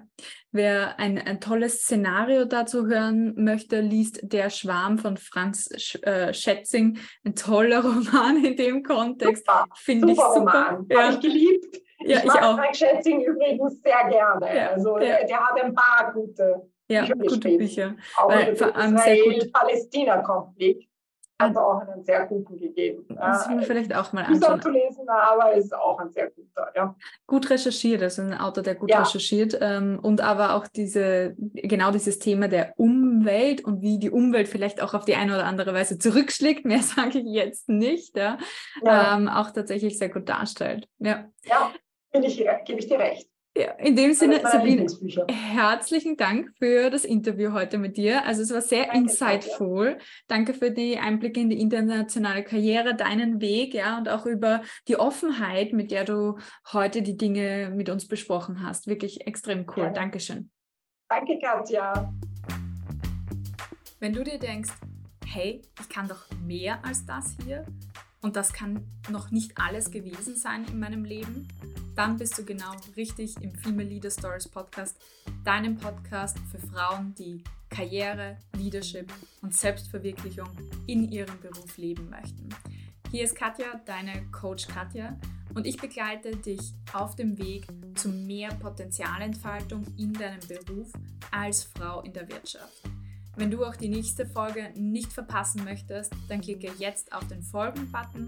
wer 0.54 0.98
ein, 0.98 1.18
ein 1.18 1.42
tolles 1.42 1.82
Szenario 1.82 2.46
dazu 2.46 2.88
hören 2.88 3.34
möchte, 3.36 3.82
liest 3.82 4.22
Der 4.24 4.50
Schwarm 4.50 4.98
von 4.98 5.18
Franz 5.18 5.70
Sch 5.76 5.96
äh, 6.04 6.34
Schätzing. 6.34 7.00
Ein 7.26 7.36
toller 7.36 7.82
Roman 7.84 8.46
in 8.46 8.56
dem 8.56 8.82
Kontext. 8.82 9.46
Finde 9.76 10.14
ich 10.14 10.18
super. 10.18 10.38
Roman. 10.40 10.88
Ja. 10.90 11.04
Habe 11.04 11.16
ich 11.16 11.20
geliebt. 11.20 11.82
Ja, 12.00 12.20
ich, 12.20 12.24
ich 12.24 12.24
mag 12.24 12.44
auch. 12.44 12.56
Frank 12.56 12.78
Schätzing 12.78 13.26
übrigens 13.26 13.82
sehr 13.82 14.08
gerne. 14.10 14.56
Ja, 14.56 14.70
also 14.70 14.98
ja. 15.00 15.26
der 15.26 15.40
hat 15.42 15.62
ein 15.62 15.74
paar 15.74 16.14
gute 16.14 16.72
ja, 16.88 17.02
Bücher 17.02 17.16
gute 17.16 17.58
Bücher. 17.58 17.96
Auch 18.16 18.30
Weil, 18.30 18.56
vor 18.56 18.74
allem 18.74 18.96
Israel-Palästina-Konflikt 18.96 20.93
hat 21.40 21.58
auch 21.58 21.82
einen 21.82 22.04
sehr 22.04 22.26
guten 22.26 22.58
gegeben. 22.58 23.06
Das 23.10 23.46
ja, 23.48 23.58
wir 23.58 23.62
vielleicht 23.64 23.96
auch 23.96 24.14
mal 24.14 24.24
anschauen. 24.24 24.62
zu 24.62 24.70
lesen, 24.70 25.08
aber 25.10 25.54
ist 25.54 25.74
auch 25.74 26.00
ein 26.00 26.12
sehr 26.12 26.30
guter. 26.30 26.72
Ja. 26.76 26.96
Gut 27.28 27.50
recherchiert, 27.50 28.02
also 28.02 28.22
ein 28.22 28.34
Autor, 28.34 28.64
der 28.64 28.76
gut 28.76 28.92
ja. 28.92 29.00
recherchiert 29.00 29.58
ähm, 29.60 30.00
und 30.02 30.22
aber 30.22 30.56
auch 30.56 30.68
diese, 30.68 31.36
genau 31.38 31.92
dieses 31.92 32.20
Thema 32.20 32.48
der 32.48 32.74
Umwelt 32.78 33.64
und 33.64 33.82
wie 33.82 34.00
die 34.00 34.12
Umwelt 34.12 34.48
vielleicht 34.48 34.82
auch 34.82 34.94
auf 34.94 35.06
die 35.06 35.16
eine 35.16 35.34
oder 35.34 35.46
andere 35.46 35.74
Weise 35.74 35.98
zurückschlägt, 35.98 36.66
mehr 36.66 36.82
sage 36.82 37.20
ich 37.20 37.26
jetzt 37.26 37.70
nicht, 37.70 38.16
ja, 38.16 38.38
ja. 38.84 39.18
Ähm, 39.18 39.28
auch 39.28 39.52
tatsächlich 39.52 39.98
sehr 39.98 40.10
gut 40.10 40.30
darstellt. 40.30 40.88
Ja, 41.00 41.26
ja 41.44 41.72
ich, 42.12 42.38
gebe 42.38 42.80
ich 42.80 42.88
dir 42.88 43.00
recht. 43.00 43.28
Ja, 43.56 43.74
in 43.74 43.96
dem 43.96 44.14
Sinne, 44.14 44.42
Sabine, 44.42 44.88
herzlichen 45.30 46.18
Dank 46.18 46.52
für 46.58 46.90
das 46.90 47.06
Interview 47.06 47.52
heute 47.52 47.78
mit 47.78 47.98
dir. 47.98 48.26
Also 48.26 48.42
es 48.42 48.52
war 48.52 48.62
sehr 48.62 48.86
Danke, 48.86 48.98
insightful. 48.98 49.86
Danke. 49.90 50.06
Danke 50.28 50.54
für 50.56 50.72
die 50.72 50.98
Einblicke 50.98 51.40
in 51.40 51.52
die 51.52 51.62
internationale 51.62 52.44
Karriere, 52.44 52.96
deinen 52.96 53.42
Weg, 53.42 53.76
ja, 53.76 54.00
und 54.00 54.10
auch 54.10 54.26
über 54.26 54.64
die 54.88 54.98
Offenheit, 54.98 55.72
mit 55.72 55.92
der 55.92 56.04
du 56.04 56.40
heute 56.72 57.04
die 57.04 57.16
Dinge 57.16 57.72
mit 57.76 57.90
uns 57.90 58.08
besprochen 58.08 58.66
hast. 58.66 58.88
Wirklich 58.88 59.28
extrem 59.28 59.68
cool. 59.78 59.84
Ja. 59.84 59.90
Dankeschön. 59.92 60.50
Danke, 61.08 61.38
Katja. 61.40 62.12
Wenn 64.00 64.14
du 64.14 64.24
dir 64.24 64.40
denkst, 64.40 64.72
hey, 65.28 65.62
ich 65.80 65.90
kann 65.90 66.08
doch 66.08 66.26
mehr 66.44 66.84
als 66.84 67.06
das 67.06 67.38
hier 67.46 67.66
und 68.24 68.38
das 68.38 68.54
kann 68.54 68.84
noch 69.10 69.30
nicht 69.32 69.58
alles 69.58 69.92
gewesen 69.92 70.36
sein 70.36 70.66
in 70.66 70.80
meinem 70.80 71.04
Leben, 71.06 71.48
dann 71.96 72.18
bist 72.18 72.38
du 72.38 72.44
genau 72.44 72.72
richtig 72.96 73.36
im 73.42 73.54
Female 73.54 73.88
Leader 73.88 74.10
Stories 74.10 74.48
Podcast, 74.48 74.98
deinem 75.44 75.78
Podcast 75.78 76.38
für 76.52 76.58
Frauen, 76.58 77.14
die 77.16 77.44
Karriere, 77.70 78.38
Leadership 78.58 79.12
und 79.42 79.54
Selbstverwirklichung 79.54 80.50
in 80.88 81.12
ihrem 81.12 81.40
Beruf 81.42 81.78
leben 81.78 82.10
möchten. 82.10 82.50
Hier 83.12 83.26
ist 83.26 83.36
Katja, 83.36 83.80
deine 83.86 84.26
Coach 84.32 84.68
Katja, 84.68 85.18
und 85.54 85.68
ich 85.68 85.78
begleite 85.78 86.36
dich 86.36 86.74
auf 86.94 87.16
dem 87.16 87.38
Weg 87.38 87.68
zu 87.94 88.10
mehr 88.10 88.50
Potenzialentfaltung 88.56 89.86
in 89.98 90.14
deinem 90.14 90.40
Beruf 90.48 90.92
als 91.30 91.64
Frau 91.64 92.02
in 92.02 92.14
der 92.14 92.28
Wirtschaft. 92.28 92.84
Wenn 93.36 93.50
du 93.50 93.66
auch 93.66 93.76
die 93.76 93.90
nächste 93.90 94.28
Folge 94.28 94.72
nicht 94.76 95.12
verpassen 95.12 95.64
möchtest, 95.64 96.14
dann 96.30 96.42
klicke 96.42 96.72
jetzt 96.78 97.12
auf 97.14 97.28
den 97.28 97.42
Folgen-Button 97.42 98.28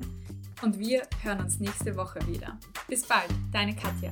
und 0.64 0.80
wir 0.80 1.04
hören 1.22 1.42
uns 1.42 1.60
nächste 1.60 1.96
Woche 1.96 2.26
wieder. 2.28 2.58
Bis 2.88 3.06
bald, 3.06 3.30
deine 3.52 3.76
Katja. 3.76 4.10